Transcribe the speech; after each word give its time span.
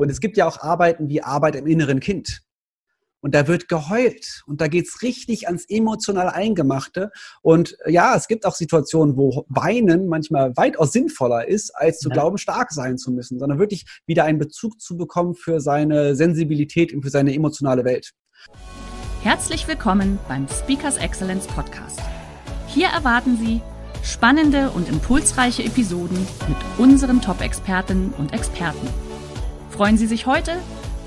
Und 0.00 0.10
es 0.10 0.20
gibt 0.20 0.38
ja 0.38 0.48
auch 0.48 0.60
Arbeiten 0.60 1.10
wie 1.10 1.22
Arbeit 1.22 1.56
im 1.56 1.66
inneren 1.66 2.00
Kind. 2.00 2.40
Und 3.20 3.34
da 3.34 3.46
wird 3.46 3.68
geheult 3.68 4.42
und 4.46 4.62
da 4.62 4.66
geht's 4.66 5.02
richtig 5.02 5.46
ans 5.46 5.66
emotional 5.68 6.30
Eingemachte. 6.30 7.10
Und 7.42 7.76
äh, 7.84 7.92
ja, 7.92 8.16
es 8.16 8.26
gibt 8.26 8.46
auch 8.46 8.54
Situationen, 8.54 9.18
wo 9.18 9.44
Weinen 9.50 10.06
manchmal 10.06 10.56
weitaus 10.56 10.92
sinnvoller 10.92 11.46
ist, 11.46 11.76
als 11.76 11.98
zu 11.98 12.08
ja. 12.08 12.14
glauben, 12.14 12.38
stark 12.38 12.72
sein 12.72 12.96
zu 12.96 13.12
müssen, 13.12 13.38
sondern 13.38 13.58
wirklich 13.58 13.84
wieder 14.06 14.24
einen 14.24 14.38
Bezug 14.38 14.80
zu 14.80 14.96
bekommen 14.96 15.34
für 15.34 15.60
seine 15.60 16.16
Sensibilität 16.16 16.94
und 16.94 17.02
für 17.02 17.10
seine 17.10 17.34
emotionale 17.34 17.84
Welt. 17.84 18.12
Herzlich 19.20 19.68
willkommen 19.68 20.18
beim 20.28 20.48
Speakers 20.48 20.96
Excellence 20.96 21.46
Podcast. 21.46 22.00
Hier 22.68 22.88
erwarten 22.88 23.36
Sie 23.36 23.60
spannende 24.02 24.70
und 24.70 24.88
impulsreiche 24.88 25.62
Episoden 25.62 26.26
mit 26.48 26.56
unseren 26.78 27.20
Top-Expertinnen 27.20 28.14
und 28.16 28.32
Experten. 28.32 28.88
Freuen 29.80 29.96
Sie 29.96 30.06
sich 30.06 30.26
heute 30.26 30.52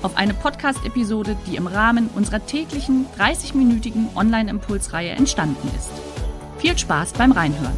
auf 0.02 0.16
eine 0.16 0.34
Podcast-Episode, 0.34 1.36
die 1.46 1.54
im 1.54 1.68
Rahmen 1.68 2.10
unserer 2.16 2.44
täglichen 2.44 3.06
30-minütigen 3.16 4.08
Online-Impulsreihe 4.16 5.10
entstanden 5.10 5.70
ist. 5.76 5.92
Viel 6.58 6.76
Spaß 6.76 7.12
beim 7.12 7.30
Reinhören. 7.30 7.76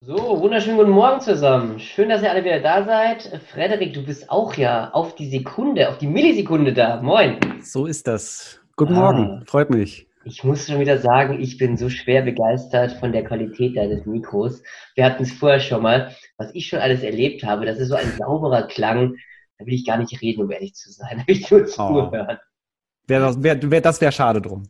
So, 0.00 0.16
wunderschönen 0.40 0.78
guten 0.78 0.90
Morgen 0.90 1.20
zusammen. 1.20 1.78
Schön, 1.78 2.08
dass 2.08 2.22
ihr 2.22 2.30
alle 2.32 2.42
wieder 2.42 2.58
da 2.58 2.84
seid. 2.84 3.40
Frederik, 3.52 3.94
du 3.94 4.04
bist 4.04 4.28
auch 4.28 4.54
ja 4.54 4.90
auf 4.90 5.14
die 5.14 5.30
Sekunde, 5.30 5.90
auf 5.90 5.98
die 5.98 6.08
Millisekunde 6.08 6.72
da. 6.72 7.00
Moin. 7.00 7.38
So 7.62 7.86
ist 7.86 8.08
das. 8.08 8.58
Guten 8.74 8.94
ah. 8.94 9.12
Morgen, 9.12 9.44
freut 9.46 9.70
mich. 9.70 10.09
Ich 10.22 10.44
muss 10.44 10.66
schon 10.66 10.80
wieder 10.80 10.98
sagen, 10.98 11.40
ich 11.40 11.56
bin 11.56 11.78
so 11.78 11.88
schwer 11.88 12.22
begeistert 12.22 12.92
von 12.92 13.12
der 13.12 13.24
Qualität 13.24 13.76
deines 13.76 14.04
Mikros. 14.04 14.62
Wir 14.94 15.06
hatten 15.06 15.22
es 15.22 15.32
vorher 15.32 15.60
schon 15.60 15.82
mal, 15.82 16.14
was 16.36 16.54
ich 16.54 16.68
schon 16.68 16.78
alles 16.78 17.02
erlebt 17.02 17.42
habe. 17.42 17.64
Das 17.64 17.78
ist 17.78 17.88
so 17.88 17.94
ein 17.94 18.12
sauberer 18.18 18.66
Klang. 18.66 19.16
Da 19.56 19.64
will 19.64 19.74
ich 19.74 19.86
gar 19.86 19.96
nicht 19.96 20.20
reden, 20.20 20.42
um 20.42 20.50
ehrlich 20.50 20.74
zu 20.74 20.92
sein. 20.92 21.18
Da 21.18 21.26
will 21.26 21.36
ich 21.36 21.50
nur 21.50 21.62
oh. 21.62 21.64
zuhören. 21.64 22.38
Wär 23.06 23.20
das 23.20 23.42
wäre 23.42 23.70
wär, 23.70 23.82
wär 23.82 24.12
schade 24.12 24.42
drum. 24.42 24.68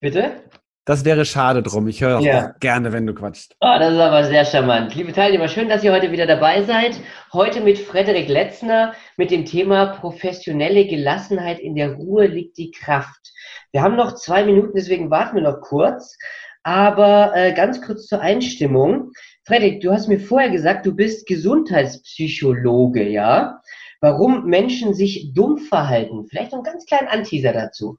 Bitte? 0.00 0.42
Das 0.86 1.04
wäre 1.06 1.24
schade 1.24 1.62
drum. 1.62 1.88
Ich 1.88 2.02
höre 2.02 2.20
ja. 2.20 2.48
auch 2.48 2.60
gerne, 2.60 2.92
wenn 2.92 3.06
du 3.06 3.14
quatschst. 3.14 3.56
Oh, 3.60 3.76
das 3.78 3.94
ist 3.94 4.00
aber 4.00 4.24
sehr 4.24 4.44
charmant. 4.44 4.94
Liebe 4.94 5.12
Teilnehmer, 5.12 5.48
schön, 5.48 5.70
dass 5.70 5.82
ihr 5.82 5.92
heute 5.92 6.12
wieder 6.12 6.26
dabei 6.26 6.62
seid. 6.62 7.00
Heute 7.32 7.62
mit 7.62 7.78
Frederik 7.78 8.28
Letzner 8.28 8.92
mit 9.16 9.30
dem 9.30 9.46
Thema 9.46 9.86
professionelle 9.86 10.86
Gelassenheit. 10.86 11.58
In 11.58 11.74
der 11.74 11.94
Ruhe 11.94 12.26
liegt 12.26 12.58
die 12.58 12.70
Kraft. 12.70 13.32
Wir 13.72 13.80
haben 13.80 13.96
noch 13.96 14.14
zwei 14.14 14.44
Minuten, 14.44 14.72
deswegen 14.76 15.10
warten 15.10 15.36
wir 15.36 15.42
noch 15.42 15.62
kurz. 15.62 16.18
Aber 16.64 17.32
äh, 17.34 17.54
ganz 17.54 17.80
kurz 17.80 18.06
zur 18.06 18.20
Einstimmung. 18.20 19.10
Frederik, 19.46 19.80
du 19.80 19.90
hast 19.90 20.08
mir 20.08 20.20
vorher 20.20 20.50
gesagt, 20.50 20.84
du 20.84 20.94
bist 20.94 21.26
Gesundheitspsychologe, 21.26 23.08
ja? 23.08 23.60
warum 24.04 24.44
Menschen 24.44 24.92
sich 24.92 25.32
dumm 25.32 25.56
verhalten. 25.56 26.26
Vielleicht 26.28 26.52
noch 26.52 26.58
einen 26.58 26.64
ganz 26.64 26.84
kleinen 26.84 27.08
Anteaser 27.08 27.54
dazu. 27.54 27.96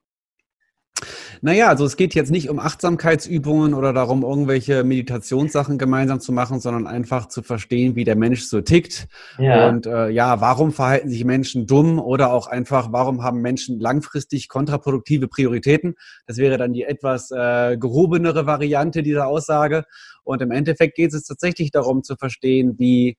Naja, 1.41 1.69
also 1.69 1.85
es 1.85 1.97
geht 1.97 2.15
jetzt 2.15 2.31
nicht 2.31 2.49
um 2.49 2.59
Achtsamkeitsübungen 2.59 3.73
oder 3.73 3.93
darum, 3.93 4.23
irgendwelche 4.23 4.83
Meditationssachen 4.83 5.77
gemeinsam 5.77 6.19
zu 6.19 6.31
machen, 6.31 6.59
sondern 6.59 6.87
einfach 6.87 7.27
zu 7.27 7.43
verstehen, 7.43 7.95
wie 7.95 8.03
der 8.03 8.15
Mensch 8.15 8.43
so 8.43 8.61
tickt. 8.61 9.07
Ja. 9.37 9.69
Und 9.69 9.85
äh, 9.85 10.09
ja, 10.09 10.41
warum 10.41 10.71
verhalten 10.71 11.09
sich 11.09 11.23
Menschen 11.25 11.67
dumm 11.67 11.99
oder 11.99 12.31
auch 12.31 12.47
einfach, 12.47 12.91
warum 12.91 13.23
haben 13.23 13.41
Menschen 13.41 13.79
langfristig 13.79 14.49
kontraproduktive 14.49 15.27
Prioritäten? 15.27 15.95
Das 16.27 16.37
wäre 16.37 16.57
dann 16.57 16.73
die 16.73 16.83
etwas 16.83 17.31
äh, 17.31 17.77
gehobenere 17.77 18.45
Variante 18.45 19.03
dieser 19.03 19.27
Aussage. 19.27 19.85
Und 20.23 20.41
im 20.41 20.51
Endeffekt 20.51 20.95
geht 20.95 21.13
es 21.13 21.23
tatsächlich 21.23 21.71
darum 21.71 22.03
zu 22.03 22.15
verstehen, 22.15 22.75
wie 22.77 23.17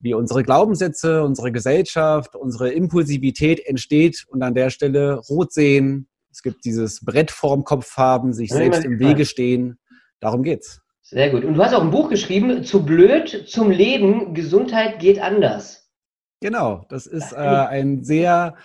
wie 0.00 0.14
unsere 0.14 0.42
Glaubenssätze, 0.42 1.24
unsere 1.24 1.52
Gesellschaft, 1.52 2.36
unsere 2.36 2.70
Impulsivität 2.70 3.64
entsteht 3.66 4.24
und 4.28 4.42
an 4.42 4.54
der 4.54 4.70
Stelle 4.70 5.18
rot 5.28 5.52
sehen. 5.52 6.08
Es 6.30 6.42
gibt 6.42 6.64
dieses 6.64 7.04
Brett 7.04 7.30
vorm 7.30 7.64
Kopf 7.64 7.96
haben, 7.96 8.32
sich 8.32 8.50
selbst 8.50 8.84
im 8.84 8.98
Wege 8.98 9.24
stehen. 9.24 9.78
Darum 10.20 10.42
geht's. 10.42 10.80
Sehr 11.02 11.30
gut. 11.30 11.44
Und 11.44 11.54
du 11.54 11.64
hast 11.64 11.74
auch 11.74 11.82
ein 11.82 11.90
Buch 11.90 12.10
geschrieben, 12.10 12.64
zu 12.64 12.84
blöd 12.84 13.46
zum 13.48 13.70
Leben, 13.70 14.34
Gesundheit 14.34 14.98
geht 14.98 15.20
anders. 15.20 15.90
Genau, 16.40 16.84
das 16.88 17.06
ist 17.06 17.32
äh, 17.32 17.36
ein 17.36 18.04
sehr 18.04 18.56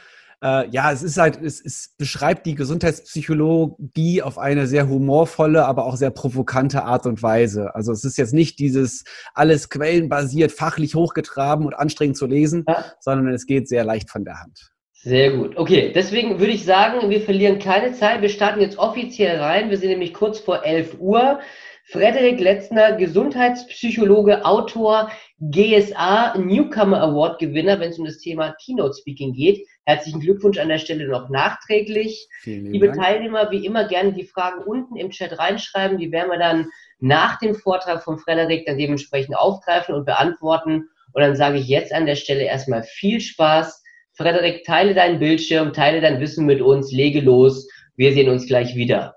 äh, 0.43 0.69
ja, 0.69 0.91
es 0.91 1.03
ist 1.03 1.17
halt, 1.17 1.41
es, 1.41 1.63
es 1.63 1.93
beschreibt 1.97 2.45
die 2.45 2.55
Gesundheitspsychologie 2.55 4.21
auf 4.21 4.37
eine 4.37 4.67
sehr 4.67 4.89
humorvolle, 4.89 5.65
aber 5.65 5.85
auch 5.85 5.95
sehr 5.95 6.11
provokante 6.11 6.83
Art 6.83 7.05
und 7.05 7.23
Weise. 7.23 7.73
Also 7.75 7.93
es 7.93 8.03
ist 8.03 8.17
jetzt 8.17 8.33
nicht 8.33 8.59
dieses 8.59 9.05
alles 9.33 9.69
quellenbasiert, 9.69 10.51
fachlich 10.51 10.95
hochgetraben 10.95 11.65
und 11.65 11.73
anstrengend 11.73 12.17
zu 12.17 12.25
lesen, 12.25 12.65
ja. 12.67 12.83
sondern 12.99 13.33
es 13.33 13.45
geht 13.45 13.69
sehr 13.69 13.85
leicht 13.85 14.09
von 14.09 14.25
der 14.25 14.41
Hand. 14.41 14.72
Sehr 15.03 15.31
gut. 15.31 15.57
Okay, 15.57 15.91
deswegen 15.93 16.39
würde 16.39 16.53
ich 16.53 16.63
sagen, 16.63 17.09
wir 17.09 17.19
verlieren 17.19 17.59
keine 17.59 17.91
Zeit. 17.91 18.21
Wir 18.21 18.29
starten 18.29 18.61
jetzt 18.61 18.77
offiziell 18.77 19.37
rein. 19.37 19.69
Wir 19.69 19.77
sind 19.77 19.89
nämlich 19.89 20.13
kurz 20.13 20.39
vor 20.39 20.63
11 20.63 20.95
Uhr. 20.97 21.41
Frederik 21.83 22.39
Letzner, 22.39 22.93
Gesundheitspsychologe, 22.93 24.45
Autor, 24.45 25.11
GSA 25.41 26.37
Newcomer 26.37 27.01
Award 27.01 27.39
Gewinner, 27.39 27.81
wenn 27.81 27.89
es 27.89 27.99
um 27.99 28.05
das 28.05 28.19
Thema 28.19 28.55
Keynote 28.63 28.95
Speaking 28.97 29.33
geht. 29.33 29.67
Herzlichen 29.83 30.21
Glückwunsch 30.21 30.57
an 30.57 30.69
der 30.69 30.77
Stelle 30.77 31.05
noch 31.09 31.27
nachträglich. 31.27 32.29
Vielen 32.39 32.71
liebe 32.71 32.87
Dank. 32.87 33.01
Teilnehmer, 33.01 33.51
wie 33.51 33.65
immer 33.65 33.85
gerne 33.85 34.13
die 34.13 34.23
Fragen 34.23 34.63
unten 34.63 34.95
im 34.95 35.09
Chat 35.09 35.37
reinschreiben. 35.37 35.97
Die 35.97 36.13
werden 36.13 36.31
wir 36.31 36.39
dann 36.39 36.69
nach 36.99 37.39
dem 37.39 37.55
Vortrag 37.55 38.01
von 38.01 38.17
Frederik 38.17 38.65
dann 38.65 38.77
dementsprechend 38.77 39.35
aufgreifen 39.35 39.95
und 39.95 40.05
beantworten. 40.05 40.87
Und 41.11 41.21
dann 41.21 41.35
sage 41.35 41.57
ich 41.57 41.67
jetzt 41.67 41.91
an 41.93 42.05
der 42.05 42.15
Stelle 42.15 42.43
erstmal 42.43 42.83
viel 42.83 43.19
Spaß. 43.19 43.82
Frederik, 44.15 44.63
teile 44.63 44.93
deinen 44.93 45.19
Bildschirm, 45.19 45.73
teile 45.73 45.99
dein 46.01 46.19
Wissen 46.19 46.45
mit 46.45 46.61
uns, 46.61 46.91
lege 46.91 47.21
los. 47.21 47.67
Wir 47.95 48.13
sehen 48.13 48.29
uns 48.29 48.45
gleich 48.45 48.75
wieder. 48.75 49.15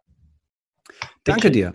Danke 1.24 1.50
dir. 1.50 1.74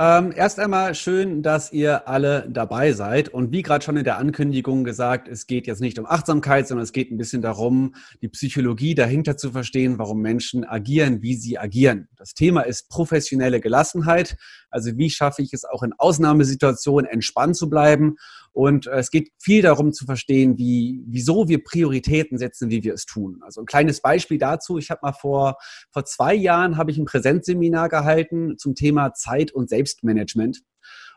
Ähm, 0.00 0.32
erst 0.36 0.60
einmal 0.60 0.94
schön, 0.94 1.42
dass 1.42 1.72
ihr 1.72 2.06
alle 2.06 2.46
dabei 2.48 2.92
seid. 2.92 3.30
Und 3.30 3.50
wie 3.50 3.62
gerade 3.62 3.84
schon 3.84 3.96
in 3.96 4.04
der 4.04 4.18
Ankündigung 4.18 4.84
gesagt, 4.84 5.26
es 5.26 5.48
geht 5.48 5.66
jetzt 5.66 5.80
nicht 5.80 5.98
um 5.98 6.06
Achtsamkeit, 6.06 6.68
sondern 6.68 6.84
es 6.84 6.92
geht 6.92 7.10
ein 7.10 7.18
bisschen 7.18 7.42
darum, 7.42 7.96
die 8.22 8.28
Psychologie 8.28 8.94
dahinter 8.94 9.36
zu 9.36 9.50
verstehen, 9.50 9.98
warum 9.98 10.20
Menschen 10.20 10.64
agieren, 10.64 11.20
wie 11.22 11.34
sie 11.34 11.58
agieren. 11.58 12.08
Das 12.16 12.34
Thema 12.34 12.60
ist 12.60 12.88
professionelle 12.88 13.60
Gelassenheit. 13.60 14.36
Also 14.70 14.96
wie 14.96 15.10
schaffe 15.10 15.42
ich 15.42 15.52
es 15.52 15.64
auch 15.64 15.82
in 15.82 15.92
Ausnahmesituationen 15.96 17.10
entspannt 17.10 17.56
zu 17.56 17.68
bleiben 17.70 18.16
und 18.52 18.86
äh, 18.86 18.98
es 18.98 19.10
geht 19.10 19.30
viel 19.38 19.62
darum 19.62 19.92
zu 19.92 20.04
verstehen, 20.04 20.58
wie, 20.58 21.02
wieso 21.06 21.48
wir 21.48 21.62
Prioritäten 21.62 22.38
setzen, 22.38 22.70
wie 22.70 22.82
wir 22.82 22.94
es 22.94 23.06
tun. 23.06 23.40
Also 23.42 23.60
ein 23.60 23.66
kleines 23.66 24.00
Beispiel 24.00 24.38
dazu. 24.38 24.78
Ich 24.78 24.90
habe 24.90 25.00
mal 25.02 25.12
vor, 25.12 25.58
vor 25.90 26.04
zwei 26.04 26.34
Jahren 26.34 26.76
habe 26.76 26.90
ich 26.90 26.98
ein 26.98 27.04
Präsenzseminar 27.04 27.88
gehalten 27.88 28.58
zum 28.58 28.74
Thema 28.74 29.14
Zeit 29.14 29.52
und 29.52 29.68
Selbstmanagement. 29.68 30.62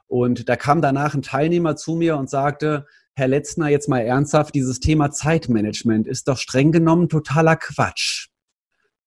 Und 0.07 0.49
da 0.49 0.55
kam 0.55 0.81
danach 0.81 1.13
ein 1.13 1.21
Teilnehmer 1.21 1.75
zu 1.75 1.95
mir 1.95 2.17
und 2.17 2.29
sagte, 2.29 2.85
Herr 3.13 3.27
Letzner, 3.27 3.69
jetzt 3.69 3.89
mal 3.89 3.99
ernsthaft, 3.99 4.53
dieses 4.55 4.79
Thema 4.79 5.11
Zeitmanagement 5.11 6.07
ist 6.07 6.27
doch 6.27 6.37
streng 6.37 6.71
genommen 6.71 7.09
totaler 7.09 7.55
Quatsch. 7.55 8.27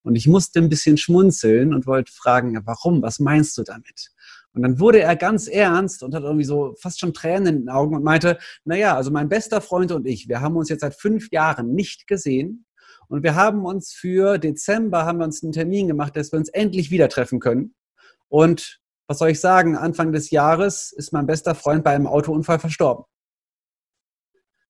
Und 0.03 0.17
ich 0.17 0.29
musste 0.29 0.59
ein 0.59 0.69
bisschen 0.69 0.99
schmunzeln 0.99 1.73
und 1.73 1.87
wollte 1.87 2.13
fragen, 2.13 2.61
warum? 2.65 3.01
Was 3.01 3.19
meinst 3.19 3.57
du 3.57 3.63
damit? 3.63 4.11
Und 4.55 4.63
dann 4.63 4.79
wurde 4.79 5.01
er 5.01 5.17
ganz 5.17 5.49
ernst 5.49 6.03
und 6.03 6.15
hat 6.15 6.23
irgendwie 6.23 6.45
so 6.45 6.75
fast 6.79 7.01
schon 7.01 7.13
Tränen 7.13 7.47
in 7.47 7.61
den 7.63 7.69
Augen 7.69 7.97
und 7.97 8.05
meinte, 8.05 8.39
naja, 8.65 8.95
also 8.95 9.11
mein 9.11 9.29
bester 9.29 9.61
Freund 9.61 9.91
und 9.91 10.07
ich, 10.07 10.29
wir 10.29 10.41
haben 10.41 10.57
uns 10.57 10.69
jetzt 10.69 10.83
seit 10.83 10.95
fünf 10.95 11.31
Jahren 11.33 11.75
nicht 11.75 12.07
gesehen 12.07 12.65
und 13.09 13.23
wir 13.25 13.35
haben 13.35 13.65
uns 13.65 13.93
für 13.93 14.39
Dezember, 14.39 15.05
haben 15.05 15.19
wir 15.19 15.25
uns 15.25 15.43
einen 15.43 15.53
Termin 15.53 15.89
gemacht, 15.89 16.17
dass 16.17 16.33
wir 16.33 16.39
uns 16.39 16.49
endlich 16.49 16.91
wieder 16.91 17.09
treffen 17.09 17.41
können. 17.41 17.75
Und 18.29 18.81
was 19.07 19.19
soll 19.19 19.31
ich 19.31 19.41
sagen, 19.41 19.77
Anfang 19.77 20.13
des 20.13 20.31
Jahres 20.31 20.93
ist 20.93 21.13
mein 21.13 21.27
bester 21.27 21.55
Freund 21.55 21.85
bei 21.85 21.95
einem 21.95 22.07
Autounfall 22.07 22.59
verstorben. 22.59 23.05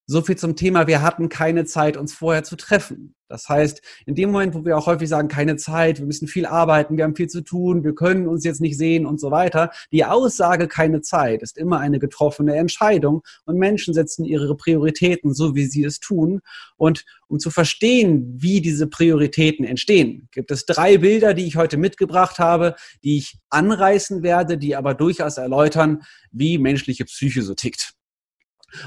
So 0.07 0.21
viel 0.21 0.37
zum 0.37 0.55
Thema, 0.55 0.87
wir 0.87 1.01
hatten 1.01 1.31
keine 1.31 1.65
Zeit, 1.65 1.97
uns 1.97 2.13
vorher 2.13 2.45
zu 2.45 2.57
treffen. 2.57 3.15
Das 3.27 3.49
heißt, 3.49 3.81
in 4.05 4.15
dem 4.15 4.31
Moment, 4.33 4.55
wo 4.55 4.65
wir 4.67 4.77
auch 4.77 4.87
häufig 4.87 5.09
sagen, 5.09 5.29
keine 5.29 5.57
Zeit, 5.57 5.99
wir 5.99 6.05
müssen 6.05 6.29
viel 6.29 6.45
arbeiten, 6.45 6.99
wir 6.99 7.05
haben 7.05 7.17
viel 7.17 7.29
zu 7.29 7.41
tun, 7.41 7.83
wir 7.83 7.95
können 7.95 8.29
uns 8.29 8.45
jetzt 8.45 8.61
nicht 8.61 8.77
sehen 8.77 9.07
und 9.07 9.19
so 9.19 9.31
weiter, 9.31 9.71
die 9.93 10.05
Aussage 10.05 10.69
keine 10.69 11.01
Zeit 11.01 11.43
ist 11.43 11.57
immer 11.57 11.81
eine 11.81 11.99
getroffene 11.99 12.55
Entscheidung 12.55 13.23
und 13.47 13.57
Menschen 13.57 13.95
setzen 13.95 14.27
ihre 14.27 14.55
Prioritäten 14.57 15.33
so, 15.33 15.55
wie 15.55 15.65
sie 15.65 15.85
es 15.85 16.01
tun. 16.01 16.43
Und 16.77 17.07
um 17.27 17.39
zu 17.39 17.51
verstehen, 17.51 18.35
wie 18.37 18.61
diese 18.61 18.87
Prioritäten 18.87 19.65
entstehen, 19.65 20.29
gibt 20.33 20.51
es 20.51 20.67
drei 20.67 20.99
Bilder, 20.99 21.33
die 21.33 21.47
ich 21.47 21.57
heute 21.57 21.79
mitgebracht 21.79 22.39
habe, 22.39 22.75
die 23.03 23.17
ich 23.17 23.39
anreißen 23.49 24.23
werde, 24.23 24.59
die 24.59 24.77
aber 24.77 24.93
durchaus 24.93 25.39
erläutern, 25.39 26.03
wie 26.31 26.59
menschliche 26.59 27.07
Psyche 27.07 27.41
so 27.41 27.55
tickt. 27.55 27.95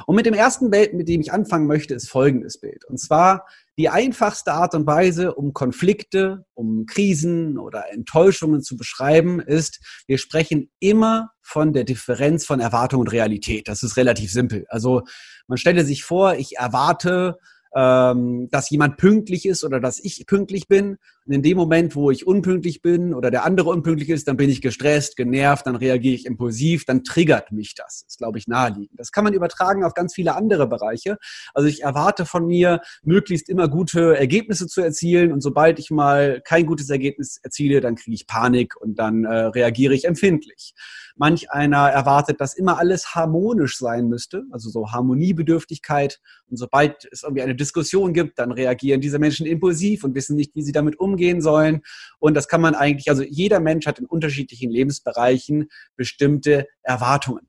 Und 0.05 0.15
mit 0.15 0.25
dem 0.25 0.33
ersten 0.33 0.69
Bild, 0.69 0.93
mit 0.93 1.07
dem 1.07 1.21
ich 1.21 1.31
anfangen 1.31 1.67
möchte, 1.67 1.93
ist 1.93 2.09
folgendes 2.09 2.59
Bild. 2.59 2.85
Und 2.85 2.99
zwar 2.99 3.45
die 3.77 3.89
einfachste 3.89 4.53
Art 4.53 4.73
und 4.73 4.87
Weise, 4.87 5.35
um 5.35 5.53
Konflikte, 5.53 6.45
um 6.53 6.85
Krisen 6.85 7.57
oder 7.57 7.91
Enttäuschungen 7.91 8.61
zu 8.61 8.75
beschreiben, 8.75 9.39
ist, 9.39 10.03
wir 10.07 10.17
sprechen 10.17 10.71
immer 10.79 11.31
von 11.41 11.73
der 11.73 11.83
Differenz 11.83 12.45
von 12.45 12.59
Erwartung 12.59 13.01
und 13.01 13.11
Realität. 13.11 13.67
Das 13.67 13.83
ist 13.83 13.97
relativ 13.97 14.31
simpel. 14.31 14.65
Also 14.69 15.03
man 15.47 15.57
stelle 15.57 15.85
sich 15.85 16.03
vor, 16.03 16.35
ich 16.35 16.57
erwarte 16.57 17.37
ähm, 17.75 18.49
dass 18.49 18.69
jemand 18.69 18.97
pünktlich 18.97 19.45
ist 19.45 19.63
oder 19.63 19.79
dass 19.79 19.99
ich 19.99 20.25
pünktlich 20.25 20.67
bin. 20.67 20.97
In 21.29 21.41
dem 21.41 21.57
Moment, 21.57 21.95
wo 21.95 22.09
ich 22.09 22.25
unpünktlich 22.25 22.81
bin 22.81 23.13
oder 23.13 23.29
der 23.31 23.43
andere 23.43 23.69
unpünktlich 23.69 24.09
ist, 24.09 24.27
dann 24.27 24.37
bin 24.37 24.49
ich 24.49 24.61
gestresst, 24.61 25.17
genervt, 25.17 25.67
dann 25.67 25.75
reagiere 25.75 26.15
ich 26.15 26.25
impulsiv, 26.25 26.85
dann 26.85 27.03
triggert 27.03 27.51
mich 27.51 27.75
das. 27.75 28.03
Das 28.03 28.13
ist, 28.13 28.17
glaube 28.17 28.37
ich, 28.37 28.47
naheliegend. 28.47 28.97
Das 28.97 29.11
kann 29.11 29.25
man 29.25 29.33
übertragen 29.33 29.83
auf 29.83 29.93
ganz 29.93 30.13
viele 30.13 30.35
andere 30.35 30.67
Bereiche. 30.67 31.17
Also 31.53 31.67
ich 31.67 31.83
erwarte 31.83 32.25
von 32.25 32.47
mir, 32.47 32.79
möglichst 33.03 33.49
immer 33.49 33.67
gute 33.67 34.17
Ergebnisse 34.17 34.67
zu 34.67 34.81
erzielen. 34.81 35.33
Und 35.33 35.41
sobald 35.41 35.79
ich 35.79 35.91
mal 35.91 36.41
kein 36.45 36.65
gutes 36.65 36.89
Ergebnis 36.89 37.39
erziele, 37.43 37.81
dann 37.81 37.95
kriege 37.95 38.15
ich 38.15 38.25
Panik 38.25 38.79
und 38.79 38.97
dann 38.97 39.25
äh, 39.25 39.29
reagiere 39.29 39.93
ich 39.93 40.05
empfindlich. 40.05 40.73
Manch 41.17 41.51
einer 41.51 41.89
erwartet, 41.89 42.39
dass 42.39 42.55
immer 42.55 42.77
alles 42.77 43.15
harmonisch 43.15 43.77
sein 43.77 44.07
müsste, 44.07 44.43
also 44.51 44.69
so 44.69 44.91
Harmoniebedürftigkeit. 44.91 46.19
Und 46.49 46.57
sobald 46.57 47.07
es 47.11 47.23
irgendwie 47.23 47.41
eine 47.41 47.55
Diskussion 47.55 48.13
gibt, 48.13 48.37
dann 48.39 48.51
reagieren 48.51 49.01
diese 49.01 49.19
Menschen 49.19 49.45
impulsiv 49.45 50.03
und 50.03 50.15
wissen 50.15 50.35
nicht, 50.35 50.55
wie 50.55 50.61
sie 50.61 50.71
damit 50.71 50.99
umgehen 50.99 51.16
sollen. 51.41 51.81
Und 52.19 52.33
das 52.33 52.47
kann 52.47 52.61
man 52.61 52.75
eigentlich, 52.75 53.09
also 53.09 53.23
jeder 53.23 53.59
Mensch 53.59 53.85
hat 53.85 53.99
in 53.99 54.05
unterschiedlichen 54.05 54.71
Lebensbereichen 54.71 55.69
bestimmte 55.95 56.67
Erwartungen. 56.83 57.47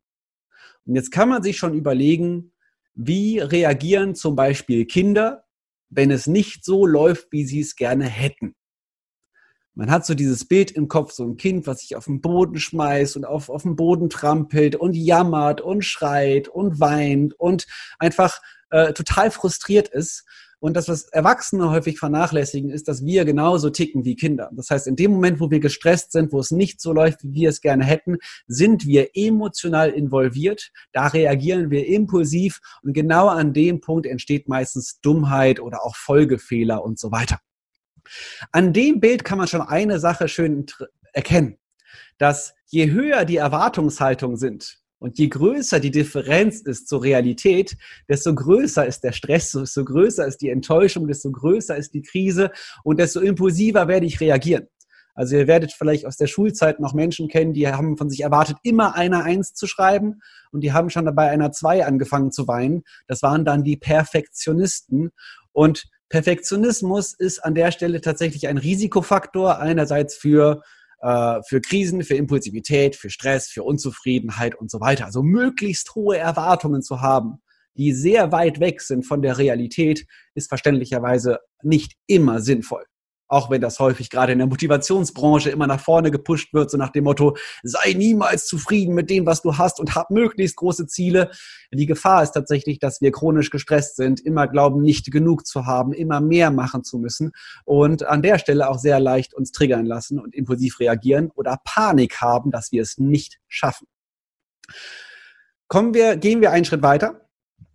Und 0.86 0.94
jetzt 0.94 1.10
kann 1.10 1.28
man 1.28 1.42
sich 1.42 1.56
schon 1.56 1.74
überlegen, 1.74 2.52
wie 2.94 3.38
reagieren 3.38 4.14
zum 4.14 4.34
Beispiel 4.34 4.86
Kinder, 4.86 5.44
wenn 5.90 6.10
es 6.10 6.26
nicht 6.26 6.64
so 6.64 6.86
läuft, 6.86 7.28
wie 7.30 7.44
sie 7.44 7.60
es 7.60 7.76
gerne 7.76 8.06
hätten. 8.06 8.54
Man 9.78 9.92
hat 9.92 10.04
so 10.04 10.14
dieses 10.14 10.48
Bild 10.48 10.72
im 10.72 10.88
Kopf, 10.88 11.12
so 11.12 11.24
ein 11.24 11.36
Kind, 11.36 11.68
was 11.68 11.82
sich 11.82 11.94
auf 11.94 12.06
den 12.06 12.20
Boden 12.20 12.58
schmeißt 12.58 13.16
und 13.16 13.24
auf, 13.24 13.48
auf 13.48 13.62
den 13.62 13.76
Boden 13.76 14.10
trampelt 14.10 14.74
und 14.74 14.94
jammert 14.94 15.60
und 15.60 15.84
schreit 15.84 16.48
und 16.48 16.80
weint 16.80 17.32
und 17.38 17.66
einfach 18.00 18.40
äh, 18.70 18.92
total 18.92 19.30
frustriert 19.30 19.86
ist. 19.86 20.24
Und 20.60 20.76
das, 20.76 20.88
was 20.88 21.04
Erwachsene 21.08 21.70
häufig 21.70 21.98
vernachlässigen, 21.98 22.70
ist, 22.70 22.88
dass 22.88 23.04
wir 23.04 23.24
genauso 23.24 23.70
ticken 23.70 24.04
wie 24.04 24.16
Kinder. 24.16 24.50
Das 24.52 24.70
heißt, 24.70 24.88
in 24.88 24.96
dem 24.96 25.12
Moment, 25.12 25.38
wo 25.40 25.50
wir 25.50 25.60
gestresst 25.60 26.12
sind, 26.12 26.32
wo 26.32 26.40
es 26.40 26.50
nicht 26.50 26.80
so 26.80 26.92
läuft, 26.92 27.22
wie 27.22 27.32
wir 27.32 27.48
es 27.48 27.60
gerne 27.60 27.84
hätten, 27.84 28.16
sind 28.48 28.84
wir 28.84 29.10
emotional 29.14 29.90
involviert. 29.90 30.70
Da 30.92 31.06
reagieren 31.06 31.70
wir 31.70 31.86
impulsiv 31.86 32.60
und 32.82 32.92
genau 32.92 33.28
an 33.28 33.52
dem 33.52 33.80
Punkt 33.80 34.06
entsteht 34.06 34.48
meistens 34.48 35.00
Dummheit 35.00 35.60
oder 35.60 35.84
auch 35.84 35.94
Folgefehler 35.94 36.82
und 36.82 36.98
so 36.98 37.12
weiter. 37.12 37.38
An 38.50 38.72
dem 38.72 39.00
Bild 39.00 39.24
kann 39.24 39.38
man 39.38 39.46
schon 39.46 39.60
eine 39.60 40.00
Sache 40.00 40.28
schön 40.28 40.66
erkennen, 41.12 41.58
dass 42.18 42.54
je 42.66 42.90
höher 42.90 43.24
die 43.24 43.36
Erwartungshaltung 43.36 44.36
sind 44.36 44.80
und 44.98 45.18
je 45.18 45.28
größer 45.28 45.80
die 45.80 45.90
Differenz 45.90 46.60
ist 46.60 46.88
zur 46.88 47.02
Realität, 47.02 47.76
desto 48.08 48.34
größer 48.34 48.86
ist 48.86 49.04
der 49.04 49.12
Stress, 49.12 49.52
desto 49.52 49.84
größer 49.84 50.26
ist 50.26 50.38
die 50.38 50.50
Enttäuschung, 50.50 51.06
desto 51.06 51.30
größer 51.30 51.76
ist 51.76 51.94
die 51.94 52.02
Krise 52.02 52.50
und 52.84 52.98
desto 52.98 53.20
impulsiver 53.20 53.88
werde 53.88 54.06
ich 54.06 54.20
reagieren. 54.20 54.68
Also 55.14 55.36
ihr 55.36 55.48
werdet 55.48 55.72
vielleicht 55.72 56.06
aus 56.06 56.16
der 56.16 56.28
Schulzeit 56.28 56.78
noch 56.78 56.94
Menschen 56.94 57.26
kennen, 57.26 57.52
die 57.52 57.66
haben 57.66 57.96
von 57.96 58.08
sich 58.08 58.20
erwartet, 58.20 58.58
immer 58.62 58.94
einer 58.94 59.24
Eins 59.24 59.52
zu 59.52 59.66
schreiben 59.66 60.20
und 60.52 60.60
die 60.60 60.72
haben 60.72 60.90
schon 60.90 61.06
dabei 61.06 61.30
einer 61.30 61.50
Zwei 61.50 61.84
angefangen 61.84 62.30
zu 62.30 62.46
weinen. 62.46 62.84
Das 63.08 63.22
waren 63.22 63.44
dann 63.44 63.64
die 63.64 63.76
Perfektionisten 63.76 65.10
und 65.52 65.88
Perfektionismus 66.08 67.12
ist 67.12 67.40
an 67.40 67.54
der 67.54 67.70
Stelle 67.70 68.00
tatsächlich 68.00 68.48
ein 68.48 68.58
Risikofaktor, 68.58 69.58
einerseits 69.58 70.16
für, 70.16 70.62
äh, 71.00 71.40
für 71.46 71.60
Krisen, 71.60 72.02
für 72.02 72.14
Impulsivität, 72.14 72.96
für 72.96 73.10
Stress, 73.10 73.48
für 73.48 73.62
Unzufriedenheit 73.62 74.54
und 74.54 74.70
so 74.70 74.80
weiter. 74.80 75.06
Also 75.06 75.22
möglichst 75.22 75.94
hohe 75.94 76.18
Erwartungen 76.18 76.82
zu 76.82 77.00
haben, 77.00 77.42
die 77.76 77.92
sehr 77.92 78.32
weit 78.32 78.60
weg 78.60 78.80
sind 78.80 79.06
von 79.06 79.22
der 79.22 79.38
Realität, 79.38 80.06
ist 80.34 80.48
verständlicherweise 80.48 81.38
nicht 81.62 81.94
immer 82.06 82.40
sinnvoll 82.40 82.84
auch 83.28 83.50
wenn 83.50 83.60
das 83.60 83.78
häufig 83.78 84.10
gerade 84.10 84.32
in 84.32 84.38
der 84.38 84.46
Motivationsbranche 84.46 85.50
immer 85.50 85.66
nach 85.66 85.80
vorne 85.80 86.10
gepusht 86.10 86.52
wird, 86.54 86.70
so 86.70 86.76
nach 86.76 86.90
dem 86.90 87.04
Motto, 87.04 87.36
sei 87.62 87.92
niemals 87.92 88.46
zufrieden 88.46 88.94
mit 88.94 89.10
dem, 89.10 89.26
was 89.26 89.42
du 89.42 89.56
hast 89.58 89.80
und 89.80 89.94
hab 89.94 90.10
möglichst 90.10 90.56
große 90.56 90.86
Ziele. 90.86 91.30
Die 91.70 91.86
Gefahr 91.86 92.22
ist 92.22 92.32
tatsächlich, 92.32 92.78
dass 92.78 93.00
wir 93.00 93.12
chronisch 93.12 93.50
gestresst 93.50 93.96
sind, 93.96 94.20
immer 94.20 94.48
glauben, 94.48 94.80
nicht 94.80 95.10
genug 95.10 95.46
zu 95.46 95.66
haben, 95.66 95.92
immer 95.92 96.20
mehr 96.20 96.50
machen 96.50 96.84
zu 96.84 96.98
müssen 96.98 97.32
und 97.64 98.04
an 98.04 98.22
der 98.22 98.38
Stelle 98.38 98.68
auch 98.68 98.78
sehr 98.78 98.98
leicht 98.98 99.34
uns 99.34 99.52
triggern 99.52 99.86
lassen 99.86 100.18
und 100.18 100.34
impulsiv 100.34 100.80
reagieren 100.80 101.30
oder 101.34 101.60
Panik 101.64 102.20
haben, 102.20 102.50
dass 102.50 102.72
wir 102.72 102.82
es 102.82 102.98
nicht 102.98 103.38
schaffen. 103.46 103.86
Kommen 105.68 105.92
wir, 105.92 106.16
gehen 106.16 106.40
wir 106.40 106.50
einen 106.50 106.64
Schritt 106.64 106.82
weiter 106.82 107.27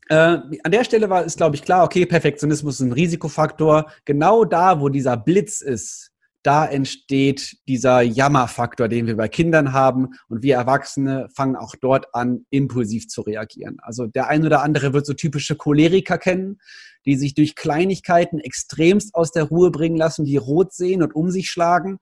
äh, 0.10 0.16
an 0.64 0.72
der 0.72 0.84
Stelle 0.84 1.10
war 1.10 1.24
ist, 1.24 1.38
glaube 1.38 1.56
ich, 1.56 1.64
klar, 1.64 1.84
okay, 1.84 2.06
Perfektionismus 2.06 2.76
ist 2.76 2.82
ein 2.82 2.92
Risikofaktor. 2.92 3.92
Genau 4.06 4.44
da, 4.46 4.80
wo 4.80 4.90
dieser 4.90 5.18
Blitz 5.18 5.62
ist, 5.62 6.12
da 6.44 6.66
entsteht 6.66 7.56
dieser 7.70 8.02
Jammerfaktor, 8.02 8.90
den 8.90 9.08
wir 9.08 9.16
bei 9.16 9.30
Kindern 9.30 9.72
haben. 9.72 10.10
Und 10.28 10.44
wir 10.44 10.56
Erwachsene 10.56 11.30
fangen 11.34 11.56
auch 11.56 11.76
dort 11.80 12.14
an, 12.14 12.46
impulsiv 12.50 13.08
zu 13.08 13.22
reagieren. 13.22 13.78
Also 13.82 14.08
der 14.08 14.28
ein 14.28 14.46
oder 14.46 14.62
andere 14.62 14.92
wird 14.92 15.06
so 15.06 15.14
typische 15.14 15.56
Choleriker 15.56 16.18
kennen, 16.18 16.60
die 17.06 17.16
sich 17.16 17.34
durch 17.34 17.56
Kleinigkeiten 17.56 18.40
extremst 18.40 19.16
aus 19.16 19.32
der 19.32 19.46
Ruhe 19.46 19.72
bringen 19.72 19.96
lassen, 19.96 20.26
die 20.26 20.38
rot 20.38 20.74
sehen 20.74 21.02
und 21.02 21.16
um 21.16 21.32
sich 21.32 21.50
schlagen. 21.50 22.00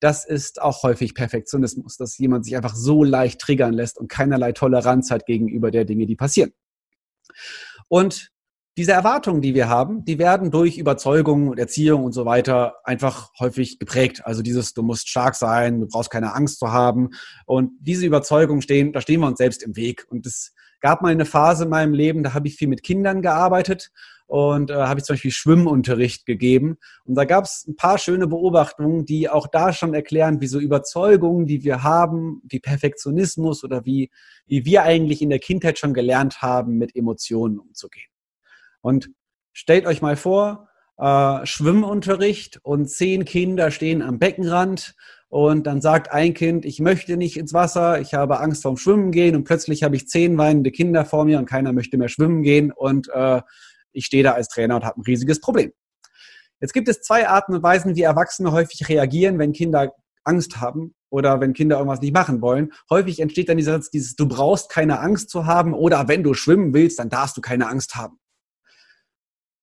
Das 0.00 0.24
ist 0.24 0.60
auch 0.60 0.82
häufig 0.82 1.14
Perfektionismus, 1.14 1.96
dass 1.96 2.18
jemand 2.18 2.46
sich 2.46 2.56
einfach 2.56 2.74
so 2.74 3.04
leicht 3.04 3.40
triggern 3.40 3.74
lässt 3.74 3.98
und 3.98 4.08
keinerlei 4.08 4.52
Toleranz 4.52 5.10
hat 5.10 5.26
gegenüber 5.26 5.70
der 5.70 5.84
Dinge, 5.84 6.06
die 6.06 6.16
passieren. 6.16 6.52
Und 7.88 8.32
diese 8.78 8.92
Erwartungen, 8.92 9.42
die 9.42 9.54
wir 9.54 9.68
haben, 9.68 10.04
die 10.04 10.18
werden 10.18 10.50
durch 10.50 10.78
Überzeugung 10.78 11.48
und 11.48 11.58
Erziehung 11.58 12.04
und 12.04 12.12
so 12.12 12.24
weiter 12.24 12.76
einfach 12.84 13.30
häufig 13.38 13.78
geprägt. 13.78 14.22
Also 14.24 14.42
dieses, 14.42 14.72
du 14.72 14.82
musst 14.82 15.10
stark 15.10 15.34
sein, 15.34 15.80
du 15.80 15.86
brauchst 15.86 16.10
keine 16.10 16.34
Angst 16.34 16.58
zu 16.58 16.72
haben. 16.72 17.10
Und 17.44 17.72
diese 17.80 18.06
Überzeugungen 18.06 18.62
stehen, 18.62 18.94
da 18.94 19.02
stehen 19.02 19.20
wir 19.20 19.26
uns 19.26 19.38
selbst 19.38 19.62
im 19.62 19.76
Weg. 19.76 20.06
Und 20.08 20.26
es 20.26 20.54
gab 20.80 21.02
mal 21.02 21.12
eine 21.12 21.26
Phase 21.26 21.64
in 21.64 21.70
meinem 21.70 21.92
Leben, 21.92 22.22
da 22.22 22.32
habe 22.32 22.48
ich 22.48 22.56
viel 22.56 22.68
mit 22.68 22.82
Kindern 22.82 23.20
gearbeitet 23.20 23.90
und 24.32 24.70
äh, 24.70 24.74
habe 24.76 24.98
ich 24.98 25.04
zum 25.04 25.12
Beispiel 25.12 25.30
Schwimmunterricht 25.30 26.24
gegeben. 26.24 26.78
Und 27.04 27.16
da 27.16 27.26
gab 27.26 27.44
es 27.44 27.66
ein 27.68 27.76
paar 27.76 27.98
schöne 27.98 28.26
Beobachtungen, 28.26 29.04
die 29.04 29.28
auch 29.28 29.46
da 29.46 29.74
schon 29.74 29.92
erklären, 29.92 30.40
wie 30.40 30.46
so 30.46 30.58
Überzeugungen, 30.58 31.44
die 31.44 31.64
wir 31.64 31.82
haben, 31.82 32.40
wie 32.48 32.58
Perfektionismus 32.58 33.62
oder 33.62 33.84
wie, 33.84 34.10
wie 34.46 34.64
wir 34.64 34.84
eigentlich 34.84 35.20
in 35.20 35.28
der 35.28 35.38
Kindheit 35.38 35.78
schon 35.78 35.92
gelernt 35.92 36.40
haben, 36.40 36.78
mit 36.78 36.96
Emotionen 36.96 37.58
umzugehen. 37.58 38.08
Und 38.80 39.10
stellt 39.52 39.84
euch 39.84 40.00
mal 40.00 40.16
vor, 40.16 40.66
äh, 40.96 41.44
Schwimmunterricht 41.44 42.58
und 42.62 42.88
zehn 42.88 43.26
Kinder 43.26 43.70
stehen 43.70 44.00
am 44.00 44.18
Beckenrand 44.18 44.94
und 45.28 45.66
dann 45.66 45.82
sagt 45.82 46.10
ein 46.10 46.32
Kind, 46.32 46.64
ich 46.64 46.80
möchte 46.80 47.18
nicht 47.18 47.36
ins 47.36 47.52
Wasser, 47.52 48.00
ich 48.00 48.14
habe 48.14 48.40
Angst 48.40 48.62
vorm 48.62 48.78
Schwimmen 48.78 49.12
gehen 49.12 49.36
und 49.36 49.44
plötzlich 49.44 49.82
habe 49.82 49.96
ich 49.96 50.08
zehn 50.08 50.38
weinende 50.38 50.70
Kinder 50.70 51.04
vor 51.04 51.26
mir 51.26 51.38
und 51.38 51.44
keiner 51.44 51.74
möchte 51.74 51.98
mehr 51.98 52.08
schwimmen 52.08 52.42
gehen 52.42 52.72
und 52.72 53.10
äh, 53.12 53.42
ich 53.92 54.06
stehe 54.06 54.22
da 54.22 54.32
als 54.32 54.48
Trainer 54.48 54.76
und 54.76 54.84
habe 54.84 55.00
ein 55.00 55.04
riesiges 55.04 55.40
Problem. 55.40 55.72
Jetzt 56.60 56.74
gibt 56.74 56.88
es 56.88 57.00
zwei 57.00 57.28
Arten 57.28 57.54
und 57.54 57.62
Weisen, 57.62 57.96
wie 57.96 58.02
Erwachsene 58.02 58.52
häufig 58.52 58.88
reagieren, 58.88 59.38
wenn 59.38 59.52
Kinder 59.52 59.92
Angst 60.24 60.60
haben 60.60 60.94
oder 61.10 61.40
wenn 61.40 61.52
Kinder 61.52 61.76
irgendwas 61.76 62.00
nicht 62.00 62.14
machen 62.14 62.40
wollen. 62.40 62.72
Häufig 62.88 63.20
entsteht 63.20 63.48
dann 63.48 63.56
dieser 63.56 63.72
Satz, 63.72 63.90
dieses, 63.90 64.14
du 64.14 64.28
brauchst 64.28 64.70
keine 64.70 65.00
Angst 65.00 65.30
zu 65.30 65.46
haben 65.46 65.74
oder 65.74 66.08
wenn 66.08 66.22
du 66.22 66.34
schwimmen 66.34 66.72
willst, 66.72 66.98
dann 66.98 67.08
darfst 67.08 67.36
du 67.36 67.40
keine 67.40 67.68
Angst 67.68 67.96
haben. 67.96 68.18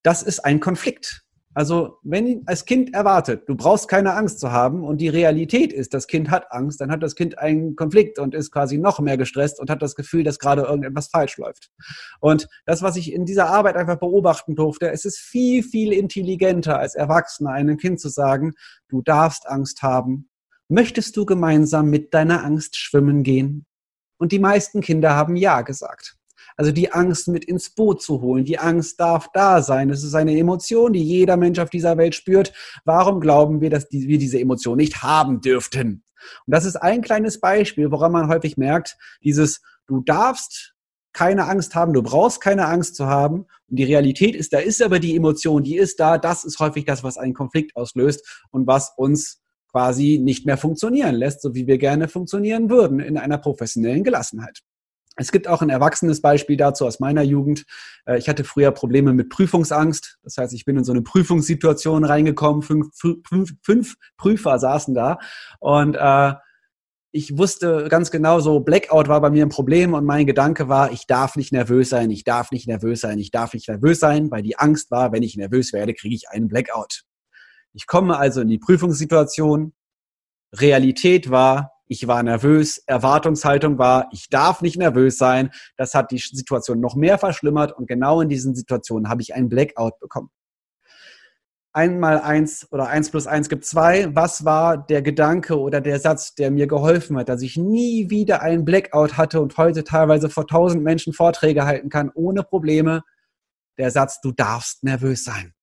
Das 0.03 0.23
ist 0.23 0.39
ein 0.45 0.59
Konflikt. 0.59 1.23
Also, 1.55 1.97
wenn 2.03 2.43
als 2.45 2.65
Kind 2.65 2.93
erwartet, 2.93 3.49
du 3.49 3.55
brauchst 3.55 3.87
keine 3.87 4.13
Angst 4.13 4.39
zu 4.39 4.51
haben 4.51 4.83
und 4.83 5.01
die 5.01 5.09
Realität 5.09 5.73
ist, 5.73 5.95
das 5.95 6.05
Kind 6.05 6.29
hat 6.29 6.51
Angst, 6.51 6.79
dann 6.79 6.91
hat 6.91 7.01
das 7.01 7.15
Kind 7.15 7.39
einen 7.39 7.75
Konflikt 7.75 8.19
und 8.19 8.35
ist 8.35 8.51
quasi 8.51 8.77
noch 8.77 8.99
mehr 8.99 9.17
gestresst 9.17 9.59
und 9.59 9.69
hat 9.69 9.81
das 9.81 9.95
Gefühl, 9.95 10.23
dass 10.23 10.37
gerade 10.37 10.61
irgendetwas 10.61 11.07
falsch 11.07 11.37
läuft. 11.37 11.71
Und 12.19 12.47
das, 12.65 12.83
was 12.83 12.97
ich 12.97 13.11
in 13.11 13.25
dieser 13.25 13.49
Arbeit 13.49 13.77
einfach 13.77 13.97
beobachten 13.97 14.55
durfte, 14.55 14.91
es 14.91 15.05
ist 15.05 15.17
viel, 15.17 15.63
viel 15.63 15.91
intelligenter 15.91 16.77
als 16.77 16.93
Erwachsener 16.93 17.51
einem 17.51 17.77
Kind 17.77 17.99
zu 17.99 18.09
sagen, 18.09 18.53
du 18.87 19.01
darfst 19.01 19.47
Angst 19.47 19.81
haben. 19.81 20.29
Möchtest 20.67 21.17
du 21.17 21.25
gemeinsam 21.25 21.89
mit 21.89 22.13
deiner 22.13 22.43
Angst 22.43 22.77
schwimmen 22.77 23.23
gehen? 23.23 23.65
Und 24.19 24.31
die 24.31 24.39
meisten 24.39 24.81
Kinder 24.81 25.15
haben 25.15 25.35
Ja 25.35 25.61
gesagt. 25.61 26.18
Also 26.59 26.73
die 26.73 26.91
Angst 26.91 27.29
mit 27.29 27.45
ins 27.45 27.69
Boot 27.69 28.01
zu 28.01 28.19
holen. 28.19 28.43
Die 28.43 28.59
Angst 28.59 28.99
darf 28.99 29.29
da 29.33 29.61
sein. 29.61 29.89
Es 29.89 30.03
ist 30.03 30.13
eine 30.13 30.37
Emotion, 30.37 30.91
die 30.91 31.01
jeder 31.01 31.37
Mensch 31.37 31.57
auf 31.57 31.69
dieser 31.69 31.97
Welt 31.97 32.15
spürt. 32.15 32.51
Warum 32.83 33.21
glauben 33.21 33.61
wir, 33.61 33.69
dass 33.69 33.87
wir 33.91 34.17
diese 34.17 34.41
Emotion 34.41 34.75
nicht 34.75 35.01
haben 35.01 35.39
dürften? 35.39 36.03
Und 36.45 36.51
das 36.53 36.65
ist 36.65 36.75
ein 36.75 37.01
kleines 37.01 37.39
Beispiel, 37.39 37.91
woran 37.91 38.11
man 38.11 38.27
häufig 38.27 38.57
merkt, 38.57 38.97
dieses, 39.23 39.61
du 39.87 40.01
darfst 40.01 40.75
keine 41.13 41.47
Angst 41.47 41.75
haben, 41.75 41.93
du 41.93 42.03
brauchst 42.03 42.41
keine 42.41 42.65
Angst 42.65 42.97
zu 42.97 43.05
haben. 43.05 43.45
Und 43.69 43.79
die 43.79 43.85
Realität 43.85 44.35
ist, 44.35 44.51
da 44.51 44.59
ist 44.59 44.81
aber 44.81 44.99
die 44.99 45.15
Emotion, 45.15 45.63
die 45.63 45.77
ist 45.77 45.97
da. 46.01 46.17
Das 46.17 46.43
ist 46.43 46.59
häufig 46.59 46.83
das, 46.83 47.05
was 47.05 47.17
einen 47.17 47.33
Konflikt 47.33 47.77
auslöst 47.77 48.43
und 48.51 48.67
was 48.67 48.91
uns 48.97 49.41
quasi 49.71 50.19
nicht 50.21 50.45
mehr 50.45 50.57
funktionieren 50.57 51.15
lässt, 51.15 51.41
so 51.41 51.55
wie 51.55 51.67
wir 51.67 51.77
gerne 51.77 52.09
funktionieren 52.09 52.69
würden 52.69 52.99
in 52.99 53.17
einer 53.17 53.37
professionellen 53.37 54.03
Gelassenheit. 54.03 54.59
Es 55.19 55.31
gibt 55.31 55.47
auch 55.47 55.61
ein 55.61 55.69
erwachsenes 55.69 56.21
Beispiel 56.21 56.57
dazu 56.57 56.85
aus 56.85 56.99
meiner 56.99 57.21
Jugend. 57.21 57.65
Äh, 58.05 58.17
ich 58.17 58.29
hatte 58.29 58.43
früher 58.43 58.71
Probleme 58.71 59.13
mit 59.13 59.29
Prüfungsangst. 59.29 60.17
Das 60.23 60.37
heißt, 60.37 60.53
ich 60.53 60.65
bin 60.65 60.77
in 60.77 60.83
so 60.83 60.91
eine 60.91 61.01
Prüfungssituation 61.01 62.05
reingekommen. 62.05 62.61
Fünf, 62.61 62.87
fünf, 62.95 63.53
fünf 63.61 63.95
Prüfer 64.17 64.59
saßen 64.59 64.93
da 64.93 65.19
und 65.59 65.95
äh, 65.95 66.33
ich 67.11 67.37
wusste 67.37 67.87
ganz 67.89 68.11
genau 68.11 68.39
so, 68.39 68.59
Blackout 68.59 69.07
war 69.07 69.19
bei 69.19 69.31
mir 69.31 69.43
ein 69.43 69.49
Problem 69.49 69.93
und 69.93 70.05
mein 70.05 70.27
Gedanke 70.27 70.69
war, 70.69 70.91
ich 70.91 71.07
darf 71.07 71.35
nicht 71.35 71.51
nervös 71.51 71.89
sein, 71.89 72.11
ich 72.11 72.23
darf 72.23 72.51
nicht 72.51 72.67
nervös 72.67 73.01
sein, 73.01 73.17
ich 73.17 73.31
darf 73.31 73.53
nicht 73.53 73.67
nervös 73.67 73.99
sein, 73.99 74.29
weil 74.29 74.43
die 74.43 74.57
Angst 74.59 74.91
war, 74.91 75.11
wenn 75.11 75.23
ich 75.23 75.35
nervös 75.35 75.73
werde, 75.73 75.95
kriege 75.95 76.13
ich 76.13 76.29
einen 76.29 76.47
Blackout. 76.47 77.03
Ich 77.73 77.87
komme 77.87 78.17
also 78.17 78.41
in 78.41 78.47
die 78.47 78.59
Prüfungssituation. 78.59 79.73
Realität 80.55 81.29
war, 81.29 81.78
ich 81.89 82.07
war 82.07 82.21
nervös, 82.21 82.77
Erwartungshaltung 82.85 83.79
war, 83.79 84.07
ich 84.11 84.29
darf 84.29 84.61
nicht 84.61 84.77
nervös 84.77 85.17
sein. 85.17 85.49
Das 85.75 85.95
hat 85.95 86.11
die 86.11 86.19
Situation 86.19 86.79
noch 86.79 86.95
mehr 86.95 87.17
verschlimmert 87.17 87.71
und 87.75 87.87
genau 87.87 88.21
in 88.21 88.29
diesen 88.29 88.55
Situationen 88.55 89.09
habe 89.09 89.23
ich 89.23 89.33
einen 89.33 89.49
Blackout 89.49 89.99
bekommen. 89.99 90.29
Einmal 91.73 92.21
eins 92.21 92.67
oder 92.71 92.87
eins 92.87 93.09
plus 93.09 93.25
eins 93.25 93.49
gibt 93.49 93.65
zwei. 93.65 94.15
Was 94.15 94.45
war 94.45 94.77
der 94.77 95.01
Gedanke 95.01 95.59
oder 95.59 95.81
der 95.81 95.99
Satz, 95.99 96.35
der 96.35 96.51
mir 96.51 96.67
geholfen 96.67 97.17
hat, 97.17 97.27
dass 97.27 97.41
ich 97.41 97.57
nie 97.57 98.09
wieder 98.11 98.41
einen 98.43 98.65
Blackout 98.65 99.17
hatte 99.17 99.41
und 99.41 99.57
heute 99.57 99.83
teilweise 99.83 100.29
vor 100.29 100.45
tausend 100.45 100.83
Menschen 100.83 101.13
Vorträge 101.13 101.65
halten 101.65 101.89
kann, 101.89 102.11
ohne 102.13 102.43
Probleme? 102.43 103.01
Der 103.79 103.89
Satz, 103.89 104.21
du 104.21 104.31
darfst 104.31 104.83
nervös 104.83 105.23
sein 105.23 105.53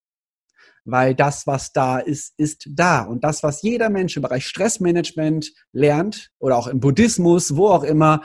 weil 0.86 1.14
das, 1.14 1.46
was 1.46 1.72
da 1.72 1.98
ist, 1.98 2.32
ist 2.38 2.68
da. 2.70 3.02
Und 3.02 3.24
das, 3.24 3.42
was 3.42 3.62
jeder 3.62 3.90
Mensch 3.90 4.16
im 4.16 4.22
Bereich 4.22 4.46
Stressmanagement 4.46 5.52
lernt 5.72 6.30
oder 6.38 6.56
auch 6.56 6.68
im 6.68 6.80
Buddhismus, 6.80 7.56
wo 7.56 7.68
auch 7.68 7.82
immer, 7.82 8.22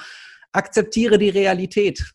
akzeptiere 0.52 1.18
die 1.18 1.30
Realität. 1.30 2.14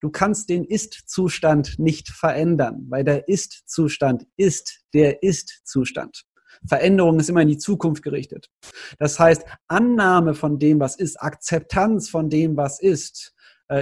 Du 0.00 0.10
kannst 0.10 0.48
den 0.48 0.64
Ist-Zustand 0.64 1.78
nicht 1.78 2.08
verändern, 2.08 2.86
weil 2.88 3.04
der 3.04 3.28
Ist-Zustand 3.28 4.26
ist 4.36 4.80
der 4.92 5.22
Ist-Zustand. 5.22 6.24
Veränderung 6.66 7.18
ist 7.20 7.28
immer 7.28 7.42
in 7.42 7.48
die 7.48 7.58
Zukunft 7.58 8.02
gerichtet. 8.02 8.50
Das 8.98 9.18
heißt, 9.18 9.44
Annahme 9.68 10.34
von 10.34 10.58
dem, 10.58 10.80
was 10.80 10.96
ist, 10.96 11.20
Akzeptanz 11.20 12.08
von 12.08 12.30
dem, 12.30 12.56
was 12.56 12.80
ist, 12.80 13.34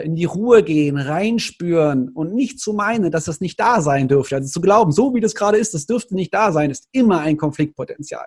in 0.04 0.14
die 0.14 0.26
Ruhe 0.26 0.62
gehen, 0.62 0.96
reinspüren 0.96 2.08
und 2.10 2.34
nicht 2.34 2.60
zu 2.60 2.72
meinen, 2.72 3.10
dass 3.10 3.24
das 3.24 3.40
nicht 3.40 3.58
da 3.58 3.80
sein 3.80 4.06
dürfte. 4.06 4.36
Also 4.36 4.48
zu 4.48 4.60
glauben, 4.60 4.92
so 4.92 5.14
wie 5.14 5.20
das 5.20 5.34
gerade 5.34 5.58
ist, 5.58 5.74
das 5.74 5.86
dürfte 5.86 6.14
nicht 6.14 6.32
da 6.32 6.52
sein, 6.52 6.70
ist 6.70 6.88
immer 6.92 7.20
ein 7.20 7.36
Konfliktpotenzial. 7.36 8.26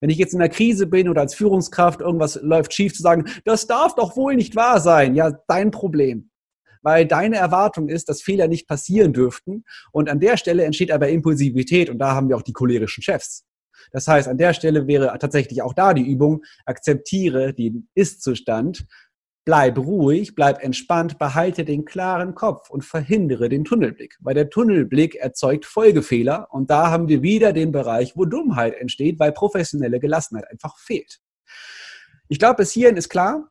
Wenn 0.00 0.08
ich 0.08 0.16
jetzt 0.16 0.32
in 0.32 0.38
der 0.38 0.48
Krise 0.48 0.86
bin 0.86 1.08
oder 1.10 1.20
als 1.20 1.34
Führungskraft 1.34 2.00
irgendwas 2.00 2.40
läuft 2.42 2.72
schief, 2.72 2.94
zu 2.94 3.02
sagen, 3.02 3.26
das 3.44 3.66
darf 3.66 3.94
doch 3.94 4.16
wohl 4.16 4.34
nicht 4.34 4.56
wahr 4.56 4.80
sein. 4.80 5.14
Ja, 5.14 5.32
dein 5.46 5.70
Problem. 5.70 6.30
Weil 6.82 7.06
deine 7.06 7.36
Erwartung 7.36 7.90
ist, 7.90 8.08
dass 8.08 8.22
Fehler 8.22 8.48
nicht 8.48 8.66
passieren 8.66 9.12
dürften. 9.12 9.64
Und 9.92 10.08
an 10.08 10.18
der 10.18 10.38
Stelle 10.38 10.64
entsteht 10.64 10.90
aber 10.90 11.10
Impulsivität 11.10 11.90
und 11.90 11.98
da 11.98 12.12
haben 12.14 12.30
wir 12.30 12.36
auch 12.36 12.42
die 12.42 12.54
cholerischen 12.54 13.02
Chefs. 13.02 13.44
Das 13.92 14.08
heißt, 14.08 14.28
an 14.28 14.38
der 14.38 14.54
Stelle 14.54 14.86
wäre 14.86 15.16
tatsächlich 15.18 15.60
auch 15.60 15.74
da 15.74 15.92
die 15.92 16.06
Übung, 16.06 16.42
akzeptiere 16.64 17.52
den 17.52 17.88
Ist-Zustand, 17.94 18.86
Bleib 19.44 19.78
ruhig, 19.78 20.34
bleib 20.34 20.62
entspannt, 20.62 21.18
behalte 21.18 21.64
den 21.64 21.84
klaren 21.84 22.34
Kopf 22.34 22.68
und 22.68 22.84
verhindere 22.84 23.48
den 23.48 23.64
Tunnelblick, 23.64 24.16
weil 24.20 24.34
der 24.34 24.50
Tunnelblick 24.50 25.14
erzeugt 25.14 25.64
Folgefehler 25.64 26.48
und 26.50 26.70
da 26.70 26.90
haben 26.90 27.08
wir 27.08 27.22
wieder 27.22 27.52
den 27.52 27.72
Bereich, 27.72 28.16
wo 28.16 28.26
Dummheit 28.26 28.74
entsteht, 28.74 29.18
weil 29.18 29.32
professionelle 29.32 29.98
Gelassenheit 29.98 30.50
einfach 30.50 30.76
fehlt. 30.78 31.20
Ich 32.28 32.38
glaube, 32.38 32.56
bis 32.56 32.70
hierhin 32.72 32.96
ist 32.96 33.08
klar, 33.08 33.50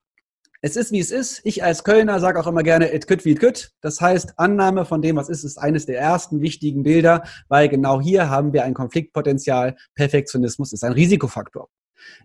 es 0.62 0.75
ist, 0.75 0.91
wie 0.91 1.00
es 1.00 1.12
ist. 1.12 1.39
Ich 1.46 1.63
als 1.63 1.86
Kölner 1.86 2.19
sage 2.19 2.39
auch 2.39 2.48
immer 2.48 2.63
gerne, 2.63 2.93
it 2.93 3.08
could 3.08 3.24
wie 3.24 3.31
it 3.31 3.39
could. 3.39 3.72
Das 3.81 4.01
heißt, 4.01 4.38
Annahme 4.38 4.84
von 4.86 5.01
dem, 5.01 5.15
was 5.15 5.29
ist, 5.29 5.46
ist 5.46 5.58
eines 5.58 5.86
der 5.86 6.00
ersten 6.00 6.41
wichtigen 6.41 6.84
Bilder, 6.84 7.24
weil 7.48 7.69
genau 7.69 8.01
hier 8.01 8.29
haben 8.29 8.51
wir 8.51 8.65
ein 8.65 8.74
Konfliktpotenzial. 8.74 9.77
Perfektionismus 9.96 10.74
ist 10.74 10.84
ein 10.84 10.91
Risikofaktor. 10.91 11.69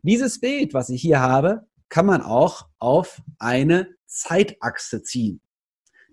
Dieses 0.03 0.41
Bild, 0.41 0.75
was 0.75 0.89
ich 0.89 1.01
hier 1.01 1.21
habe, 1.21 1.67
kann 1.89 2.07
man 2.07 2.23
auch 2.23 2.67
auf 2.79 3.23
eine 3.39 3.89
Zeitachse 4.07 5.03
ziehen. 5.03 5.41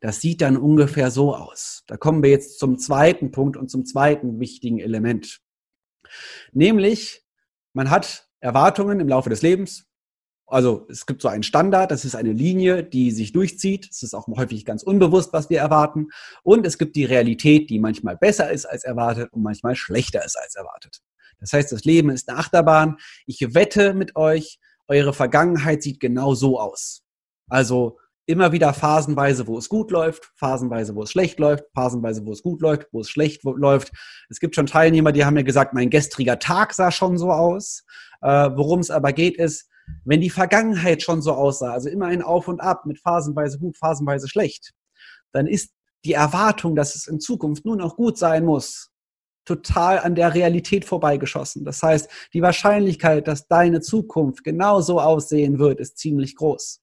Das 0.02 0.20
sieht 0.20 0.42
dann 0.42 0.58
ungefähr 0.58 1.12
so 1.12 1.36
aus. 1.36 1.84
Da 1.88 1.96
kommen 1.96 2.24
wir 2.24 2.32
jetzt 2.32 2.58
zum 2.58 2.80
zweiten 2.80 3.32
Punkt 3.32 3.56
und 3.56 3.70
zum 3.70 3.86
zweiten 3.86 4.40
wichtigen 4.40 4.80
Element. 4.80 5.42
Nämlich, 6.52 7.24
man 7.74 7.90
hat 7.90 8.28
Erwartungen 8.40 9.00
im 9.00 9.08
Laufe 9.08 9.30
des 9.30 9.44
Lebens. 9.44 9.86
Also 10.48 10.86
es 10.90 11.06
gibt 11.06 11.22
so 11.22 11.30
einen 11.30 11.44
Standard, 11.44 11.92
das 11.92 12.04
ist 12.04 12.16
eine 12.16 12.34
Linie, 12.34 12.84
die 12.84 13.12
sich 13.12 13.32
durchzieht. 13.32 13.88
Es 13.90 14.04
ist 14.04 14.14
auch 14.14 14.28
häufig 14.28 14.66
ganz 14.66 14.84
unbewusst, 14.84 15.32
was 15.32 15.50
wir 15.50 15.60
erwarten. 15.60 16.08
Und 16.44 16.66
es 16.66 16.78
gibt 16.78 16.96
die 16.96 17.06
Realität, 17.06 17.70
die 17.70 17.80
manchmal 17.80 18.18
besser 18.18 18.52
ist 18.52 18.66
als 18.66 18.84
erwartet 18.84 19.32
und 19.32 19.44
manchmal 19.44 19.76
schlechter 19.76 20.26
ist 20.26 20.38
als 20.38 20.56
erwartet. 20.56 21.02
Das 21.40 21.54
heißt, 21.54 21.72
das 21.72 21.86
Leben 21.86 22.10
ist 22.10 22.28
eine 22.28 22.40
Achterbahn. 22.40 22.98
Ich 23.26 23.54
wette 23.54 23.94
mit 23.94 24.16
euch, 24.16 24.60
eure 24.92 25.14
Vergangenheit 25.14 25.82
sieht 25.82 26.00
genau 26.00 26.36
so 26.36 26.60
aus. 26.60 27.02
Also 27.50 27.98
immer 28.26 28.52
wieder 28.52 28.74
phasenweise, 28.74 29.48
wo 29.48 29.58
es 29.58 29.70
gut 29.70 29.92
läuft, 29.92 30.32
phasenweise, 30.36 30.96
wo 30.96 31.04
es 31.04 31.12
schlecht 31.12 31.40
läuft, 31.40 31.64
phasenweise, 31.74 32.26
wo 32.26 32.32
es 32.32 32.44
gut 32.44 32.62
läuft, 32.62 32.88
wo 32.92 33.02
es 33.02 33.10
schlecht 33.10 33.44
läuft. 33.44 33.92
Es 34.30 34.40
gibt 34.40 34.56
schon 34.56 34.68
Teilnehmer, 34.68 35.12
die 35.12 35.26
haben 35.26 35.34
mir 35.34 35.44
gesagt, 35.44 35.74
mein 35.74 35.90
gestriger 35.90 36.40
Tag 36.40 36.74
sah 36.74 36.92
schon 36.92 37.18
so 37.18 37.32
aus. 37.32 37.84
Äh, 38.22 38.50
Worum 38.56 38.80
es 38.80 38.92
aber 38.92 39.14
geht, 39.14 39.38
ist, 39.38 39.70
wenn 40.06 40.22
die 40.22 40.30
Vergangenheit 40.30 41.02
schon 41.02 41.22
so 41.22 41.34
aussah, 41.34 41.72
also 41.72 41.90
immer 41.90 42.06
ein 42.06 42.22
Auf 42.22 42.48
und 42.48 42.62
Ab 42.62 42.86
mit 42.86 43.00
phasenweise 43.00 43.60
gut, 43.60 43.78
phasenweise 43.78 44.28
schlecht, 44.28 44.72
dann 45.32 45.48
ist 45.48 45.72
die 46.06 46.14
Erwartung, 46.14 46.76
dass 46.76 46.96
es 46.96 47.08
in 47.08 47.20
Zukunft 47.20 47.66
nur 47.66 47.76
noch 47.76 47.96
gut 47.96 48.18
sein 48.18 48.46
muss, 48.46 48.91
total 49.46 50.00
an 50.00 50.16
der 50.16 50.34
Realität 50.34 50.86
vorbeigeschossen. 50.86 51.66
Das 51.66 51.82
heißt, 51.82 52.10
die 52.34 52.42
Wahrscheinlichkeit, 52.42 53.28
dass 53.28 53.48
deine 53.48 53.82
Zukunft 53.82 54.44
genauso 54.44 55.00
aussehen 55.00 55.60
wird, 55.60 55.80
ist 55.80 55.98
ziemlich 55.98 56.36
groß. 56.36 56.82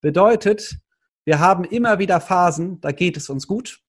Bedeutet, 0.00 0.78
wir 1.24 1.38
haben 1.40 1.64
immer 1.64 1.98
wieder 1.98 2.20
Phasen, 2.20 2.80
da 2.80 2.92
geht 2.92 3.16
es 3.16 3.28
uns 3.28 3.46
gut. 3.46 3.80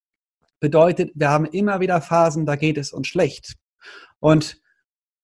Bedeutet, 0.59 1.11
wir 1.15 1.29
haben 1.29 1.45
immer 1.45 1.79
wieder 1.79 2.01
Phasen, 2.01 2.45
da 2.45 2.57
geht 2.57 2.77
es 2.77 2.91
uns 2.91 3.07
schlecht. 3.07 3.55
Und 4.19 4.61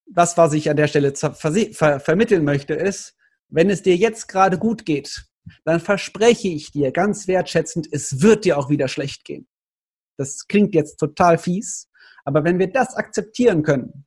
das, 0.05 0.37
was 0.37 0.53
ich 0.53 0.69
an 0.69 0.77
der 0.77 0.87
Stelle 0.87 1.13
ver 1.13 1.99
vermitteln 1.99 2.45
möchte, 2.45 2.73
ist, 2.73 3.17
wenn 3.49 3.69
es 3.69 3.83
dir 3.83 3.95
jetzt 3.95 4.27
gerade 4.27 4.57
gut 4.57 4.85
geht, 4.85 5.25
dann 5.63 5.79
verspreche 5.79 6.47
ich 6.47 6.71
dir 6.71 6.91
ganz 6.91 7.27
wertschätzend, 7.27 7.87
es 7.91 8.21
wird 8.21 8.45
dir 8.45 8.57
auch 8.57 8.69
wieder 8.69 8.87
schlecht 8.87 9.25
gehen. 9.25 9.47
Das 10.17 10.47
klingt 10.47 10.73
jetzt 10.73 10.97
total 10.97 11.37
fies, 11.37 11.89
aber 12.25 12.43
wenn 12.43 12.59
wir 12.59 12.71
das 12.71 12.95
akzeptieren 12.95 13.63
können, 13.63 14.05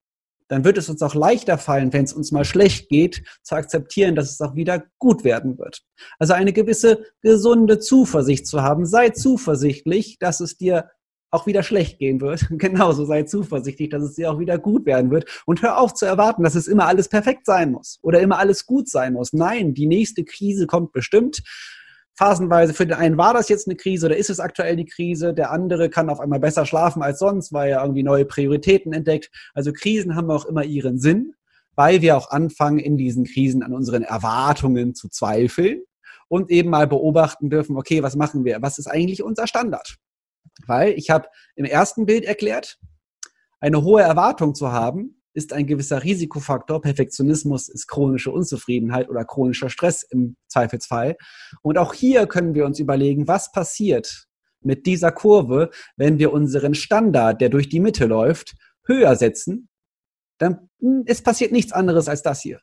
dann 0.49 0.65
wird 0.65 0.79
es 0.79 0.89
uns 0.89 1.03
auch 1.03 1.15
leichter 1.15 1.59
fallen, 1.59 1.93
wenn 1.93 2.05
es 2.05 2.13
uns 2.13 2.33
mal 2.33 2.45
schlecht 2.45 2.89
geht, 2.89 3.23
zu 3.43 3.55
akzeptieren, 3.55 4.15
dass 4.15 4.31
es 4.31 4.41
auch 4.41 4.55
wieder 4.55 4.83
gut 4.99 5.23
werden 5.23 5.59
wird. 5.59 5.83
Also 6.19 6.33
eine 6.33 6.53
gewisse 6.53 7.05
gesunde 7.23 7.79
Zuversicht 7.79 8.47
zu 8.47 8.63
haben. 8.63 8.87
Sei 8.87 9.11
zuversichtlich, 9.11 10.19
dass 10.19 10.41
es 10.41 10.57
dir 10.57 10.91
auch 11.31 11.47
wieder 11.47 11.63
schlecht 11.63 11.99
gehen 11.99 12.21
wird. 12.21 12.47
Genauso 12.51 13.05
sei 13.05 13.25
zuversichtlich, 13.25 13.91
dass 13.91 14.03
es 14.03 14.15
dir 14.15 14.33
auch 14.33 14.39
wieder 14.39 14.59
gut 14.59 14.87
werden 14.87 15.11
wird. 15.11 15.43
Und 15.45 15.63
hör 15.63 15.79
auf 15.79 15.95
zu 15.95 16.07
erwarten, 16.07 16.43
dass 16.43 16.55
es 16.55 16.67
immer 16.67 16.87
alles 16.87 17.09
perfekt 17.09 17.45
sein 17.45 17.71
muss 17.71 17.99
oder 18.03 18.21
immer 18.21 18.39
alles 18.39 18.65
gut 18.65 18.89
sein 18.89 19.13
muss. 19.13 19.35
Nein, 19.35 19.75
die 19.75 19.87
nächste 19.87 20.25
Krise 20.25 20.67
kommt 20.67 20.93
bestimmt. 20.93 21.43
Phasenweise, 22.19 22.75
für 22.75 22.85
den 22.85 22.97
einen 22.97 23.17
war 23.17 23.33
das 23.33 23.49
jetzt 23.49 23.69
eine 23.69 23.77
Krise 23.77 24.07
oder 24.07 24.17
ist 24.17 24.29
es 24.29 24.41
aktuell 24.41 24.75
die 24.75 24.87
Krise, 24.87 25.33
der 25.33 25.53
andere 25.53 25.89
kann 25.89 26.11
auf 26.11 26.19
einmal 26.19 26.41
besser 26.41 26.67
schlafen 26.67 27.01
als 27.01 27.21
sonst, 27.21 27.53
weil 27.53 27.71
er 27.71 27.83
irgendwie 27.83 28.03
neue 28.03 28.25
Prioritäten 28.25 28.93
entdeckt. 28.93 29.31
Also 29.55 29.73
Krisen 29.73 30.17
haben 30.17 30.29
auch 30.33 30.45
immer 30.45 30.65
ihren 30.65 30.99
Sinn, 30.99 31.35
weil 31.77 32.03
wir 32.03 32.17
auch 32.17 32.31
anfangen, 32.31 32.81
in 32.81 32.97
diesen 32.97 33.25
Krisen 33.25 33.63
an 33.63 33.73
unseren 33.73 34.03
Erwartungen 34.03 34.97
zu 34.97 35.09
zweifeln 35.09 35.83
und 36.27 36.51
eben 36.51 36.71
mal 36.71 36.89
beobachten 36.89 37.51
dürfen, 37.51 37.77
okay, 37.77 38.03
was 38.03 38.17
machen 38.17 38.45
wir? 38.45 38.61
Was 38.63 38.79
ist 38.79 38.89
eigentlich 38.89 39.23
unser 39.23 39.47
Standard? 39.47 39.97
Weil 40.67 40.95
ich 40.95 41.11
habe 41.11 41.29
im 41.55 41.65
ersten 41.65 42.05
Bild 42.05 42.25
erklärt, 42.25 42.79
eine 43.61 43.85
hohe 43.85 44.03
Erwartung 44.03 44.57
zu 44.57 44.73
haben, 44.73 45.18
ist 45.39 45.53
ein 45.53 45.67
gewisser 45.67 46.03
Risikofaktor. 46.03 46.83
Perfektionismus 46.83 47.69
ist 47.69 47.87
chronische 47.87 48.33
Unzufriedenheit 48.33 49.09
oder 49.09 49.25
chronischer 49.25 49.71
Stress 49.71 50.03
im 50.03 50.37
Zweifelsfall. 50.49 51.17
Und 51.63 51.79
auch 51.79 51.95
hier 51.95 52.27
können 52.27 52.55
wir 52.55 52.67
uns 52.67 52.81
überlegen, 52.81 53.29
was 53.29 53.53
passiert 53.53 54.27
mit 54.61 54.85
dieser 54.85 55.13
Kurve, 55.13 55.71
wenn 55.97 56.19
wir 56.19 56.33
unseren 56.33 56.75
Standard, 56.75 57.41
der 57.41 57.51
durch 57.51 57.69
die 57.69 57.79
Mitte 57.79 58.07
läuft, 58.07 58.57
höher 58.85 59.15
setzen. 59.15 59.69
Dann 60.39 60.69
hm, 60.81 61.05
es 61.07 61.23
passiert 61.23 61.53
nichts 61.53 61.73
anderes 61.73 62.09
als 62.09 62.23
das 62.23 62.43
hier. 62.43 62.61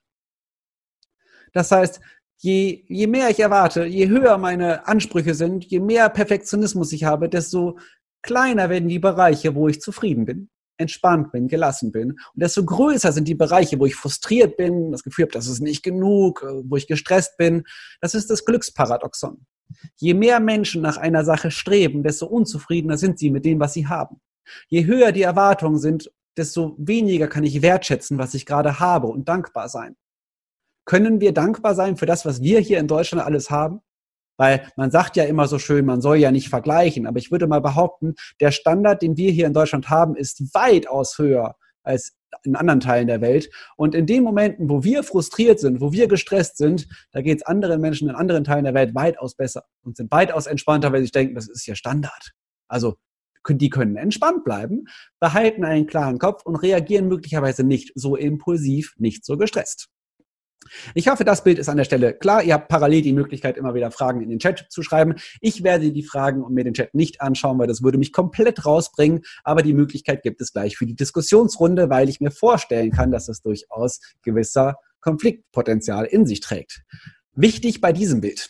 Das 1.53 1.71
heißt, 1.71 2.01
je, 2.39 2.83
je 2.89 3.07
mehr 3.07 3.29
ich 3.29 3.39
erwarte, 3.39 3.85
je 3.85 4.09
höher 4.09 4.37
meine 4.37 4.85
Ansprüche 4.85 5.33
sind, 5.33 5.63
je 5.63 5.79
mehr 5.79 6.09
Perfektionismus 6.09 6.91
ich 6.91 7.05
habe, 7.05 7.29
desto 7.29 7.79
kleiner 8.21 8.69
werden 8.69 8.89
die 8.89 8.99
Bereiche, 8.99 9.55
wo 9.55 9.69
ich 9.69 9.79
zufrieden 9.79 10.25
bin 10.25 10.49
entspannt 10.77 11.31
bin, 11.31 11.47
gelassen 11.47 11.91
bin. 11.91 12.11
Und 12.11 12.19
desto 12.35 12.63
größer 12.63 13.11
sind 13.11 13.27
die 13.27 13.35
Bereiche, 13.35 13.79
wo 13.79 13.85
ich 13.85 13.95
frustriert 13.95 14.57
bin, 14.57 14.91
das 14.91 15.03
Gefühl 15.03 15.23
habe, 15.23 15.33
das 15.33 15.47
ist 15.47 15.61
nicht 15.61 15.83
genug, 15.83 16.43
äh, 16.43 16.61
wo 16.65 16.75
ich 16.75 16.87
gestresst 16.87 17.37
bin. 17.37 17.63
Das 18.01 18.15
ist 18.15 18.29
das 18.29 18.45
Glücksparadoxon. 18.45 19.45
Je 19.95 20.13
mehr 20.13 20.39
Menschen 20.39 20.81
nach 20.81 20.97
einer 20.97 21.23
Sache 21.23 21.51
streben, 21.51 22.03
desto 22.03 22.27
unzufriedener 22.27 22.97
sind 22.97 23.19
sie 23.19 23.31
mit 23.31 23.45
dem, 23.45 23.59
was 23.59 23.73
sie 23.73 23.87
haben. 23.87 24.21
Je 24.67 24.85
höher 24.85 25.11
die 25.11 25.23
Erwartungen 25.23 25.79
sind, 25.79 26.11
desto 26.37 26.75
weniger 26.77 27.27
kann 27.27 27.43
ich 27.43 27.61
wertschätzen, 27.61 28.17
was 28.17 28.33
ich 28.33 28.45
gerade 28.45 28.79
habe 28.79 29.07
und 29.07 29.27
dankbar 29.27 29.69
sein. 29.69 29.95
Können 30.85 31.19
wir 31.19 31.33
dankbar 31.33 31.73
sein 31.73 31.97
für 31.97 32.05
das, 32.05 32.25
was 32.25 32.41
wir 32.41 32.59
hier 32.59 32.79
in 32.79 32.87
Deutschland 32.87 33.25
alles 33.25 33.49
haben? 33.49 33.81
Weil 34.37 34.67
man 34.75 34.91
sagt 34.91 35.15
ja 35.15 35.23
immer 35.23 35.47
so 35.47 35.59
schön, 35.59 35.85
man 35.85 36.01
soll 36.01 36.17
ja 36.17 36.31
nicht 36.31 36.49
vergleichen. 36.49 37.07
Aber 37.07 37.17
ich 37.19 37.31
würde 37.31 37.47
mal 37.47 37.61
behaupten, 37.61 38.15
der 38.39 38.51
Standard, 38.51 39.01
den 39.01 39.17
wir 39.17 39.31
hier 39.31 39.47
in 39.47 39.53
Deutschland 39.53 39.89
haben, 39.89 40.15
ist 40.15 40.53
weitaus 40.53 41.17
höher 41.17 41.55
als 41.83 42.17
in 42.43 42.55
anderen 42.55 42.79
Teilen 42.79 43.07
der 43.07 43.21
Welt. 43.21 43.49
Und 43.77 43.95
in 43.95 44.05
den 44.05 44.23
Momenten, 44.23 44.69
wo 44.69 44.83
wir 44.83 45.03
frustriert 45.03 45.59
sind, 45.59 45.81
wo 45.81 45.91
wir 45.91 46.07
gestresst 46.07 46.57
sind, 46.57 46.87
da 47.11 47.21
geht 47.21 47.37
es 47.37 47.45
anderen 47.45 47.81
Menschen 47.81 48.09
in 48.09 48.15
anderen 48.15 48.43
Teilen 48.43 48.65
der 48.65 48.73
Welt 48.73 48.93
weitaus 48.93 49.35
besser 49.35 49.63
und 49.83 49.97
sind 49.97 50.11
weitaus 50.11 50.47
entspannter, 50.47 50.91
weil 50.91 51.03
sie 51.03 51.11
denken, 51.11 51.35
das 51.35 51.47
ist 51.47 51.65
ja 51.65 51.75
Standard. 51.75 52.33
Also 52.67 52.95
die 53.47 53.69
können 53.69 53.95
entspannt 53.95 54.43
bleiben, 54.43 54.85
behalten 55.19 55.63
einen 55.63 55.85
klaren 55.85 56.17
Kopf 56.17 56.43
und 56.45 56.55
reagieren 56.55 57.07
möglicherweise 57.07 57.63
nicht 57.63 57.91
so 57.93 58.15
impulsiv, 58.15 58.95
nicht 58.97 59.23
so 59.23 59.37
gestresst. 59.37 59.87
Ich 60.93 61.07
hoffe, 61.07 61.23
das 61.23 61.43
Bild 61.43 61.59
ist 61.59 61.69
an 61.69 61.77
der 61.77 61.83
Stelle 61.83 62.13
klar. 62.13 62.43
Ihr 62.43 62.53
habt 62.53 62.67
parallel 62.67 63.01
die 63.01 63.13
Möglichkeit, 63.13 63.57
immer 63.57 63.73
wieder 63.73 63.91
Fragen 63.91 64.21
in 64.21 64.29
den 64.29 64.39
Chat 64.39 64.65
zu 64.69 64.81
schreiben. 64.81 65.15
Ich 65.41 65.63
werde 65.63 65.91
die 65.91 66.03
Fragen 66.03 66.43
und 66.43 66.53
mir 66.53 66.63
den 66.63 66.73
Chat 66.73 66.93
nicht 66.93 67.21
anschauen, 67.21 67.59
weil 67.59 67.67
das 67.67 67.83
würde 67.83 67.97
mich 67.97 68.11
komplett 68.11 68.65
rausbringen. 68.65 69.21
Aber 69.43 69.61
die 69.61 69.73
Möglichkeit 69.73 70.23
gibt 70.23 70.41
es 70.41 70.53
gleich 70.53 70.77
für 70.77 70.85
die 70.85 70.95
Diskussionsrunde, 70.95 71.89
weil 71.89 72.09
ich 72.09 72.19
mir 72.19 72.31
vorstellen 72.31 72.91
kann, 72.91 73.11
dass 73.11 73.27
es 73.27 73.41
durchaus 73.41 73.99
gewisser 74.23 74.77
Konfliktpotenzial 75.01 76.05
in 76.05 76.25
sich 76.25 76.39
trägt. 76.39 76.83
Wichtig 77.33 77.81
bei 77.81 77.93
diesem 77.93 78.21
Bild. 78.21 78.49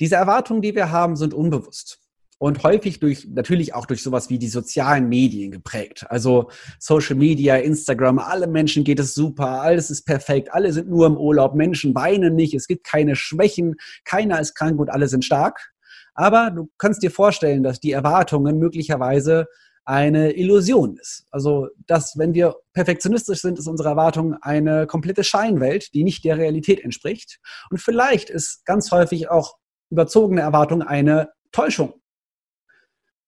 Diese 0.00 0.16
Erwartungen, 0.16 0.62
die 0.62 0.74
wir 0.74 0.90
haben, 0.90 1.16
sind 1.16 1.34
unbewusst 1.34 2.03
und 2.38 2.62
häufig 2.62 3.00
durch, 3.00 3.26
natürlich 3.28 3.74
auch 3.74 3.86
durch 3.86 4.02
sowas 4.02 4.30
wie 4.30 4.38
die 4.38 4.48
sozialen 4.48 5.08
Medien 5.08 5.50
geprägt. 5.50 6.06
Also 6.08 6.50
Social 6.78 7.16
Media, 7.16 7.56
Instagram, 7.56 8.18
alle 8.18 8.46
Menschen 8.46 8.84
geht 8.84 9.00
es 9.00 9.14
super, 9.14 9.62
alles 9.62 9.90
ist 9.90 10.04
perfekt, 10.04 10.52
alle 10.52 10.72
sind 10.72 10.88
nur 10.88 11.06
im 11.06 11.16
Urlaub, 11.16 11.54
Menschen 11.54 11.94
weinen 11.94 12.34
nicht, 12.34 12.54
es 12.54 12.66
gibt 12.66 12.84
keine 12.84 13.16
Schwächen, 13.16 13.76
keiner 14.04 14.40
ist 14.40 14.54
krank 14.54 14.78
und 14.78 14.90
alle 14.90 15.08
sind 15.08 15.24
stark. 15.24 15.72
Aber 16.14 16.50
du 16.50 16.70
kannst 16.78 17.02
dir 17.02 17.10
vorstellen, 17.10 17.62
dass 17.62 17.80
die 17.80 17.92
Erwartungen 17.92 18.58
möglicherweise 18.58 19.46
eine 19.84 20.32
Illusion 20.32 20.96
ist. 20.96 21.26
Also, 21.30 21.68
dass 21.86 22.16
wenn 22.16 22.32
wir 22.34 22.56
perfektionistisch 22.72 23.40
sind, 23.40 23.58
ist 23.58 23.66
unsere 23.66 23.90
Erwartung 23.90 24.34
eine 24.40 24.86
komplette 24.86 25.24
Scheinwelt, 25.24 25.92
die 25.92 26.04
nicht 26.04 26.24
der 26.24 26.38
Realität 26.38 26.82
entspricht. 26.82 27.38
Und 27.70 27.80
vielleicht 27.80 28.30
ist 28.30 28.64
ganz 28.64 28.90
häufig 28.90 29.28
auch 29.28 29.56
überzogene 29.90 30.40
Erwartung 30.40 30.82
eine 30.82 31.30
Täuschung. 31.52 31.94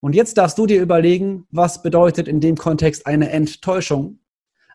Und 0.06 0.14
jetzt 0.14 0.38
darfst 0.38 0.56
du 0.56 0.66
dir 0.66 0.80
überlegen, 0.80 1.48
was 1.50 1.82
bedeutet 1.82 2.28
in 2.28 2.38
dem 2.38 2.54
Kontext 2.54 3.08
eine 3.08 3.28
Enttäuschung. 3.30 4.20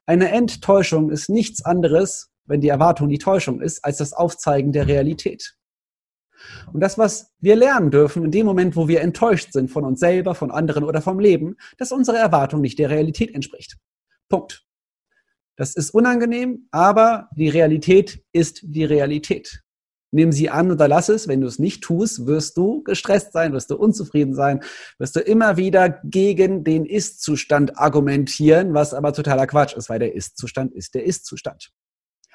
Eine 0.06 0.30
Enttäuschung 0.30 1.10
ist 1.10 1.30
nichts 1.30 1.64
anderes, 1.64 2.34
wenn 2.44 2.60
die 2.60 2.68
Erwartung 2.68 3.08
die 3.08 3.18
Täuschung 3.18 3.62
ist, 3.62 3.86
als 3.86 3.96
das 3.96 4.12
Aufzeigen 4.12 4.74
der 4.74 4.90
Realität. 4.90 5.56
Und 6.74 6.82
das, 6.82 6.98
was 6.98 7.32
wir 7.40 7.56
lernen 7.56 7.92
dürfen 7.92 8.26
in 8.26 8.32
dem 8.32 8.46
Moment, 8.46 8.76
wo 8.76 8.90
wir 8.90 9.00
enttäuscht 9.00 9.54
sind 9.54 9.72
von 9.72 9.86
uns 9.86 10.02
selber, 10.02 10.36
von 10.36 10.52
anderen 10.52 10.84
oder 10.84 11.02
vom 11.02 11.18
Leben, 11.18 11.56
dass 11.78 11.94
unsere 11.94 12.18
Erwartung 12.18 12.60
nicht 12.60 12.78
der 12.78 12.90
Realität 12.90 13.34
entspricht. 13.34 13.78
Punkt. 14.28 14.66
Das 15.56 15.78
ist 15.78 15.92
unangenehm, 15.92 16.68
aber 16.72 17.30
die 17.38 17.48
Realität 17.48 18.22
ist 18.34 18.60
die 18.64 18.84
Realität. 18.84 19.64
Nimm 20.12 20.34
sie 20.34 20.50
an 20.50 20.72
oder 20.72 20.90
lass 20.90 21.08
es. 21.08 21.28
Wenn 21.30 21.42
du 21.42 21.48
es 21.48 21.58
nicht 21.58 21.82
tust, 21.84 22.28
wirst 22.28 22.58
du 22.58 22.84
gestresst 22.84 23.32
sein, 23.32 23.54
wirst 23.54 23.72
du 23.72 23.78
unzufrieden 23.78 24.34
sein, 24.34 24.62
wirst 25.00 25.16
du 25.16 25.22
immer 25.22 25.56
wieder 25.56 26.02
gegen 26.04 26.66
den 26.66 26.86
Ist-Zustand 26.86 27.78
argumentieren, 27.78 28.74
was 28.74 28.94
aber 28.94 29.14
totaler 29.14 29.48
Quatsch 29.48 29.76
ist, 29.76 29.90
weil 29.90 30.00
der 30.00 30.14
Ist-Zustand 30.14 30.74
ist 30.74 30.96
der 30.96 31.06
Ist-Zustand. 31.06 31.72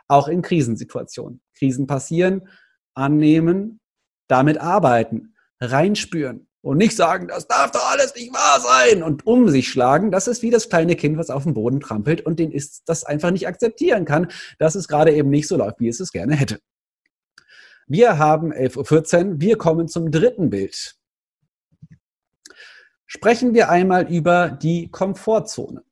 Auch 0.08 0.28
in 0.28 0.40
Krisensituationen. 0.40 1.42
Krisen 1.58 1.86
passieren, 1.86 2.48
annehmen, 2.94 3.80
damit 4.28 4.58
arbeiten, 4.58 5.34
reinspüren 5.60 6.48
und 6.62 6.78
nicht 6.78 6.96
sagen, 6.96 7.28
das 7.28 7.46
darf 7.46 7.70
doch 7.70 7.92
alles 7.92 8.14
nicht 8.14 8.32
wahr 8.32 8.60
sein 8.60 9.02
und 9.02 9.26
um 9.26 9.48
sich 9.50 9.68
schlagen. 9.68 10.10
Das 10.10 10.26
ist 10.28 10.42
wie 10.42 10.50
das 10.50 10.68
kleine 10.68 10.96
Kind, 10.96 11.18
was 11.18 11.30
auf 11.30 11.44
dem 11.44 11.54
Boden 11.54 11.80
trampelt 11.80 12.22
und 12.22 12.38
den 12.38 12.50
ist 12.50 12.82
das 12.86 13.04
einfach 13.04 13.30
nicht 13.30 13.46
akzeptieren 13.46 14.04
kann, 14.04 14.28
dass 14.58 14.74
es 14.74 14.88
gerade 14.88 15.12
eben 15.12 15.30
nicht 15.30 15.46
so 15.46 15.56
läuft, 15.56 15.78
wie 15.78 15.88
es 15.88 16.00
es 16.00 16.10
gerne 16.10 16.34
hätte. 16.34 16.58
Wir 17.88 18.18
haben 18.18 18.52
11.14 18.52 19.26
Uhr. 19.26 19.40
Wir 19.40 19.58
kommen 19.58 19.86
zum 19.86 20.10
dritten 20.10 20.50
Bild. 20.50 20.96
Sprechen 23.06 23.54
wir 23.54 23.68
einmal 23.68 24.12
über 24.12 24.50
die 24.50 24.90
Komfortzone. 24.90 25.84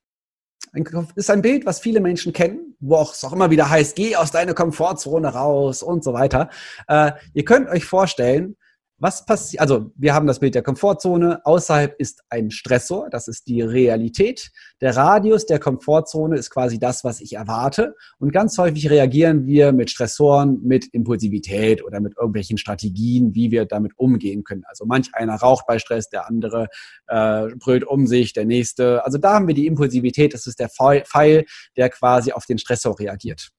ist 1.15 1.31
ein 1.31 1.43
Bild, 1.43 1.65
was 1.67 1.79
viele 1.79 2.01
Menschen 2.01 2.33
kennen, 2.33 2.77
wo 2.81 2.97
auch 2.97 3.13
es 3.13 3.23
auch 3.23 3.33
immer 3.33 3.51
wieder 3.51 3.71
heißt, 3.71 3.95
geh 3.95 4.17
aus 4.17 4.33
deiner 4.33 4.55
Komfortzone 4.55 5.29
raus 5.29 5.85
und 5.85 6.03
so 6.03 6.13
weiter. 6.13 6.51
Äh, 6.89 7.13
ihr 7.33 7.45
könnt 7.45 7.69
euch 7.69 7.85
vorstellen, 7.85 8.57
was 9.05 9.27
passiert, 9.27 9.61
also 9.61 9.93
wir 9.97 10.15
haben 10.15 10.27
das 10.27 10.41
Bild 10.41 10.55
der 10.55 10.63
Komfortzone, 10.63 11.45
außerhalb 11.45 11.95
ist 12.01 12.25
ein 12.31 12.51
Stressor, 12.51 13.11
das 13.11 13.29
ist 13.29 13.47
die 13.49 13.61
Realität. 13.61 14.51
Der 14.81 14.97
Radius 14.97 15.45
der 15.45 15.59
Komfortzone 15.59 16.39
ist 16.39 16.49
quasi 16.49 16.79
das, 16.79 17.05
was 17.05 17.21
ich 17.21 17.35
erwarte. 17.35 17.97
Und 18.19 18.33
ganz 18.33 18.57
häufig 18.57 18.89
reagieren 18.89 19.45
wir 19.45 19.73
mit 19.73 19.91
Stressoren, 19.91 20.63
mit 20.63 20.87
Impulsivität 20.95 21.85
oder 21.85 22.01
mit 22.01 22.17
irgendwelchen 22.17 22.57
Strategien, 22.57 23.35
wie 23.35 23.51
wir 23.51 23.67
damit 23.67 23.93
umgehen 23.99 24.43
können. 24.43 24.63
Also 24.67 24.87
manch 24.87 25.11
einer 25.13 25.35
raucht 25.35 25.67
bei 25.67 25.79
Stress, 25.79 26.09
der 26.09 26.27
andere 26.27 26.69
äh, 27.07 27.49
brüllt 27.57 27.85
um 27.85 28.07
sich, 28.07 28.33
der 28.33 28.47
nächste. 28.47 29.05
Also 29.05 29.19
da 29.19 29.35
haben 29.35 29.47
wir 29.47 29.55
die 29.55 29.67
Impulsivität, 29.67 30.33
das 30.33 30.47
ist 30.47 30.59
der 30.59 30.71
Pfeil, 30.71 31.45
der 31.77 31.91
quasi 31.91 32.33
auf 32.33 32.47
den 32.47 32.57
Stressor 32.57 32.99
reagiert. 32.99 33.51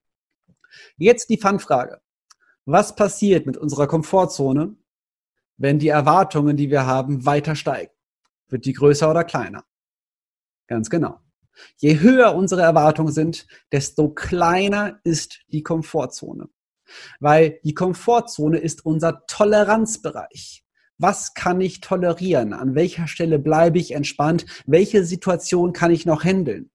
Jetzt 0.98 1.30
die 1.30 1.38
Fangfrage. 1.38 2.00
Was 2.66 2.96
passiert 2.96 3.46
mit 3.46 3.58
unserer 3.58 3.86
Komfortzone, 3.86 4.76
wenn 5.58 5.80
die 5.80 5.88
Erwartungen, 5.88 6.58
die 6.58 6.70
wir 6.70 6.86
haben, 6.86 7.26
weiter 7.26 7.56
steigen. 7.56 7.92
Wird 8.50 8.66
die 8.66 8.74
größer 8.74 9.10
oder 9.10 9.24
kleiner? 9.24 9.64
Ganz 10.68 10.90
genau. 10.90 11.20
Je 11.78 12.00
höher 12.00 12.36
unsere 12.36 12.62
Erwartungen 12.62 13.14
sind, 13.14 13.48
desto 13.72 14.10
kleiner 14.10 15.00
ist 15.04 15.42
die 15.48 15.64
Komfortzone. 15.64 16.50
Weil 17.20 17.60
die 17.64 17.74
Komfortzone 17.74 18.58
ist 18.58 18.86
unser 18.86 19.26
Toleranzbereich. 19.28 20.64
Was 20.98 21.34
kann 21.34 21.60
ich 21.62 21.82
tolerieren? 21.82 22.54
An 22.54 22.76
welcher 22.76 23.08
Stelle 23.08 23.40
bleibe 23.40 23.80
ich 23.80 23.92
entspannt? 23.92 24.46
Welche 24.66 25.04
Situation 25.04 25.74
kann 25.74 25.92
ich 25.92 26.06
noch 26.06 26.24
handeln? 26.24 26.72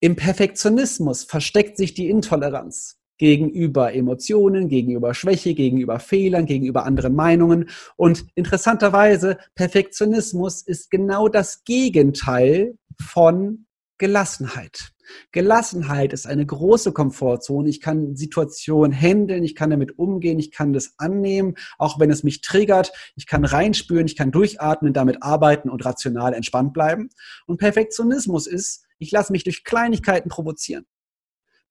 Im 0.00 0.16
Perfektionismus 0.16 1.24
versteckt 1.24 1.76
sich 1.76 1.94
die 1.94 2.08
Intoleranz 2.08 3.01
gegenüber 3.22 3.94
Emotionen, 3.94 4.68
gegenüber 4.68 5.14
Schwäche, 5.14 5.54
gegenüber 5.54 6.00
Fehlern, 6.00 6.44
gegenüber 6.44 6.84
anderen 6.84 7.14
Meinungen. 7.14 7.68
Und 7.94 8.26
interessanterweise, 8.34 9.38
Perfektionismus 9.54 10.62
ist 10.62 10.90
genau 10.90 11.28
das 11.28 11.62
Gegenteil 11.62 12.76
von 13.00 13.66
Gelassenheit. 13.98 14.90
Gelassenheit 15.30 16.12
ist 16.12 16.26
eine 16.26 16.44
große 16.44 16.90
Komfortzone. 16.90 17.68
Ich 17.68 17.80
kann 17.80 18.16
Situationen 18.16 18.92
handeln, 18.92 19.44
ich 19.44 19.54
kann 19.54 19.70
damit 19.70 20.00
umgehen, 20.00 20.40
ich 20.40 20.50
kann 20.50 20.72
das 20.72 20.94
annehmen, 20.96 21.54
auch 21.78 22.00
wenn 22.00 22.10
es 22.10 22.24
mich 22.24 22.40
triggert. 22.40 22.90
Ich 23.14 23.28
kann 23.28 23.44
reinspüren, 23.44 24.06
ich 24.06 24.16
kann 24.16 24.32
durchatmen, 24.32 24.94
damit 24.94 25.22
arbeiten 25.22 25.70
und 25.70 25.84
rational 25.84 26.34
entspannt 26.34 26.72
bleiben. 26.72 27.10
Und 27.46 27.58
Perfektionismus 27.58 28.48
ist, 28.48 28.84
ich 28.98 29.12
lasse 29.12 29.30
mich 29.30 29.44
durch 29.44 29.62
Kleinigkeiten 29.62 30.28
provozieren. 30.28 30.86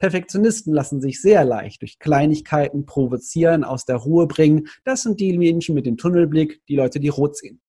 Perfektionisten 0.01 0.73
lassen 0.73 0.99
sich 0.99 1.21
sehr 1.21 1.45
leicht 1.45 1.83
durch 1.83 1.99
Kleinigkeiten 1.99 2.87
provozieren, 2.87 3.63
aus 3.63 3.85
der 3.85 3.97
Ruhe 3.97 4.25
bringen. 4.25 4.67
Das 4.83 5.03
sind 5.03 5.19
die 5.19 5.37
Menschen 5.37 5.75
mit 5.75 5.85
dem 5.85 5.95
Tunnelblick, 5.95 6.65
die 6.65 6.75
Leute, 6.75 6.99
die 6.99 7.09
rot 7.09 7.37
sehen. 7.37 7.61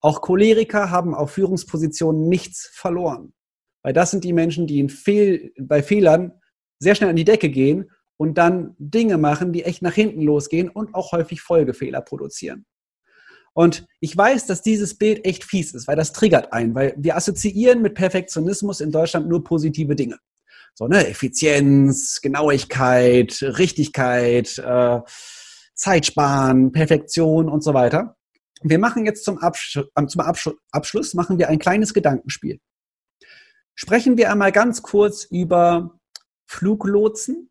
Auch 0.00 0.22
Choleriker 0.22 0.92
haben 0.92 1.16
auf 1.16 1.32
Führungspositionen 1.32 2.28
nichts 2.28 2.70
verloren. 2.72 3.34
Weil 3.82 3.92
das 3.92 4.12
sind 4.12 4.22
die 4.22 4.32
Menschen, 4.32 4.68
die 4.68 4.88
Fehl, 4.88 5.52
bei 5.58 5.82
Fehlern 5.82 6.34
sehr 6.78 6.94
schnell 6.94 7.10
an 7.10 7.16
die 7.16 7.24
Decke 7.24 7.48
gehen 7.48 7.90
und 8.16 8.38
dann 8.38 8.76
Dinge 8.78 9.18
machen, 9.18 9.52
die 9.52 9.64
echt 9.64 9.82
nach 9.82 9.94
hinten 9.94 10.22
losgehen 10.22 10.68
und 10.68 10.94
auch 10.94 11.10
häufig 11.10 11.40
Folgefehler 11.40 12.02
produzieren. 12.02 12.66
Und 13.52 13.84
ich 13.98 14.16
weiß, 14.16 14.46
dass 14.46 14.62
dieses 14.62 14.96
Bild 14.96 15.24
echt 15.26 15.42
fies 15.42 15.74
ist, 15.74 15.88
weil 15.88 15.96
das 15.96 16.12
triggert 16.12 16.52
einen, 16.52 16.76
weil 16.76 16.94
wir 16.96 17.16
assoziieren 17.16 17.82
mit 17.82 17.94
Perfektionismus 17.96 18.80
in 18.80 18.92
Deutschland 18.92 19.28
nur 19.28 19.42
positive 19.42 19.96
Dinge. 19.96 20.20
So, 20.76 20.88
ne, 20.88 21.06
Effizienz, 21.06 22.20
Genauigkeit, 22.20 23.38
Richtigkeit, 23.42 24.58
äh, 24.58 25.00
Zeitsparen, 25.74 26.72
Perfektion 26.72 27.48
und 27.48 27.62
so 27.62 27.74
weiter. 27.74 28.16
Wir 28.62 28.80
machen 28.80 29.06
jetzt 29.06 29.24
zum, 29.24 29.38
Absch 29.38 29.78
zum 30.08 30.20
Absch 30.20 30.50
Abschluss 30.72 31.14
machen 31.14 31.38
wir 31.38 31.48
ein 31.48 31.58
kleines 31.58 31.94
Gedankenspiel. 31.94 32.60
Sprechen 33.76 34.16
wir 34.16 34.32
einmal 34.32 34.52
ganz 34.52 34.82
kurz 34.82 35.24
über 35.24 35.98
Fluglotsen, 36.46 37.50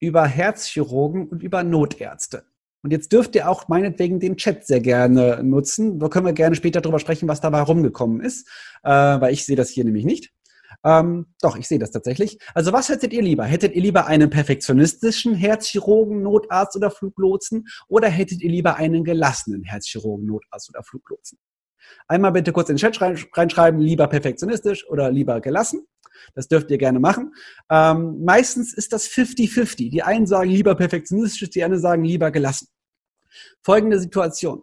über 0.00 0.26
Herzchirurgen 0.26 1.28
und 1.28 1.42
über 1.42 1.62
Notärzte. 1.62 2.44
Und 2.82 2.92
jetzt 2.92 3.12
dürft 3.12 3.34
ihr 3.34 3.48
auch 3.48 3.68
meinetwegen 3.68 4.20
den 4.20 4.36
Chat 4.36 4.66
sehr 4.66 4.80
gerne 4.80 5.42
nutzen. 5.42 5.98
Da 5.98 6.08
können 6.08 6.26
wir 6.26 6.32
gerne 6.32 6.56
später 6.56 6.80
darüber 6.80 7.00
sprechen, 7.00 7.28
was 7.28 7.40
dabei 7.40 7.60
rumgekommen 7.60 8.20
ist, 8.20 8.48
äh, 8.82 8.90
weil 8.90 9.32
ich 9.32 9.44
sehe 9.44 9.56
das 9.56 9.70
hier 9.70 9.84
nämlich 9.84 10.04
nicht. 10.04 10.32
Ähm, 10.84 11.34
doch, 11.40 11.56
ich 11.56 11.66
sehe 11.66 11.78
das 11.78 11.90
tatsächlich. 11.90 12.38
Also 12.54 12.72
was 12.72 12.88
hättet 12.88 13.12
ihr 13.12 13.22
lieber? 13.22 13.44
Hättet 13.44 13.74
ihr 13.74 13.82
lieber 13.82 14.06
einen 14.06 14.30
perfektionistischen 14.30 15.34
Herzchirurgen, 15.34 16.22
Notarzt 16.22 16.76
oder 16.76 16.90
Fluglotsen 16.90 17.66
oder 17.88 18.08
hättet 18.08 18.42
ihr 18.42 18.50
lieber 18.50 18.76
einen 18.76 19.04
gelassenen 19.04 19.64
Herzchirurgen, 19.64 20.26
Notarzt 20.26 20.68
oder 20.70 20.82
Fluglotsen? 20.82 21.38
Einmal 22.06 22.32
bitte 22.32 22.52
kurz 22.52 22.68
in 22.68 22.76
den 22.76 22.92
Chat 22.92 23.00
reinschreiben, 23.36 23.80
lieber 23.80 24.06
perfektionistisch 24.08 24.86
oder 24.88 25.10
lieber 25.10 25.40
gelassen. 25.40 25.86
Das 26.34 26.48
dürft 26.48 26.70
ihr 26.70 26.78
gerne 26.78 27.00
machen. 27.00 27.34
Ähm, 27.70 28.24
meistens 28.24 28.74
ist 28.74 28.92
das 28.92 29.08
50-50. 29.08 29.90
Die 29.90 30.02
einen 30.02 30.26
sagen 30.26 30.50
lieber 30.50 30.74
perfektionistisch, 30.74 31.50
die 31.50 31.62
anderen 31.62 31.82
sagen 31.82 32.04
lieber 32.04 32.30
gelassen. 32.30 32.68
Folgende 33.62 34.00
Situation. 34.00 34.62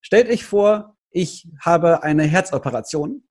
Stellt 0.00 0.28
euch 0.28 0.44
vor, 0.44 0.96
ich 1.10 1.48
habe 1.60 2.02
eine 2.02 2.24
Herzoperation. 2.24 3.22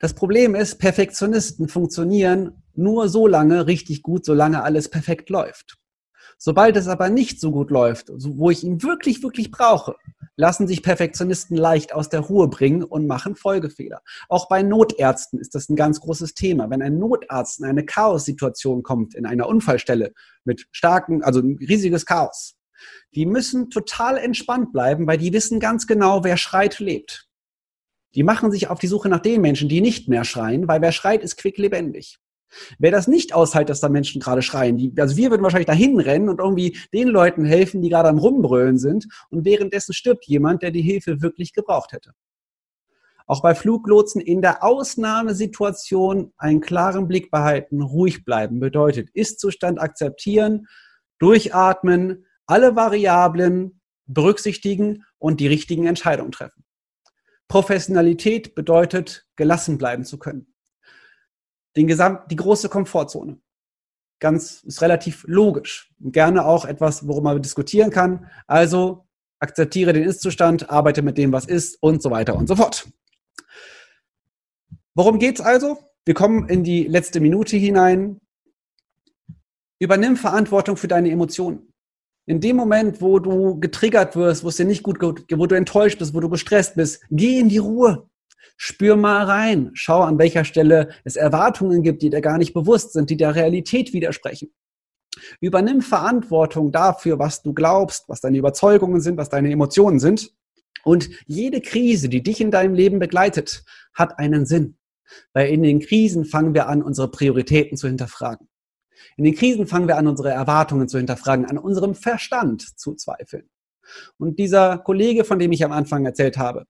Das 0.00 0.14
Problem 0.14 0.54
ist, 0.54 0.78
Perfektionisten 0.78 1.68
funktionieren 1.68 2.62
nur 2.74 3.10
so 3.10 3.26
lange 3.26 3.66
richtig 3.66 4.02
gut, 4.02 4.24
solange 4.24 4.62
alles 4.62 4.88
perfekt 4.88 5.28
läuft. 5.28 5.76
Sobald 6.38 6.78
es 6.78 6.88
aber 6.88 7.10
nicht 7.10 7.38
so 7.38 7.52
gut 7.52 7.70
läuft, 7.70 8.08
wo 8.08 8.50
ich 8.50 8.64
ihn 8.64 8.82
wirklich, 8.82 9.22
wirklich 9.22 9.50
brauche, 9.50 9.96
lassen 10.36 10.66
sich 10.66 10.82
Perfektionisten 10.82 11.54
leicht 11.54 11.92
aus 11.92 12.08
der 12.08 12.20
Ruhe 12.20 12.48
bringen 12.48 12.82
und 12.82 13.06
machen 13.06 13.36
Folgefehler. 13.36 14.00
Auch 14.30 14.48
bei 14.48 14.62
Notärzten 14.62 15.38
ist 15.38 15.54
das 15.54 15.68
ein 15.68 15.76
ganz 15.76 16.00
großes 16.00 16.32
Thema. 16.32 16.70
Wenn 16.70 16.80
ein 16.80 16.98
Notarzt 16.98 17.60
in 17.60 17.66
eine 17.66 17.84
Chaos-Situation 17.84 18.82
kommt, 18.82 19.14
in 19.14 19.26
einer 19.26 19.48
Unfallstelle 19.48 20.14
mit 20.44 20.66
starken, 20.72 21.22
also 21.22 21.40
ein 21.40 21.58
riesiges 21.60 22.06
Chaos, 22.06 22.54
die 23.14 23.26
müssen 23.26 23.68
total 23.68 24.16
entspannt 24.16 24.72
bleiben, 24.72 25.06
weil 25.06 25.18
die 25.18 25.34
wissen 25.34 25.60
ganz 25.60 25.86
genau, 25.86 26.24
wer 26.24 26.38
schreit, 26.38 26.78
lebt. 26.78 27.29
Die 28.14 28.22
machen 28.22 28.50
sich 28.50 28.68
auf 28.68 28.78
die 28.78 28.86
Suche 28.86 29.08
nach 29.08 29.20
den 29.20 29.40
Menschen, 29.40 29.68
die 29.68 29.80
nicht 29.80 30.08
mehr 30.08 30.24
schreien, 30.24 30.66
weil 30.68 30.80
wer 30.80 30.92
schreit, 30.92 31.22
ist 31.22 31.36
quicklebendig. 31.36 32.18
Wer 32.78 32.90
das 32.90 33.06
nicht 33.06 33.32
aushält, 33.32 33.68
dass 33.68 33.80
da 33.80 33.88
Menschen 33.88 34.20
gerade 34.20 34.42
schreien, 34.42 34.76
die, 34.76 34.92
also 34.98 35.16
wir 35.16 35.30
würden 35.30 35.42
wahrscheinlich 35.42 35.68
dahin 35.68 36.00
rennen 36.00 36.28
und 36.28 36.40
irgendwie 36.40 36.76
den 36.92 37.08
Leuten 37.08 37.44
helfen, 37.44 37.80
die 37.80 37.88
gerade 37.88 38.08
am 38.08 38.18
Rumbrüllen 38.18 38.78
sind 38.78 39.06
und 39.30 39.44
währenddessen 39.44 39.92
stirbt 39.92 40.26
jemand, 40.26 40.62
der 40.62 40.72
die 40.72 40.82
Hilfe 40.82 41.22
wirklich 41.22 41.52
gebraucht 41.52 41.92
hätte. 41.92 42.12
Auch 43.26 43.42
bei 43.42 43.54
Fluglotsen 43.54 44.20
in 44.20 44.42
der 44.42 44.64
Ausnahmesituation 44.64 46.32
einen 46.36 46.60
klaren 46.60 47.06
Blick 47.06 47.30
behalten, 47.30 47.80
ruhig 47.80 48.24
bleiben 48.24 48.58
bedeutet 48.58 49.08
Ist-Zustand 49.14 49.80
akzeptieren, 49.80 50.66
durchatmen, 51.20 52.26
alle 52.46 52.74
Variablen 52.74 53.80
berücksichtigen 54.06 55.04
und 55.18 55.38
die 55.38 55.46
richtigen 55.46 55.86
Entscheidungen 55.86 56.32
treffen. 56.32 56.64
Professionalität 57.50 58.54
bedeutet, 58.54 59.26
gelassen 59.36 59.76
bleiben 59.76 60.06
zu 60.06 60.18
können 60.18 60.50
den 61.76 61.86
Gesamt, 61.86 62.30
die 62.30 62.36
große 62.36 62.68
Komfortzone. 62.68 63.40
Ganz, 64.18 64.62
ist 64.64 64.82
relativ 64.82 65.24
logisch. 65.26 65.92
Und 66.00 66.12
gerne 66.12 66.44
auch 66.44 66.64
etwas, 66.64 67.06
worüber 67.06 67.32
man 67.32 67.42
diskutieren 67.42 67.90
kann. 67.90 68.30
Also 68.46 69.06
akzeptiere 69.38 69.92
den 69.92 70.02
Ist-Zustand, 70.02 70.68
arbeite 70.68 71.02
mit 71.02 71.16
dem, 71.16 71.32
was 71.32 71.46
ist 71.46 71.82
und 71.82 72.02
so 72.02 72.10
weiter 72.10 72.36
und 72.36 72.46
so 72.46 72.56
fort. 72.56 72.88
Worum 74.94 75.18
geht's 75.18 75.40
also? 75.40 75.78
Wir 76.04 76.14
kommen 76.14 76.48
in 76.48 76.64
die 76.64 76.84
letzte 76.84 77.20
Minute 77.20 77.56
hinein. 77.56 78.20
Übernimm 79.78 80.16
Verantwortung 80.16 80.76
für 80.76 80.88
deine 80.88 81.10
Emotionen. 81.10 81.69
In 82.26 82.40
dem 82.40 82.56
Moment, 82.56 83.00
wo 83.00 83.18
du 83.18 83.58
getriggert 83.58 84.14
wirst, 84.14 84.44
wo 84.44 84.48
es 84.48 84.56
dir 84.56 84.64
nicht 84.64 84.82
gut 84.82 85.00
geht, 85.00 85.38
wo 85.38 85.46
du 85.46 85.56
enttäuscht 85.56 85.98
bist, 85.98 86.14
wo 86.14 86.20
du 86.20 86.28
gestresst 86.28 86.76
bist, 86.76 87.02
geh 87.10 87.38
in 87.38 87.48
die 87.48 87.58
Ruhe. 87.58 88.08
Spür 88.56 88.96
mal 88.96 89.24
rein. 89.24 89.70
Schau, 89.72 90.02
an 90.02 90.18
welcher 90.18 90.44
Stelle 90.44 90.90
es 91.04 91.16
Erwartungen 91.16 91.82
gibt, 91.82 92.02
die 92.02 92.10
dir 92.10 92.20
gar 92.20 92.38
nicht 92.38 92.52
bewusst 92.52 92.92
sind, 92.92 93.08
die 93.08 93.16
der 93.16 93.34
Realität 93.34 93.92
widersprechen. 93.92 94.52
Übernimm 95.40 95.80
Verantwortung 95.80 96.70
dafür, 96.70 97.18
was 97.18 97.42
du 97.42 97.52
glaubst, 97.52 98.08
was 98.08 98.20
deine 98.20 98.38
Überzeugungen 98.38 99.00
sind, 99.00 99.16
was 99.16 99.28
deine 99.28 99.50
Emotionen 99.50 99.98
sind. 99.98 100.30
Und 100.84 101.10
jede 101.26 101.60
Krise, 101.60 102.08
die 102.08 102.22
dich 102.22 102.40
in 102.40 102.50
deinem 102.50 102.74
Leben 102.74 102.98
begleitet, 102.98 103.64
hat 103.94 104.18
einen 104.18 104.46
Sinn. 104.46 104.76
Weil 105.32 105.48
in 105.48 105.62
den 105.62 105.80
Krisen 105.80 106.24
fangen 106.24 106.54
wir 106.54 106.68
an, 106.68 106.82
unsere 106.82 107.10
Prioritäten 107.10 107.76
zu 107.76 107.88
hinterfragen. 107.88 108.48
In 109.20 109.24
den 109.24 109.34
Krisen 109.34 109.66
fangen 109.66 109.86
wir 109.86 109.98
an, 109.98 110.06
unsere 110.06 110.30
Erwartungen 110.30 110.88
zu 110.88 110.96
hinterfragen, 110.96 111.44
an 111.44 111.58
unserem 111.58 111.94
Verstand 111.94 112.62
zu 112.78 112.94
zweifeln. 112.94 113.50
Und 114.16 114.38
dieser 114.38 114.78
Kollege, 114.78 115.24
von 115.24 115.38
dem 115.38 115.52
ich 115.52 115.62
am 115.62 115.72
Anfang 115.72 116.06
erzählt 116.06 116.38
habe, 116.38 116.64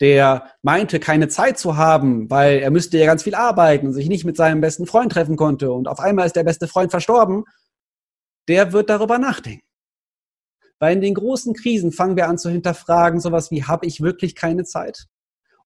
der 0.00 0.50
meinte, 0.62 0.98
keine 0.98 1.28
Zeit 1.28 1.58
zu 1.58 1.76
haben, 1.76 2.30
weil 2.30 2.60
er 2.60 2.70
müsste 2.70 2.96
ja 2.96 3.04
ganz 3.04 3.24
viel 3.24 3.34
arbeiten 3.34 3.86
und 3.86 3.92
sich 3.92 4.08
nicht 4.08 4.24
mit 4.24 4.34
seinem 4.34 4.62
besten 4.62 4.86
Freund 4.86 5.12
treffen 5.12 5.36
konnte 5.36 5.72
und 5.72 5.88
auf 5.88 6.00
einmal 6.00 6.24
ist 6.24 6.36
der 6.36 6.44
beste 6.44 6.68
Freund 6.68 6.90
verstorben, 6.90 7.44
der 8.48 8.72
wird 8.72 8.88
darüber 8.88 9.18
nachdenken. 9.18 9.66
Weil 10.78 10.94
in 10.94 11.02
den 11.02 11.12
großen 11.12 11.52
Krisen 11.52 11.92
fangen 11.92 12.16
wir 12.16 12.28
an 12.28 12.38
zu 12.38 12.48
hinterfragen, 12.48 13.20
sowas 13.20 13.50
wie, 13.50 13.64
habe 13.64 13.84
ich 13.84 14.00
wirklich 14.00 14.34
keine 14.34 14.64
Zeit? 14.64 15.04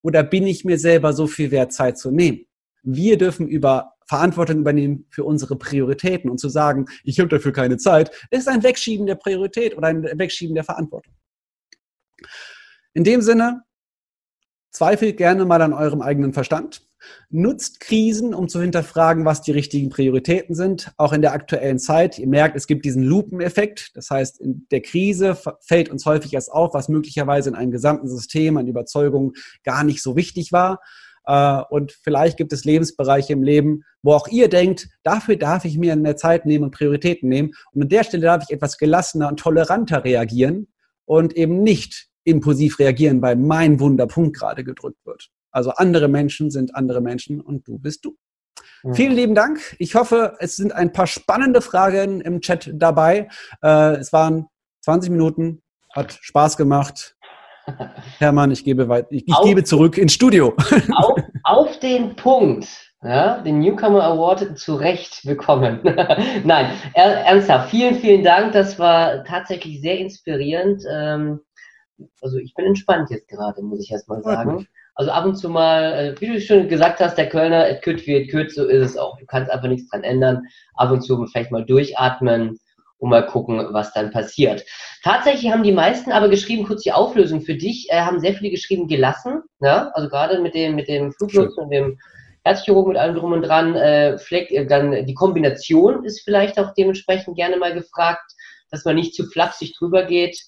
Oder 0.02 0.24
bin 0.24 0.48
ich 0.48 0.64
mir 0.64 0.80
selber 0.80 1.12
so 1.12 1.28
viel 1.28 1.52
wert, 1.52 1.72
Zeit 1.72 1.96
zu 1.96 2.10
nehmen? 2.10 2.44
Wir 2.84 3.18
dürfen 3.18 3.48
über 3.48 3.94
Verantwortung 4.06 4.58
übernehmen 4.58 5.06
für 5.10 5.24
unsere 5.24 5.56
Prioritäten 5.56 6.30
und 6.30 6.38
zu 6.38 6.48
sagen, 6.48 6.86
ich 7.04 7.18
habe 7.18 7.28
dafür 7.28 7.52
keine 7.52 7.78
Zeit, 7.78 8.10
ist 8.30 8.48
ein 8.48 8.62
Wegschieben 8.62 9.06
der 9.06 9.14
Priorität 9.14 9.76
oder 9.76 9.88
ein 9.88 10.02
Wegschieben 10.02 10.54
der 10.54 10.64
Verantwortung. 10.64 11.14
In 12.92 13.02
dem 13.02 13.22
Sinne, 13.22 13.62
Zweifelt 14.74 15.18
gerne 15.18 15.44
mal 15.44 15.62
an 15.62 15.72
eurem 15.72 16.02
eigenen 16.02 16.32
Verstand. 16.32 16.82
Nutzt 17.30 17.78
Krisen, 17.78 18.34
um 18.34 18.48
zu 18.48 18.60
hinterfragen, 18.60 19.24
was 19.24 19.40
die 19.40 19.52
richtigen 19.52 19.88
Prioritäten 19.88 20.56
sind, 20.56 20.92
auch 20.96 21.12
in 21.12 21.22
der 21.22 21.32
aktuellen 21.32 21.78
Zeit. 21.78 22.18
Ihr 22.18 22.26
merkt, 22.26 22.56
es 22.56 22.66
gibt 22.66 22.84
diesen 22.84 23.04
Lupeneffekt. 23.04 23.92
Das 23.94 24.10
heißt, 24.10 24.40
in 24.40 24.66
der 24.72 24.82
Krise 24.82 25.38
fällt 25.60 25.90
uns 25.90 26.06
häufig 26.06 26.34
erst 26.34 26.50
auf, 26.50 26.74
was 26.74 26.88
möglicherweise 26.88 27.50
in 27.50 27.54
einem 27.54 27.70
gesamten 27.70 28.08
System 28.08 28.56
an 28.56 28.66
Überzeugungen 28.66 29.34
gar 29.62 29.84
nicht 29.84 30.02
so 30.02 30.16
wichtig 30.16 30.50
war. 30.50 30.80
Äh, 31.26 31.62
und 31.70 31.92
vielleicht 31.92 32.36
gibt 32.36 32.52
es 32.52 32.64
Lebensbereiche 32.64 33.32
im 33.32 33.42
Leben, 33.42 33.84
wo 34.02 34.12
auch 34.12 34.28
ihr 34.28 34.48
denkt, 34.48 34.88
dafür 35.02 35.36
darf 35.36 35.64
ich 35.64 35.78
mir 35.78 35.96
mehr 35.96 36.16
Zeit 36.16 36.46
nehmen 36.46 36.64
und 36.64 36.70
Prioritäten 36.70 37.28
nehmen. 37.28 37.52
Und 37.72 37.82
an 37.82 37.88
der 37.88 38.04
Stelle 38.04 38.24
darf 38.24 38.44
ich 38.44 38.54
etwas 38.54 38.78
gelassener 38.78 39.28
und 39.28 39.38
toleranter 39.38 40.04
reagieren 40.04 40.68
und 41.04 41.34
eben 41.34 41.62
nicht 41.62 42.08
impulsiv 42.24 42.78
reagieren, 42.78 43.20
weil 43.22 43.36
mein 43.36 43.80
Wunderpunkt 43.80 44.36
gerade 44.36 44.64
gedrückt 44.64 45.04
wird. 45.04 45.30
Also 45.50 45.70
andere 45.70 46.08
Menschen 46.08 46.50
sind 46.50 46.74
andere 46.74 47.00
Menschen 47.00 47.40
und 47.40 47.68
du 47.68 47.78
bist 47.78 48.04
du. 48.04 48.16
Mhm. 48.82 48.94
Vielen 48.94 49.12
lieben 49.12 49.34
Dank. 49.34 49.60
Ich 49.78 49.94
hoffe, 49.94 50.36
es 50.40 50.56
sind 50.56 50.72
ein 50.72 50.92
paar 50.92 51.06
spannende 51.06 51.60
Fragen 51.60 52.20
im 52.20 52.40
Chat 52.40 52.70
dabei. 52.74 53.28
Äh, 53.62 53.96
es 53.96 54.12
waren 54.12 54.46
20 54.82 55.10
Minuten, 55.10 55.62
hat 55.92 56.18
Spaß 56.20 56.56
gemacht. 56.56 57.16
Hermann, 58.18 58.50
ich 58.50 58.64
gebe, 58.64 58.88
weit, 58.88 59.06
ich, 59.10 59.26
ich 59.26 59.40
gebe 59.42 59.64
zurück 59.64 59.98
ins 59.98 60.12
Studio. 60.12 60.54
Auf, 60.94 61.16
auf 61.44 61.78
den 61.80 62.16
Punkt 62.16 62.66
ja, 63.04 63.38
den 63.42 63.58
Newcomer 63.58 64.02
Award 64.02 64.58
zu 64.58 64.76
Recht 64.76 65.20
bekommen. 65.24 65.80
Nein, 66.44 66.70
ernsthaft, 66.94 67.68
vielen, 67.68 67.96
vielen 67.96 68.24
Dank. 68.24 68.52
Das 68.52 68.78
war 68.78 69.22
tatsächlich 69.24 69.82
sehr 69.82 69.98
inspirierend. 69.98 70.82
Ähm, 70.90 71.40
also 72.22 72.38
ich 72.38 72.54
bin 72.54 72.64
entspannt 72.64 73.10
jetzt 73.10 73.28
gerade, 73.28 73.62
muss 73.62 73.84
ich 73.84 73.92
erst 73.92 74.08
mal 74.08 74.22
sagen. 74.22 74.66
Also 74.94 75.10
ab 75.10 75.26
und 75.26 75.36
zu 75.36 75.50
mal, 75.50 75.92
äh, 75.92 76.20
wie 76.20 76.28
du 76.28 76.40
schon 76.40 76.68
gesagt 76.68 77.00
hast, 77.00 77.18
der 77.18 77.28
Kölner, 77.28 77.68
et 77.68 77.82
kütt 77.82 78.06
wie 78.06 78.14
et 78.14 78.30
kütt, 78.30 78.52
so 78.52 78.64
ist 78.64 78.92
es 78.92 78.96
auch. 78.96 79.18
Du 79.18 79.26
kannst 79.26 79.50
einfach 79.50 79.68
nichts 79.68 79.90
dran 79.90 80.02
ändern. 80.02 80.42
Ab 80.76 80.90
und 80.90 81.02
zu 81.02 81.26
vielleicht 81.26 81.50
mal 81.50 81.64
durchatmen 81.64 82.58
und 83.04 83.10
mal 83.10 83.26
gucken, 83.26 83.68
was 83.70 83.92
dann 83.92 84.10
passiert. 84.10 84.64
Tatsächlich 85.02 85.52
haben 85.52 85.62
die 85.62 85.72
meisten 85.72 86.12
aber 86.12 86.28
geschrieben, 86.28 86.66
kurz 86.66 86.82
die 86.82 86.92
Auflösung 86.92 87.42
für 87.42 87.54
dich, 87.54 87.88
äh, 87.90 88.00
haben 88.00 88.20
sehr 88.20 88.34
viele 88.34 88.50
geschrieben, 88.50 88.88
gelassen. 88.88 89.42
Ja? 89.60 89.90
Also 89.94 90.08
gerade 90.08 90.40
mit 90.40 90.54
dem, 90.54 90.74
mit 90.74 90.88
dem 90.88 91.12
Fluglotsen 91.12 91.64
und 91.64 91.70
dem 91.70 91.98
Herzchirurg 92.44 92.88
mit 92.88 92.96
allem 92.96 93.14
drum 93.14 93.32
und 93.32 93.42
dran, 93.42 93.74
äh, 93.74 94.18
vielleicht, 94.18 94.50
äh, 94.50 94.66
dann 94.66 95.06
die 95.06 95.14
Kombination 95.14 96.04
ist 96.04 96.22
vielleicht 96.22 96.58
auch 96.58 96.74
dementsprechend 96.74 97.36
gerne 97.36 97.56
mal 97.56 97.74
gefragt, 97.74 98.32
dass 98.70 98.84
man 98.84 98.96
nicht 98.96 99.14
zu 99.14 99.24
flapsig 99.26 99.74
drüber 99.78 100.04
geht. 100.04 100.38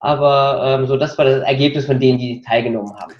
Aber 0.00 0.62
ähm, 0.64 0.86
so, 0.86 0.96
das 0.96 1.16
war 1.18 1.24
das 1.24 1.42
Ergebnis 1.42 1.86
von 1.86 2.00
denen, 2.00 2.18
die 2.18 2.42
teilgenommen 2.42 2.94
haben. 2.96 3.12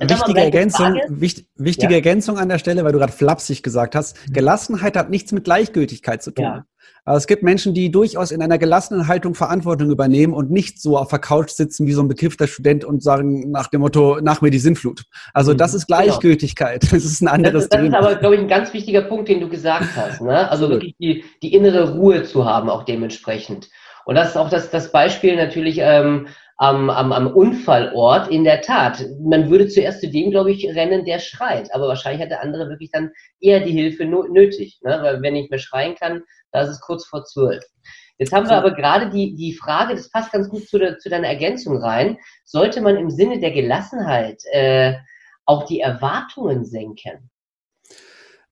Wichtige 0.00 0.40
Ergänzung, 0.40 0.98
wichtig, 1.08 1.46
wichtige 1.56 1.92
ja. 1.92 1.98
Ergänzung 1.98 2.38
an 2.38 2.48
der 2.48 2.58
Stelle, 2.58 2.84
weil 2.84 2.92
du 2.92 2.98
gerade 2.98 3.12
flapsig 3.12 3.62
gesagt 3.62 3.94
hast. 3.94 4.16
Mhm. 4.28 4.32
Gelassenheit 4.32 4.96
hat 4.96 5.10
nichts 5.10 5.32
mit 5.32 5.44
Gleichgültigkeit 5.44 6.22
zu 6.22 6.30
tun. 6.30 6.44
Ja. 6.44 6.64
Aber 7.04 7.16
es 7.16 7.26
gibt 7.26 7.42
Menschen, 7.42 7.74
die 7.74 7.90
durchaus 7.90 8.30
in 8.30 8.42
einer 8.42 8.58
gelassenen 8.58 9.08
Haltung 9.08 9.34
Verantwortung 9.34 9.90
übernehmen 9.90 10.34
und 10.34 10.50
nicht 10.50 10.80
so 10.80 10.98
auf 10.98 11.08
der 11.08 11.18
Couch 11.18 11.50
sitzen 11.50 11.86
wie 11.86 11.92
so 11.92 12.02
ein 12.02 12.08
bekiffter 12.08 12.46
Student 12.46 12.84
und 12.84 13.02
sagen 13.02 13.50
nach 13.50 13.68
dem 13.68 13.80
Motto, 13.80 14.20
nach 14.22 14.42
mir 14.42 14.50
die 14.50 14.58
Sinnflut. 14.58 15.04
Also 15.32 15.54
das 15.54 15.72
mhm. 15.72 15.78
ist 15.78 15.86
genau. 15.86 16.02
Gleichgültigkeit. 16.02 16.80
Genau. 16.82 16.92
Das 16.92 17.04
ist 17.04 17.22
ein 17.22 17.28
anderes 17.28 17.64
das, 17.64 17.68
das 17.68 17.80
Thema. 17.80 17.96
Das 17.96 18.00
ist 18.00 18.12
aber, 18.12 18.20
glaube 18.20 18.34
ich, 18.36 18.40
ein 18.42 18.48
ganz 18.48 18.72
wichtiger 18.72 19.02
Punkt, 19.02 19.28
den 19.28 19.40
du 19.40 19.48
gesagt 19.48 19.96
hast. 19.96 20.20
Ne? 20.20 20.50
Also 20.50 20.68
wirklich 20.68 20.94
die, 20.98 21.24
die 21.42 21.54
innere 21.54 21.94
Ruhe 21.94 22.22
zu 22.24 22.44
haben, 22.44 22.68
auch 22.68 22.84
dementsprechend. 22.84 23.68
Und 24.04 24.14
das 24.14 24.30
ist 24.30 24.36
auch 24.36 24.50
das, 24.50 24.70
das 24.70 24.92
Beispiel 24.92 25.36
natürlich 25.36 25.78
ähm, 25.80 26.26
am, 26.60 26.90
am, 26.90 27.10
am 27.10 27.26
Unfallort. 27.26 28.28
In 28.28 28.44
der 28.44 28.60
Tat, 28.60 29.02
man 29.18 29.48
würde 29.48 29.66
zuerst 29.68 30.02
zu 30.02 30.10
dem, 30.10 30.30
glaube 30.30 30.52
ich, 30.52 30.68
rennen, 30.68 31.06
der 31.06 31.18
schreit. 31.18 31.74
Aber 31.74 31.88
wahrscheinlich 31.88 32.20
hat 32.22 32.30
der 32.30 32.42
andere 32.42 32.68
wirklich 32.68 32.90
dann 32.90 33.12
eher 33.40 33.60
die 33.60 33.72
Hilfe 33.72 34.04
nötig. 34.04 34.78
Ne? 34.82 34.98
Weil 35.00 35.22
wenn 35.22 35.36
ich 35.36 35.48
mehr 35.48 35.58
schreien 35.58 35.94
kann, 35.94 36.22
da 36.52 36.60
ist 36.60 36.68
es 36.68 36.80
kurz 36.82 37.06
vor 37.06 37.24
zwölf. 37.24 37.64
Jetzt 38.18 38.32
haben 38.32 38.46
wir 38.46 38.58
aber 38.58 38.74
gerade 38.74 39.08
die, 39.08 39.34
die 39.34 39.54
Frage, 39.54 39.94
das 39.94 40.10
passt 40.10 40.32
ganz 40.32 40.50
gut 40.50 40.68
zu, 40.68 40.78
der, 40.78 40.98
zu 40.98 41.08
deiner 41.08 41.28
Ergänzung 41.28 41.78
rein, 41.78 42.18
sollte 42.44 42.82
man 42.82 42.98
im 42.98 43.08
Sinne 43.08 43.40
der 43.40 43.52
Gelassenheit 43.52 44.42
äh, 44.52 44.96
auch 45.46 45.64
die 45.64 45.80
Erwartungen 45.80 46.66
senken? 46.66 47.30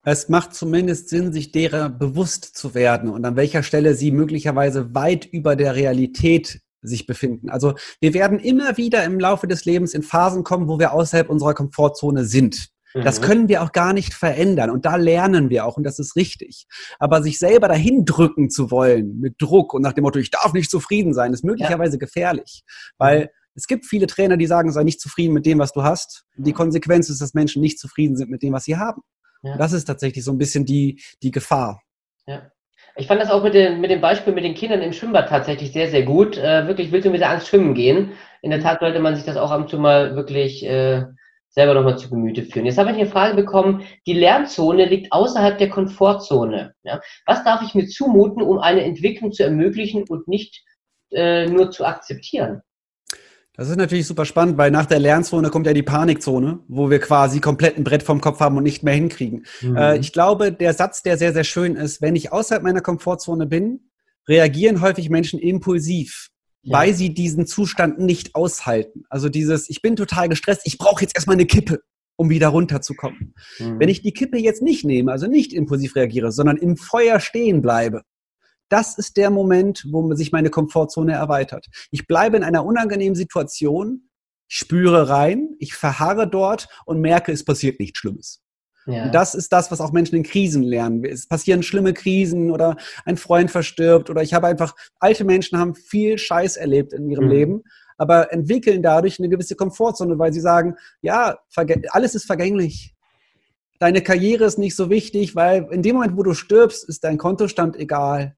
Es 0.03 0.31
macht 0.31 0.55
zumindest 0.55 1.11
Sinn, 1.11 1.35
sich 1.35 1.53
derer 1.53 1.91
bewusst 1.91 2.57
zu 2.57 2.75
werden 2.75 3.11
und 3.11 3.23
an 3.27 3.37
welcher 3.37 3.63
Stelle 3.63 3.93
sie 3.93 4.13
möglicherweise 4.13 4.95
weit 4.95 5.27
über 5.27 5.57
der 5.57 5.77
Realität 5.77 6.63
sich 6.83 7.07
befinden. 7.07 7.51
Also 7.51 7.75
wir 8.01 8.15
werden 8.15 8.39
immer 8.39 8.77
wieder 8.77 9.05
im 9.05 9.19
Laufe 9.19 9.47
des 9.47 9.65
Lebens 9.65 9.95
in 9.95 10.03
Phasen 10.03 10.45
kommen, 10.45 10.69
wo 10.69 10.79
wir 10.79 10.93
außerhalb 10.93 11.29
unserer 11.29 11.55
Komfortzone 11.55 12.25
sind. 12.25 12.71
Das 12.95 13.21
mhm. 13.21 13.25
können 13.25 13.49
wir 13.49 13.63
auch 13.63 13.73
gar 13.73 13.93
nicht 13.93 14.15
verändern 14.15 14.71
und 14.71 14.87
da 14.87 14.97
lernen 14.97 15.51
wir 15.51 15.67
auch 15.67 15.77
und 15.77 15.85
das 15.85 15.99
ist 15.99 16.17
richtig. 16.17 16.67
Aber 16.99 17.23
sich 17.23 17.39
selber 17.39 17.69
dahin 17.69 18.05
drücken 18.05 18.51
zu 18.51 18.71
wollen 18.71 19.19
mit 19.21 19.35
Druck 19.39 19.75
und 19.75 19.83
nach 19.83 19.93
dem 19.93 20.03
Motto, 20.03 20.19
ich 20.19 20.31
darf 20.31 20.53
nicht 20.53 20.71
zufrieden 20.71 21.13
sein, 21.13 21.33
ist 21.33 21.45
möglicherweise 21.45 21.97
ja. 21.97 21.99
gefährlich, 21.99 22.63
weil 22.97 23.21
mhm. 23.21 23.29
es 23.55 23.67
gibt 23.67 23.85
viele 23.85 24.07
Trainer, 24.07 24.37
die 24.37 24.47
sagen, 24.47 24.73
sei 24.73 24.85
nicht 24.85 25.01
zufrieden 25.01 25.35
mit 25.35 25.45
dem, 25.45 25.59
was 25.59 25.73
du 25.73 25.83
hast. 25.83 26.25
Die 26.37 26.53
Konsequenz 26.53 27.11
ist, 27.11 27.21
dass 27.21 27.35
Menschen 27.35 27.61
nicht 27.61 27.79
zufrieden 27.79 28.17
sind 28.17 28.31
mit 28.31 28.43
dem, 28.43 28.55
was 28.55 28.65
sie 28.65 28.79
haben. 28.79 29.03
Ja. 29.43 29.57
Das 29.57 29.73
ist 29.73 29.85
tatsächlich 29.85 30.25
so 30.25 30.33
ein 30.33 30.39
bisschen 30.39 30.65
die, 30.65 31.01
die 31.23 31.31
Gefahr. 31.31 31.83
Ja. 32.27 32.51
Ich 32.99 33.07
fand 33.07 33.21
das 33.21 33.31
auch 33.31 33.45
mit, 33.45 33.55
den, 33.55 33.81
mit 33.81 33.93
dem 33.93 34.01
Beispiel 34.01 34.33
mit 34.33 34.43
den 34.43 34.55
Kindern 34.55 34.83
im 34.83 34.93
Schwimmbad 34.93 35.29
tatsächlich 35.29 35.73
sehr, 35.73 35.89
sehr 35.89 36.03
gut. 36.03 36.37
Äh, 36.37 36.67
wirklich 36.67 36.91
willst 36.91 37.07
du 37.07 37.11
mit 37.11 37.21
der 37.21 37.31
Angst 37.31 37.47
schwimmen 37.47 37.73
gehen. 37.73 38.15
In 38.43 38.51
der 38.51 38.59
Tat 38.59 38.81
sollte 38.81 38.99
man 38.99 39.15
sich 39.15 39.25
das 39.25 39.37
auch 39.37 39.53
ab 39.53 39.61
und 39.61 39.71
zu 39.71 39.79
mal 39.79 40.17
wirklich 40.17 40.67
äh, 40.67 41.05
selber 41.49 41.75
nochmal 41.75 41.97
zu 41.97 42.11
Gemüte 42.11 42.43
führen. 42.43 42.67
Jetzt 42.67 42.77
habe 42.77 42.91
ich 42.91 42.97
eine 42.97 43.07
Frage 43.07 43.37
bekommen, 43.37 43.85
die 44.05 44.15
Lernzone 44.15 44.85
liegt 44.87 45.13
außerhalb 45.13 45.59
der 45.59 45.69
Komfortzone. 45.69 46.75
Ja? 46.83 47.01
Was 47.25 47.45
darf 47.45 47.63
ich 47.63 47.77
mir 47.77 47.87
zumuten, 47.87 48.43
um 48.43 48.59
eine 48.59 48.83
Entwicklung 48.83 49.31
zu 49.31 49.45
ermöglichen 49.45 50.05
und 50.09 50.27
nicht 50.27 50.65
äh, 51.13 51.47
nur 51.47 51.71
zu 51.71 51.85
akzeptieren? 51.85 52.63
Das 53.59 53.69
ist 53.69 53.77
natürlich 53.77 54.07
super 54.07 54.25
spannend, 54.25 54.57
weil 54.57 54.71
nach 54.71 54.87
der 54.87 55.01
Lernzone 55.01 55.51
kommt 55.51 55.67
ja 55.67 55.73
die 55.73 55.83
Panikzone, 55.83 56.61
wo 56.69 56.91
wir 56.91 57.01
quasi 57.01 57.41
komplett 57.41 57.77
ein 57.77 57.83
Brett 57.83 58.05
vom 58.05 58.21
Kopf 58.21 58.39
haben 58.39 58.57
und 58.57 58.63
nicht 58.63 58.85
mehr 58.85 58.95
hinkriegen. 58.95 59.47
Mhm. 59.61 59.77
Äh, 59.77 59.99
ich 59.99 60.13
glaube, 60.13 60.53
der 60.53 60.75
Satz, 60.75 61.03
der 61.03 61.19
sehr, 61.19 61.33
sehr 61.33 61.43
schön 61.43 61.75
ist, 61.75 62.01
wenn 62.01 62.15
ich 62.15 62.31
außerhalb 62.31 62.63
meiner 62.63 62.83
Komfortzone 62.83 63.47
bin, 63.47 63.91
reagieren 64.29 64.81
häufig 64.81 65.11
Menschen 65.11 65.41
impulsiv, 65.41 66.29
ja. 66.63 66.79
weil 66.79 66.95
sie 66.95 67.13
diesen 67.13 67.49
Zustand 67.49 67.99
nicht 67.99 68.37
aushalten. 68.37 69.03
Also 69.11 69.29
dieses, 69.29 69.69
ich 69.69 69.83
bin 69.83 69.97
total 69.97 70.29
gestresst, 70.29 70.61
ich 70.63 70.79
brauche 70.79 71.03
jetzt 71.03 71.17
erstmal 71.17 71.35
eine 71.35 71.47
Kippe, 71.47 71.81
um 72.15 72.31
wieder 72.31 72.49
runterzukommen. 72.49 73.35
Mhm. 73.59 73.81
Wenn 73.81 73.89
ich 73.89 74.03
die 74.03 74.13
Kippe 74.13 74.39
jetzt 74.39 74.63
nicht 74.63 74.85
nehme, 74.85 75.11
also 75.11 75.27
nicht 75.27 75.53
impulsiv 75.53 75.97
reagiere, 75.97 76.31
sondern 76.31 76.59
im 76.59 76.77
Feuer 76.77 77.19
stehen 77.19 77.61
bleibe, 77.61 78.03
das 78.69 78.99
ist 78.99 79.17
der 79.17 79.31
Moment, 79.31 79.87
wo 79.91 80.15
sich 80.15 80.33
meine 80.33 80.51
Komfortzone 80.51 81.13
erweitert. 81.13 81.67
Ich 81.91 82.07
bleibe 82.07 82.37
in 82.37 82.45
einer 82.45 82.65
unangenehmen 82.65 83.15
Situation, 83.15 84.09
spüre 84.47 85.09
rein, 85.09 85.51
ich 85.59 85.75
verharre 85.75 86.29
dort 86.29 86.69
und 86.87 87.01
merke, 87.01 87.33
es 87.33 87.45
passiert 87.45 87.81
nichts 87.81 87.99
Schlimmes. 87.99 88.43
Ja. 88.87 89.05
Und 89.05 89.15
das 89.15 89.35
ist 89.35 89.53
das, 89.53 89.71
was 89.71 89.83
auch 89.83 89.93
Menschen 89.93 90.17
in 90.17 90.23
Krisen 90.23 90.63
lernen. 90.63 91.05
Es 91.05 91.29
passieren 91.29 91.63
schlimme 91.63 91.93
Krisen 91.93 92.51
oder 92.51 92.77
ein 93.05 93.19
Freund 93.19 93.51
verstirbt 93.51 94.09
oder 94.09 94.23
ich 94.23 94.33
habe 94.33 94.47
einfach, 94.47 94.75
alte 94.99 95.25
Menschen 95.25 95.59
haben 95.59 95.75
viel 95.75 96.17
Scheiß 96.17 96.57
erlebt 96.57 96.95
in 96.95 97.11
ihrem 97.11 97.27
mhm. 97.27 97.31
Leben, 97.31 97.63
aber 97.99 98.33
entwickeln 98.33 98.83
dadurch 98.83 99.19
eine 99.19 99.29
gewisse 99.29 99.57
Komfortzone, 99.57 100.19
weil 100.19 100.33
sie 100.33 100.41
sagen, 100.41 100.77
ja, 101.03 101.39
alles 101.91 102.15
ist 102.15 102.25
vergänglich. 102.25 102.95
Deine 103.79 104.01
Karriere 104.01 104.45
ist 104.45 104.59
nicht 104.59 104.75
so 104.75 104.89
wichtig, 104.89 105.37
weil 105.37 105.69
in 105.71 105.83
dem 105.83 105.97
Moment, 105.97 106.17
wo 106.17 106.23
du 106.23 106.33
stirbst, 106.33 106.89
ist 106.89 107.05
dein 107.05 107.19
Kontostand 107.19 107.77
egal. 107.77 108.38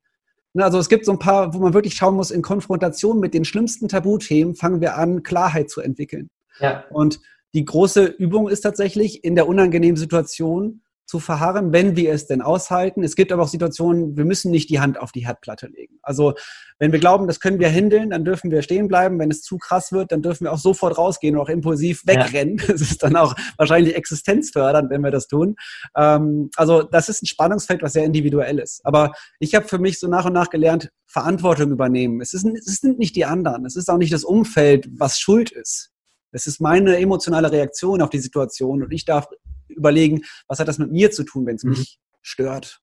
Ne, 0.52 0.64
also 0.64 0.78
es 0.78 0.88
gibt 0.88 1.04
so 1.04 1.12
ein 1.12 1.18
paar, 1.18 1.54
wo 1.54 1.58
man 1.58 1.74
wirklich 1.74 1.94
schauen 1.94 2.16
muss, 2.16 2.30
in 2.30 2.42
Konfrontation 2.42 3.20
mit 3.20 3.34
den 3.34 3.44
schlimmsten 3.44 3.88
Tabuthemen 3.88 4.56
fangen 4.56 4.80
wir 4.80 4.96
an, 4.96 5.22
Klarheit 5.22 5.70
zu 5.70 5.80
entwickeln. 5.80 6.28
Ja. 6.58 6.84
Und 6.90 7.20
die 7.54 7.64
große 7.64 8.04
Übung 8.04 8.48
ist 8.48 8.62
tatsächlich 8.62 9.24
in 9.24 9.34
der 9.34 9.48
unangenehmen 9.48 9.96
Situation 9.96 10.82
zu 11.10 11.18
verharren, 11.18 11.72
wenn 11.72 11.96
wir 11.96 12.12
es 12.12 12.28
denn 12.28 12.40
aushalten. 12.40 13.02
Es 13.02 13.16
gibt 13.16 13.32
aber 13.32 13.42
auch 13.42 13.48
Situationen, 13.48 14.16
wir 14.16 14.24
müssen 14.24 14.52
nicht 14.52 14.70
die 14.70 14.78
Hand 14.78 15.00
auf 15.00 15.10
die 15.10 15.26
Herdplatte 15.26 15.66
legen. 15.66 15.98
Also 16.02 16.34
wenn 16.78 16.92
wir 16.92 17.00
glauben, 17.00 17.26
das 17.26 17.40
können 17.40 17.58
wir 17.58 17.68
handeln, 17.68 18.10
dann 18.10 18.24
dürfen 18.24 18.52
wir 18.52 18.62
stehen 18.62 18.86
bleiben. 18.86 19.18
Wenn 19.18 19.32
es 19.32 19.42
zu 19.42 19.58
krass 19.58 19.90
wird, 19.90 20.12
dann 20.12 20.22
dürfen 20.22 20.44
wir 20.44 20.52
auch 20.52 20.58
sofort 20.58 20.96
rausgehen 20.96 21.34
und 21.34 21.42
auch 21.42 21.48
impulsiv 21.48 22.06
wegrennen. 22.06 22.58
Ja. 22.58 22.64
Das 22.70 22.80
ist 22.80 23.02
dann 23.02 23.16
auch 23.16 23.34
wahrscheinlich 23.56 23.96
existenzfördernd, 23.96 24.88
wenn 24.90 25.00
wir 25.00 25.10
das 25.10 25.26
tun. 25.26 25.56
Ähm, 25.96 26.50
also 26.54 26.84
das 26.84 27.08
ist 27.08 27.24
ein 27.24 27.26
Spannungsfeld, 27.26 27.82
was 27.82 27.94
sehr 27.94 28.04
individuell 28.04 28.60
ist. 28.60 28.80
Aber 28.86 29.12
ich 29.40 29.56
habe 29.56 29.66
für 29.66 29.78
mich 29.78 29.98
so 29.98 30.06
nach 30.06 30.26
und 30.26 30.32
nach 30.32 30.48
gelernt, 30.48 30.90
Verantwortung 31.06 31.72
übernehmen. 31.72 32.20
Es, 32.20 32.34
ist, 32.34 32.46
es 32.46 32.76
sind 32.76 33.00
nicht 33.00 33.16
die 33.16 33.24
anderen. 33.24 33.66
Es 33.66 33.74
ist 33.74 33.90
auch 33.90 33.98
nicht 33.98 34.12
das 34.12 34.22
Umfeld, 34.22 34.88
was 34.96 35.18
schuld 35.18 35.50
ist. 35.50 35.90
Es 36.30 36.46
ist 36.46 36.60
meine 36.60 36.96
emotionale 36.98 37.50
Reaktion 37.50 38.00
auf 38.00 38.10
die 38.10 38.20
Situation 38.20 38.84
und 38.84 38.92
ich 38.92 39.04
darf 39.04 39.26
überlegen, 39.70 40.22
was 40.48 40.58
hat 40.58 40.68
das 40.68 40.78
mit 40.78 40.90
mir 40.90 41.10
zu 41.10 41.24
tun, 41.24 41.46
wenn 41.46 41.56
es 41.56 41.64
mhm. 41.64 41.70
mich 41.70 41.98
stört. 42.22 42.80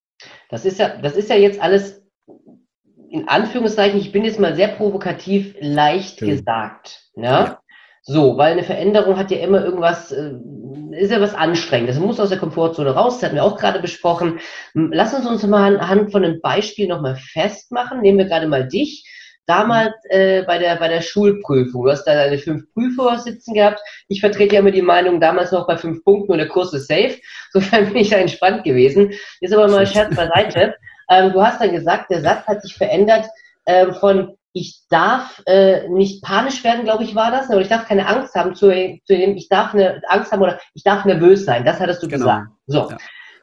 Das 0.49 0.65
ist 0.65 0.79
ja, 0.79 0.97
das 0.97 1.15
ist 1.15 1.29
ja 1.29 1.35
jetzt 1.35 1.61
alles 1.61 2.01
in 3.09 3.27
Anführungszeichen, 3.27 3.99
ich 3.99 4.11
bin 4.11 4.25
jetzt 4.25 4.39
mal 4.39 4.55
sehr 4.55 4.67
provokativ 4.69 5.55
leicht 5.59 6.19
Schön. 6.19 6.29
gesagt. 6.29 7.09
Ja? 7.15 7.23
ja? 7.23 7.59
So, 8.01 8.37
weil 8.37 8.53
eine 8.53 8.63
Veränderung 8.63 9.17
hat 9.17 9.31
ja 9.31 9.39
immer 9.39 9.63
irgendwas, 9.63 10.11
äh, 10.11 10.33
ist 10.91 11.11
ja 11.11 11.19
was 11.19 11.33
Anstrengendes. 11.33 11.97
Man 11.97 12.07
muss 12.07 12.19
aus 12.19 12.29
der 12.29 12.37
Komfortzone 12.37 12.91
raus, 12.91 13.15
das 13.15 13.23
hatten 13.23 13.35
wir 13.35 13.43
auch 13.43 13.57
gerade 13.57 13.79
besprochen. 13.79 14.39
Lass 14.73 15.13
uns 15.13 15.25
uns 15.25 15.45
mal 15.45 15.75
anhand 15.75 16.11
von 16.11 16.23
einem 16.23 16.39
Beispiel 16.39 16.87
nochmal 16.87 17.17
festmachen. 17.17 18.01
Nehmen 18.01 18.17
wir 18.17 18.25
gerade 18.25 18.47
mal 18.47 18.67
dich 18.67 19.05
damals 19.47 19.93
äh, 20.09 20.43
bei, 20.43 20.57
der, 20.59 20.75
bei 20.75 20.87
der 20.87 21.01
Schulprüfung. 21.01 21.85
Du 21.85 21.91
hast 21.91 22.03
da 22.05 22.13
deine 22.13 22.37
fünf 22.37 22.71
Prüfer 22.73 23.17
sitzen 23.17 23.53
gehabt. 23.53 23.79
Ich 24.07 24.19
vertrete 24.19 24.55
ja 24.55 24.59
immer 24.59 24.71
die 24.71 24.81
Meinung, 24.81 25.19
damals 25.19 25.51
noch 25.51 25.65
bei 25.65 25.77
fünf 25.77 26.03
Punkten 26.03 26.33
und 26.33 26.37
der 26.37 26.49
Kurs 26.49 26.73
ist 26.73 26.87
safe. 26.87 27.17
Sofern 27.51 27.87
bin 27.87 27.97
ich 27.97 28.09
da 28.09 28.17
entspannt 28.17 28.63
gewesen. 28.63 29.13
Jetzt 29.39 29.53
aber 29.53 29.67
mal 29.67 29.87
Scherz 29.87 30.15
beiseite. 30.15 30.75
Ähm, 31.09 31.31
du 31.31 31.41
hast 31.41 31.61
dann 31.61 31.71
gesagt, 31.71 32.11
der 32.11 32.19
Satz 32.19 32.45
hat 32.47 32.61
sich 32.61 32.75
verändert 32.75 33.27
ähm, 33.65 33.93
von 33.93 34.35
ich 34.51 34.81
darf 34.89 35.41
äh, 35.45 35.87
nicht 35.87 36.23
panisch 36.23 36.63
werden, 36.63 36.83
glaube 36.83 37.03
ich, 37.03 37.15
war 37.15 37.31
das, 37.31 37.49
oder 37.49 37.61
ich 37.61 37.67
darf 37.67 37.87
keine 37.87 38.07
Angst 38.07 38.35
haben 38.35 38.55
zu, 38.55 38.67
zu 39.05 39.15
dem, 39.15 39.37
ich 39.37 39.49
darf 39.49 39.73
eine 39.73 40.01
Angst 40.07 40.31
haben 40.31 40.41
oder 40.41 40.59
ich 40.73 40.83
darf 40.83 41.05
nervös 41.05 41.45
sein. 41.45 41.63
Das 41.63 41.79
hattest 41.79 42.03
du 42.03 42.07
genau. 42.07 42.25
gesagt. 42.25 42.47
So. 42.65 42.89
Ja. 42.89 42.97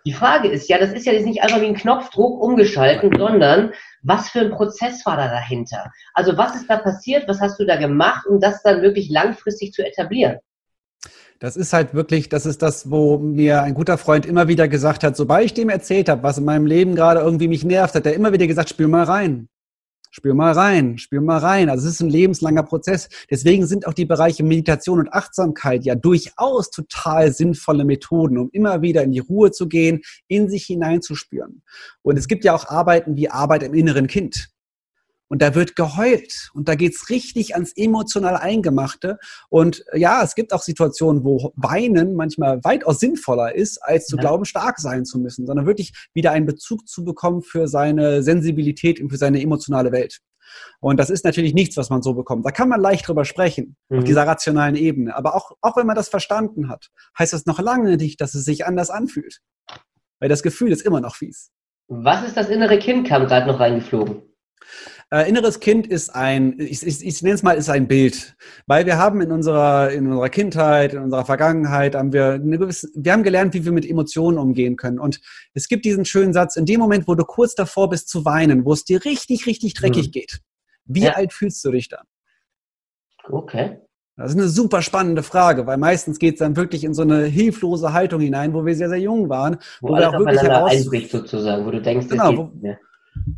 Die 0.06 0.12
Frage 0.12 0.48
ist 0.48 0.68
ja, 0.68 0.78
das 0.78 0.92
ist 0.92 1.06
ja 1.06 1.12
jetzt 1.12 1.24
nicht 1.24 1.42
einfach 1.42 1.60
wie 1.62 1.66
ein 1.66 1.74
Knopfdruck 1.74 2.42
umgeschalten, 2.42 3.10
sondern 3.16 3.72
was 4.02 4.28
für 4.28 4.40
ein 4.40 4.50
Prozess 4.50 5.04
war 5.06 5.16
da 5.16 5.28
dahinter? 5.28 5.90
Also 6.12 6.36
was 6.36 6.54
ist 6.56 6.68
da 6.68 6.76
passiert? 6.76 7.26
Was 7.26 7.40
hast 7.40 7.58
du 7.58 7.64
da 7.64 7.76
gemacht, 7.76 8.26
um 8.26 8.38
das 8.38 8.62
dann 8.62 8.82
wirklich 8.82 9.08
langfristig 9.08 9.72
zu 9.72 9.86
etablieren? 9.86 10.38
Das 11.38 11.56
ist 11.56 11.72
halt 11.72 11.94
wirklich, 11.94 12.28
das 12.28 12.46
ist 12.46 12.62
das, 12.62 12.90
wo 12.90 13.18
mir 13.18 13.62
ein 13.62 13.74
guter 13.74 13.98
Freund 13.98 14.26
immer 14.26 14.46
wieder 14.46 14.68
gesagt 14.68 15.04
hat, 15.04 15.16
sobald 15.16 15.46
ich 15.46 15.54
dem 15.54 15.68
erzählt 15.68 16.08
habe, 16.08 16.22
was 16.22 16.38
in 16.38 16.44
meinem 16.44 16.66
Leben 16.66 16.94
gerade 16.94 17.20
irgendwie 17.20 17.48
mich 17.48 17.64
nervt, 17.64 17.94
hat 17.94 18.06
er 18.06 18.14
immer 18.14 18.32
wieder 18.32 18.46
gesagt, 18.46 18.68
spür 18.68 18.88
mal 18.88 19.04
rein. 19.04 19.48
Spür 20.16 20.34
mal 20.34 20.52
rein, 20.52 20.96
spür 20.96 21.20
mal 21.20 21.38
rein. 21.38 21.68
Also 21.68 21.88
es 21.88 21.94
ist 21.94 22.00
ein 22.00 22.08
lebenslanger 22.08 22.62
Prozess. 22.62 23.08
Deswegen 23.32 23.66
sind 23.66 23.84
auch 23.84 23.94
die 23.94 24.04
Bereiche 24.04 24.44
Meditation 24.44 25.00
und 25.00 25.12
Achtsamkeit 25.12 25.84
ja 25.84 25.96
durchaus 25.96 26.70
total 26.70 27.32
sinnvolle 27.32 27.84
Methoden, 27.84 28.38
um 28.38 28.48
immer 28.52 28.80
wieder 28.80 29.02
in 29.02 29.10
die 29.10 29.18
Ruhe 29.18 29.50
zu 29.50 29.66
gehen, 29.66 30.02
in 30.28 30.48
sich 30.48 30.66
hineinzuspüren. 30.66 31.64
Und 32.02 32.16
es 32.16 32.28
gibt 32.28 32.44
ja 32.44 32.54
auch 32.54 32.68
Arbeiten 32.68 33.16
wie 33.16 33.28
Arbeit 33.28 33.64
im 33.64 33.74
inneren 33.74 34.06
Kind. 34.06 34.53
Und 35.28 35.40
da 35.42 35.54
wird 35.54 35.74
geheult 35.74 36.50
und 36.54 36.68
da 36.68 36.74
geht's 36.74 37.08
richtig 37.08 37.54
ans 37.54 37.72
emotional 37.76 38.36
Eingemachte. 38.36 39.18
Und 39.48 39.84
ja, 39.94 40.22
es 40.22 40.34
gibt 40.34 40.52
auch 40.52 40.62
Situationen, 40.62 41.24
wo 41.24 41.52
Weinen 41.56 42.14
manchmal 42.14 42.62
weitaus 42.62 43.00
sinnvoller 43.00 43.54
ist, 43.54 43.78
als 43.82 44.06
zu 44.06 44.16
ja. 44.16 44.20
glauben, 44.20 44.44
stark 44.44 44.78
sein 44.78 45.04
zu 45.04 45.18
müssen, 45.18 45.46
sondern 45.46 45.66
wirklich 45.66 45.92
wieder 46.12 46.32
einen 46.32 46.46
Bezug 46.46 46.86
zu 46.86 47.04
bekommen 47.04 47.42
für 47.42 47.68
seine 47.68 48.22
Sensibilität 48.22 49.00
und 49.00 49.10
für 49.10 49.16
seine 49.16 49.40
emotionale 49.40 49.92
Welt. 49.92 50.20
Und 50.80 50.98
das 50.98 51.10
ist 51.10 51.24
natürlich 51.24 51.54
nichts, 51.54 51.76
was 51.76 51.90
man 51.90 52.02
so 52.02 52.14
bekommt. 52.14 52.44
Da 52.44 52.50
kann 52.50 52.68
man 52.68 52.80
leicht 52.80 53.08
drüber 53.08 53.24
sprechen, 53.24 53.76
mhm. 53.88 53.98
auf 53.98 54.04
dieser 54.04 54.26
rationalen 54.26 54.76
Ebene. 54.76 55.16
Aber 55.16 55.34
auch, 55.34 55.52
auch 55.60 55.76
wenn 55.76 55.86
man 55.86 55.96
das 55.96 56.08
verstanden 56.08 56.68
hat, 56.68 56.90
heißt 57.18 57.32
das 57.32 57.46
noch 57.46 57.60
lange 57.60 57.96
nicht, 57.96 58.20
dass 58.20 58.34
es 58.34 58.44
sich 58.44 58.66
anders 58.66 58.90
anfühlt. 58.90 59.40
Weil 60.20 60.28
das 60.28 60.42
Gefühl 60.42 60.72
ist 60.72 60.82
immer 60.82 61.00
noch 61.00 61.16
fies. 61.16 61.50
Was 61.88 62.24
ist 62.24 62.36
das 62.36 62.48
innere 62.48 62.78
Kind, 62.78 63.06
kam 63.06 63.26
gerade 63.26 63.46
noch 63.46 63.60
reingeflogen? 63.60 64.22
Äh, 65.14 65.28
inneres 65.28 65.60
Kind 65.60 65.86
ist 65.86 66.12
ein, 66.12 66.58
ich, 66.58 66.84
ich, 66.84 67.06
ich 67.06 67.22
nenne 67.22 67.36
es 67.36 67.44
mal, 67.44 67.56
ist 67.56 67.70
ein 67.70 67.86
Bild. 67.86 68.34
Weil 68.66 68.84
wir 68.84 68.98
haben 68.98 69.20
in 69.20 69.30
unserer, 69.30 69.92
in 69.92 70.08
unserer 70.08 70.28
Kindheit, 70.28 70.92
in 70.92 70.98
unserer 70.98 71.24
Vergangenheit, 71.24 71.94
haben 71.94 72.12
wir 72.12 72.32
eine 72.32 72.58
gewisse, 72.58 72.88
wir 72.96 73.12
haben 73.12 73.22
gelernt, 73.22 73.54
wie 73.54 73.64
wir 73.64 73.70
mit 73.70 73.88
Emotionen 73.88 74.38
umgehen 74.38 74.74
können. 74.74 74.98
Und 74.98 75.20
es 75.52 75.68
gibt 75.68 75.84
diesen 75.84 76.04
schönen 76.04 76.32
Satz, 76.32 76.56
in 76.56 76.66
dem 76.66 76.80
Moment, 76.80 77.06
wo 77.06 77.14
du 77.14 77.24
kurz 77.24 77.54
davor 77.54 77.90
bist 77.90 78.08
zu 78.08 78.24
weinen, 78.24 78.64
wo 78.64 78.72
es 78.72 78.84
dir 78.84 79.04
richtig, 79.04 79.46
richtig 79.46 79.74
dreckig 79.74 80.08
mhm. 80.08 80.10
geht, 80.10 80.40
wie 80.84 81.04
ja. 81.04 81.12
alt 81.12 81.32
fühlst 81.32 81.64
du 81.64 81.70
dich 81.70 81.88
dann? 81.88 82.06
Okay. 83.30 83.78
Das 84.16 84.32
ist 84.32 84.36
eine 84.36 84.48
super 84.48 84.82
spannende 84.82 85.22
Frage, 85.22 85.64
weil 85.68 85.78
meistens 85.78 86.18
geht 86.18 86.34
es 86.34 86.38
dann 86.40 86.56
wirklich 86.56 86.82
in 86.82 86.92
so 86.92 87.02
eine 87.02 87.26
hilflose 87.26 87.92
Haltung 87.92 88.20
hinein, 88.20 88.52
wo 88.52 88.66
wir 88.66 88.74
sehr, 88.74 88.88
sehr 88.88 88.98
jung 88.98 89.28
waren. 89.28 89.58
Wo, 89.80 89.90
wo 89.90 89.94
wir 89.96 90.08
auch 90.08 90.18
wirklich 90.18 90.42
heraus 90.42 90.72
einbricht 90.72 91.12
sozusagen, 91.12 91.64
wo 91.64 91.70
du 91.70 91.80
denkst, 91.80 92.08
genau, 92.08 92.36
wo, 92.36 92.52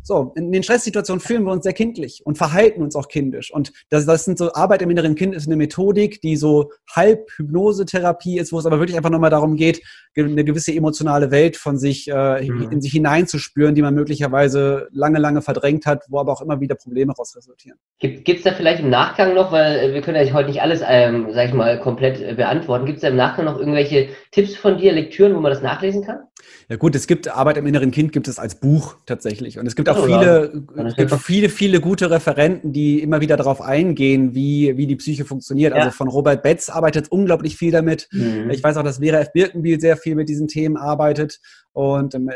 so, 0.03 0.33
in 0.35 0.51
den 0.51 0.63
Stresssituationen 0.63 1.19
fühlen 1.19 1.43
wir 1.43 1.51
uns 1.51 1.63
sehr 1.63 1.73
kindlich 1.73 2.21
und 2.25 2.37
verhalten 2.37 2.81
uns 2.81 2.95
auch 2.95 3.07
kindisch. 3.07 3.53
Und 3.53 3.71
das, 3.89 4.05
das 4.05 4.25
sind 4.25 4.37
so, 4.37 4.53
Arbeit 4.53 4.81
im 4.81 4.89
inneren 4.89 5.15
Kind 5.15 5.35
ist 5.35 5.47
eine 5.47 5.55
Methodik, 5.55 6.21
die 6.21 6.35
so 6.35 6.71
halb 6.89 7.29
Hypnosetherapie 7.37 8.39
ist, 8.39 8.51
wo 8.51 8.59
es 8.59 8.65
aber 8.65 8.79
wirklich 8.79 8.97
einfach 8.97 9.09
nochmal 9.09 9.29
darum 9.29 9.55
geht, 9.55 9.81
eine 10.15 10.43
gewisse 10.43 10.73
emotionale 10.73 11.29
Welt 11.31 11.57
von 11.57 11.77
sich, 11.77 12.09
äh, 12.09 12.41
mhm. 12.43 12.71
in 12.71 12.81
sich 12.81 12.91
hineinzuspüren, 12.91 13.75
die 13.75 13.81
man 13.81 13.93
möglicherweise 13.93 14.87
lange, 14.91 15.19
lange 15.19 15.41
verdrängt 15.41 15.85
hat, 15.85 16.05
wo 16.09 16.19
aber 16.19 16.31
auch 16.31 16.41
immer 16.41 16.59
wieder 16.59 16.75
Probleme 16.75 17.13
raus 17.13 17.35
resultieren. 17.35 17.77
Gibt 17.99 18.27
es 18.27 18.43
da 18.43 18.53
vielleicht 18.53 18.81
im 18.81 18.89
Nachgang 18.89 19.35
noch, 19.35 19.51
weil 19.51 19.93
wir 19.93 20.01
können 20.01 20.25
ja 20.25 20.33
heute 20.33 20.49
nicht 20.49 20.61
alles, 20.61 20.81
ähm, 20.87 21.27
sag 21.33 21.49
ich 21.49 21.53
mal, 21.53 21.79
komplett 21.79 22.21
äh, 22.21 22.33
beantworten, 22.33 22.85
gibt 22.85 22.97
es 22.97 23.01
da 23.01 23.09
im 23.09 23.15
Nachgang 23.15 23.45
noch 23.45 23.59
irgendwelche 23.59 24.09
Tipps 24.31 24.55
von 24.55 24.77
dir, 24.77 24.91
Lektüren, 24.91 25.35
wo 25.35 25.39
man 25.39 25.51
das 25.51 25.61
nachlesen 25.61 26.03
kann? 26.03 26.19
Ja 26.69 26.75
gut, 26.75 26.95
es 26.95 27.07
gibt 27.07 27.27
Arbeit 27.27 27.57
im 27.57 27.65
inneren 27.65 27.91
Kind 27.91 28.11
gibt 28.11 28.27
es 28.27 28.39
als 28.39 28.55
Buch 28.55 28.95
tatsächlich. 29.05 29.57
Und 29.57 29.67
es 29.67 29.75
gibt 29.75 29.87
auch 29.89 30.05
viele, 30.05 30.65
es 30.75 30.95
gibt 30.95 31.13
viele, 31.13 31.49
viele 31.49 31.79
gute 31.79 32.11
Referenten, 32.11 32.73
die 32.73 33.01
immer 33.01 33.21
wieder 33.21 33.37
darauf 33.37 33.61
eingehen, 33.61 34.35
wie, 34.35 34.75
wie 34.77 34.87
die 34.87 34.95
Psyche 34.95 35.25
funktioniert. 35.25 35.73
Ja. 35.73 35.83
Also 35.83 35.91
von 35.91 36.07
Robert 36.07 36.43
Betz 36.43 36.69
arbeitet 36.69 37.11
unglaublich 37.11 37.57
viel 37.57 37.71
damit. 37.71 38.07
Mhm. 38.11 38.49
Ich 38.49 38.63
weiß 38.63 38.77
auch, 38.77 38.83
dass 38.83 38.97
Vera 38.97 39.19
F. 39.19 39.31
Birkenbiel 39.31 39.79
sehr 39.79 39.97
viel 39.97 40.15
mit 40.15 40.29
diesen 40.29 40.47
Themen 40.47 40.77
arbeitet. 40.77 41.39
Und 41.73 42.15
ähm, 42.15 42.29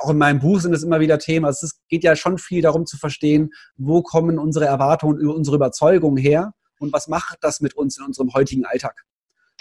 auch 0.00 0.10
in 0.10 0.18
meinem 0.18 0.40
Buch 0.40 0.60
sind 0.60 0.74
es 0.74 0.82
immer 0.82 1.00
wieder 1.00 1.18
Themen. 1.18 1.44
Also 1.44 1.66
es 1.66 1.80
geht 1.88 2.02
ja 2.02 2.16
schon 2.16 2.38
viel 2.38 2.62
darum 2.62 2.86
zu 2.86 2.96
verstehen, 2.96 3.50
wo 3.76 4.02
kommen 4.02 4.38
unsere 4.38 4.64
Erwartungen, 4.64 5.26
unsere 5.28 5.56
Überzeugungen 5.56 6.16
her 6.16 6.52
und 6.78 6.92
was 6.92 7.06
macht 7.06 7.38
das 7.42 7.60
mit 7.60 7.74
uns 7.74 7.98
in 7.98 8.04
unserem 8.04 8.32
heutigen 8.32 8.64
Alltag. 8.64 9.04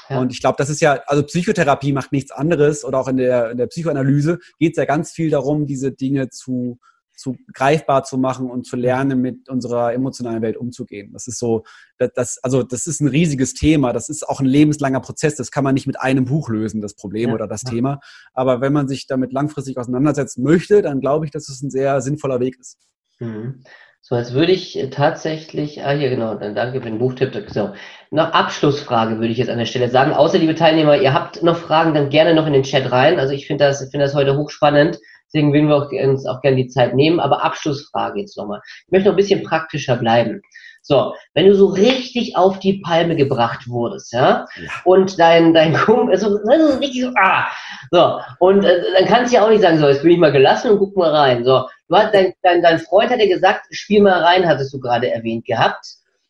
Ja. 0.10 0.20
Und 0.20 0.32
ich 0.32 0.42
glaube, 0.42 0.56
das 0.58 0.70
ist 0.70 0.82
ja, 0.82 1.02
also 1.06 1.24
Psychotherapie 1.24 1.94
macht 1.94 2.12
nichts 2.12 2.32
anderes 2.32 2.84
oder 2.84 3.00
auch 3.00 3.08
in 3.08 3.18
der, 3.18 3.52
in 3.52 3.58
der 3.58 3.68
Psychoanalyse 3.68 4.40
geht 4.58 4.74
es 4.74 4.78
ja 4.78 4.86
ganz 4.86 5.12
viel 5.12 5.30
darum, 5.30 5.66
diese 5.66 5.92
Dinge 5.92 6.30
zu, 6.30 6.80
zu 7.16 7.36
greifbar 7.54 8.04
zu 8.04 8.18
machen 8.18 8.50
und 8.50 8.66
zu 8.66 8.76
lernen, 8.76 9.22
mit 9.22 9.50
unserer 9.50 9.94
emotionalen 9.94 10.42
Welt 10.42 10.58
umzugehen. 10.58 11.12
Das 11.14 11.28
ist 11.28 11.38
so, 11.38 11.64
das, 11.98 12.12
das, 12.16 12.40
also 12.44 12.64
das 12.64 12.88
ist 12.88 13.02
ein 13.02 13.08
riesiges 13.08 13.54
Thema. 13.54 13.94
Das 13.94 14.10
ist 14.10 14.28
auch 14.28 14.40
ein 14.40 14.46
lebenslanger 14.46 15.02
Prozess. 15.02 15.36
Das 15.36 15.52
kann 15.52 15.64
man 15.64 15.74
nicht 15.74 15.86
mit 15.86 16.00
einem 16.00 16.26
Buch 16.26 16.50
lösen, 16.50 16.82
das 16.82 16.96
Problem 16.96 17.30
ja, 17.30 17.36
oder 17.36 17.48
das 17.48 17.64
ja. 17.64 17.72
Thema. 17.72 18.00
Aber 18.34 18.62
wenn 18.62 18.74
man 18.74 18.88
sich 18.88 19.06
damit 19.06 19.34
langfristig 19.34 19.78
auseinandersetzen 19.78 20.44
möchte, 20.44 20.82
dann 20.82 21.02
glaube 21.02 21.26
ich, 21.26 21.32
dass 21.32 21.50
es 21.50 21.62
ein 21.62 21.70
sehr 21.70 22.02
sinnvoller 22.02 22.40
Weg 22.40 22.58
ist. 22.60 22.78
Mhm. 23.20 23.64
So, 24.02 24.16
als 24.16 24.34
würde 24.34 24.52
ich 24.52 24.78
äh, 24.80 24.90
tatsächlich, 24.90 25.84
ah 25.84 25.92
hier 25.92 26.10
genau, 26.10 26.34
dann 26.36 26.56
danke 26.56 26.82
für 26.82 26.90
den 26.90 27.00
Buchtipp. 27.00 27.46
So, 27.50 27.74
noch 28.12 28.32
Abschlussfrage 28.34 29.20
würde 29.20 29.32
ich 29.32 29.38
jetzt 29.38 29.50
an 29.50 29.58
der 29.58 29.66
Stelle 29.66 29.90
sagen. 29.90 30.14
Außer, 30.14 30.38
liebe 30.38 30.56
Teilnehmer, 30.56 30.98
ihr 30.98 31.14
habt 31.14 31.44
noch 31.44 31.58
Fragen, 31.58 31.94
dann 31.94 32.10
gerne 32.10 32.34
noch 32.34 32.48
in 32.48 32.54
den 32.54 32.64
Chat 32.64 32.92
rein. 32.92 33.20
Also 33.20 33.34
ich 33.34 33.46
finde 33.46 33.66
das, 33.66 33.80
finde 33.92 34.06
das 34.06 34.16
heute 34.16 34.38
hochspannend. 34.38 34.98
Deswegen 35.28 35.54
würden 35.54 35.68
wir 35.68 35.76
auch, 35.76 35.92
uns 35.92 36.26
auch 36.26 36.42
gerne 36.42 36.58
die 36.58 36.68
Zeit 36.68 36.96
nehmen. 36.96 37.20
Aber 37.20 37.44
Abschlussfrage 37.44 38.20
jetzt 38.20 38.36
nochmal. 38.38 38.62
Ich 38.88 38.92
möchte 38.92 39.10
noch 39.10 39.14
ein 39.14 39.18
bisschen 39.18 39.44
praktischer 39.44 39.98
bleiben. 39.98 40.42
So, 40.82 41.14
wenn 41.34 41.46
du 41.46 41.54
so 41.54 41.68
richtig 41.68 42.36
auf 42.36 42.58
die 42.60 42.80
Palme 42.80 43.16
gebracht 43.16 43.68
wurdest, 43.68 44.14
ja, 44.14 44.46
ja. 44.56 44.72
und 44.86 45.20
dein, 45.20 45.54
dein 45.54 45.74
Kumpel, 45.74 46.16
also, 46.16 46.38
richtig 46.80 47.04
so, 47.04 47.12
ah, 47.20 47.48
so, 47.92 48.20
und 48.40 48.64
äh, 48.64 48.82
dann 48.98 49.06
kannst 49.06 49.32
du 49.32 49.36
ja 49.36 49.46
auch 49.46 49.50
nicht 49.50 49.62
sagen, 49.62 49.78
so, 49.78 49.88
jetzt 49.88 50.02
bin 50.02 50.12
ich 50.12 50.18
mal 50.18 50.32
gelassen 50.32 50.72
und 50.72 50.80
guck 50.80 50.96
mal 50.96 51.14
rein, 51.14 51.44
so, 51.44 51.66
du 51.90 51.96
hast, 51.96 52.14
dein, 52.14 52.34
dein, 52.42 52.62
dein 52.62 52.80
Freund 52.80 53.12
hat 53.12 53.20
dir 53.20 53.28
gesagt, 53.28 53.68
spiel 53.72 54.02
mal 54.02 54.24
rein, 54.24 54.48
hattest 54.48 54.74
du 54.74 54.80
gerade 54.80 55.12
erwähnt 55.12 55.46
gehabt, 55.46 55.86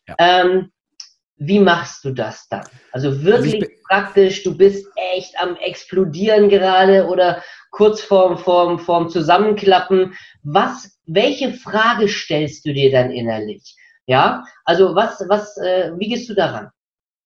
ja. 0.08 0.14
ähm, 0.18 0.72
wie 1.36 1.58
machst 1.58 2.04
du 2.04 2.12
das 2.12 2.46
dann? 2.48 2.64
Also 2.92 3.22
wirklich 3.24 3.54
also 3.54 3.66
praktisch, 3.88 4.42
du 4.42 4.56
bist 4.56 4.86
echt 5.14 5.34
am 5.40 5.56
explodieren 5.56 6.50
gerade 6.50 7.06
oder 7.06 7.42
kurz 7.70 8.02
vorm, 8.02 8.36
vorm, 8.36 8.78
vorm 8.78 9.08
Zusammenklappen. 9.08 10.14
Was, 10.42 10.98
welche 11.06 11.54
Frage 11.54 12.08
stellst 12.08 12.66
du 12.66 12.74
dir 12.74 12.90
dann 12.90 13.10
innerlich? 13.10 13.74
Ja, 14.06 14.44
also 14.64 14.94
was, 14.94 15.24
was, 15.28 15.56
äh, 15.56 15.92
wie 15.96 16.08
gehst 16.08 16.28
du 16.28 16.34
daran? 16.34 16.70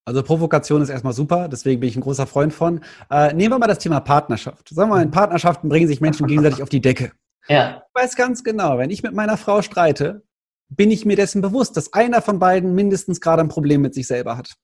Also 0.07 0.23
Provokation 0.23 0.83
ist 0.83 0.91
erstmal 0.91 1.15
super, 1.15 1.49
deswegen 1.49 1.81
bin 1.81 1.89
ich 1.89 1.97
ein 1.97 2.03
großer 2.03 2.27
Freund 2.27 2.53
von. 2.53 2.83
Äh, 3.11 3.33
nehmen 3.33 3.55
wir 3.55 3.59
mal 3.59 3.67
das 3.67 3.79
Thema 3.79 4.01
Partnerschaft. 4.01 4.69
Sagen 4.69 4.91
wir 4.91 4.97
mal, 4.97 5.03
in 5.03 5.11
Partnerschaften 5.11 5.69
bringen 5.69 5.89
sich 5.89 6.01
Menschen 6.01 6.27
gegenseitig 6.27 6.63
auf 6.63 6.69
die 6.69 6.83
Decke. 6.83 7.13
Ja. 7.49 7.85
Ich 7.89 8.03
weiß 8.03 8.17
ganz 8.17 8.45
genau, 8.45 8.79
wenn 8.79 8.91
ich 8.91 9.03
mit 9.03 9.15
meiner 9.15 9.37
Frau 9.37 9.63
streite, 9.63 10.23
bin 10.69 10.91
ich 10.91 11.05
mir 11.05 11.17
dessen 11.17 11.43
bewusst, 11.43 11.77
dass 11.77 11.93
einer 11.93 12.23
von 12.23 12.39
beiden 12.39 12.75
mindestens 12.75 13.21
gerade 13.21 13.43
ein 13.43 13.49
Problem 13.49 13.83
mit 13.83 13.95
sich 13.95 14.07
selber 14.07 14.37
hat. 14.37 14.55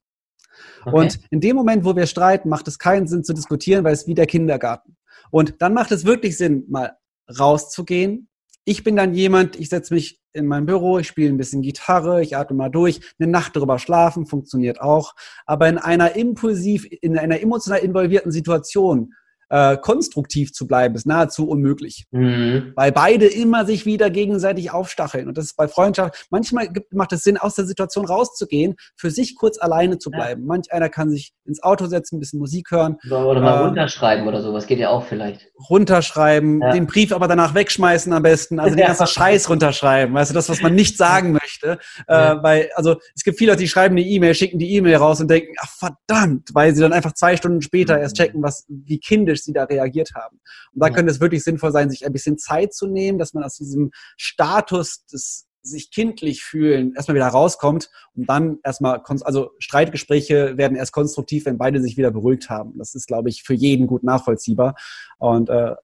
Okay. 0.85 0.97
Und 0.97 1.21
in 1.31 1.41
dem 1.41 1.57
Moment, 1.57 1.85
wo 1.85 1.95
wir 1.95 2.07
streiten, 2.07 2.49
macht 2.49 2.69
es 2.69 2.79
keinen 2.79 3.07
Sinn 3.07 3.25
zu 3.25 3.33
diskutieren, 3.33 3.85
weil 3.85 3.93
es 3.93 4.07
wie 4.07 4.15
der 4.15 4.27
Kindergarten. 4.27 4.97
Und 5.31 5.63
dann 5.63 5.75
macht 5.75 5.93
es 5.93 6.05
wirklich 6.05 6.37
Sinn, 6.37 6.65
mal 6.69 6.97
rauszugehen, 7.39 8.31
ich 8.65 8.85
bin 8.85 8.97
dann 8.97 9.15
jemand, 9.15 9.57
ich 9.59 9.69
setze 9.69 9.95
mich 9.95 10.21
in 10.33 10.47
mein 10.47 10.67
Büro, 10.67 10.99
ich 10.99 11.09
spiele 11.09 11.31
ein 11.31 11.39
bisschen 11.39 11.63
Gitarre, 11.63 12.23
ich 12.23 12.37
atme 12.37 12.57
mal 12.57 12.69
durch, 12.69 13.01
eine 13.19 13.31
Nacht 13.31 13.57
drüber 13.57 13.79
schlafen 13.79 14.27
funktioniert 14.27 14.81
auch, 14.81 15.15
aber 15.47 15.69
in 15.69 15.79
einer 15.79 16.15
impulsiv, 16.15 16.87
in 17.01 17.19
einer 17.19 17.41
emotional 17.41 17.81
involvierten 17.81 18.31
Situation 18.31 19.15
äh, 19.51 19.77
konstruktiv 19.77 20.53
zu 20.53 20.67
bleiben, 20.67 20.95
ist 20.95 21.07
nahezu 21.07 21.49
unmöglich. 21.49 22.07
Mhm. 22.13 22.73
Weil 22.77 22.93
beide 22.93 23.27
immer 23.27 23.67
sich 23.67 23.85
wieder 23.85 24.09
gegenseitig 24.09 24.71
aufstacheln. 24.71 25.29
Und 25.29 25.37
das 25.37 25.47
ist 25.47 25.57
bei 25.57 25.69
Freundschaft, 25.69 26.27
manchmal 26.31 26.69
gibt, 26.69 26.95
macht 26.95 27.13
es 27.13 27.23
Sinn, 27.23 27.37
aus 27.37 27.57
der 27.57 27.67
Situation 27.67 28.07
rauszugehen, 28.07 28.77
für 28.97 29.11
sich 29.11 29.35
kurz 29.37 29.61
alleine 29.61 29.99
zu 29.99 30.11
bleiben. 30.11 30.43
Ja. 30.43 30.47
Manch 30.47 30.73
einer 30.73 30.89
kann 30.89 31.11
sich 31.11 31.33
ins 31.45 31.63
Auto 31.63 31.87
setzen, 31.87 32.17
ein 32.17 32.21
bisschen 32.21 32.39
Musik 32.39 32.71
hören. 32.71 32.97
Oder 33.11 33.41
mal 33.41 33.57
äh, 33.57 33.65
runterschreiben 33.67 34.27
oder 34.27 34.41
sowas, 34.41 34.67
geht 34.67 34.79
ja 34.79 34.89
auch 34.91 35.05
vielleicht. 35.05 35.49
Runterschreiben, 35.69 36.61
ja. 36.63 36.73
den 36.73 36.87
Brief 36.87 37.13
aber 37.13 37.27
danach 37.27 37.55
wegschmeißen 37.55 38.13
am 38.13 38.23
besten, 38.23 38.61
also 38.61 38.77
den 38.77 38.87
ganzen 38.87 39.07
Scheiß 39.07 39.51
runterschreiben, 39.51 40.15
weißt 40.15 40.31
du, 40.31 40.35
das, 40.35 40.49
was 40.49 40.63
man 40.63 40.75
nicht 40.75 40.97
sagen 40.97 41.33
möchte. 41.61 41.79
Äh, 42.07 42.37
weil, 42.43 42.71
also 42.75 42.97
es 43.15 43.23
gibt 43.23 43.39
viele 43.39 43.53
Leute, 43.53 43.63
die 43.63 43.69
schreiben 43.69 43.97
eine 43.97 44.07
E-Mail, 44.07 44.35
schicken 44.35 44.59
die 44.59 44.75
E-Mail 44.75 44.97
raus 44.97 45.21
und 45.21 45.29
denken, 45.29 45.55
ach 45.59 45.71
verdammt, 45.71 46.51
weil 46.55 46.75
sie 46.75 46.81
dann 46.81 46.93
einfach 46.93 47.13
zwei 47.13 47.37
Stunden 47.37 47.63
später 47.63 47.97
mhm. 47.97 48.03
erst 48.03 48.17
checken, 48.17 48.43
was, 48.43 48.65
wie 48.69 48.99
kindisch 48.99 49.43
sie 49.43 49.53
da 49.53 49.65
reagiert 49.65 50.13
haben. 50.15 50.41
Und 50.73 50.81
da 50.81 50.89
ja. 50.89 50.93
könnte 50.93 51.11
es 51.11 51.21
wirklich 51.21 51.45
sinnvoll 51.45 51.73
sein, 51.73 51.91
sich 51.91 52.07
ein 52.07 52.13
bisschen 52.13 52.39
Zeit 52.39 52.75
zu 52.75 52.87
nehmen, 52.87 53.19
dass 53.19 53.35
man 53.35 53.45
aus 53.45 53.57
diesem 53.57 53.91
Status 54.17 55.07
des 55.07 55.47
sich 55.63 55.91
kindlich 55.91 56.43
fühlen, 56.43 56.95
erstmal 56.95 57.17
wieder 57.17 57.27
rauskommt 57.27 57.91
und 58.17 58.31
dann 58.31 58.61
erstmal, 58.65 59.03
also 59.21 59.51
Streitgespräche 59.59 60.57
werden 60.57 60.75
erst 60.75 60.93
konstruktiv, 60.93 61.45
wenn 61.45 61.59
beide 61.59 61.83
sich 61.83 61.99
wieder 61.99 62.11
beruhigt 62.11 62.49
haben. 62.49 62.79
Das 62.79 62.95
ist, 62.95 63.07
glaube 63.07 63.29
ich, 63.29 63.43
für 63.43 63.53
jeden 63.53 63.87
gut 63.87 64.03
nachvollziehbar. 64.03 64.75
Und 65.19 65.51
äh, 65.51 65.75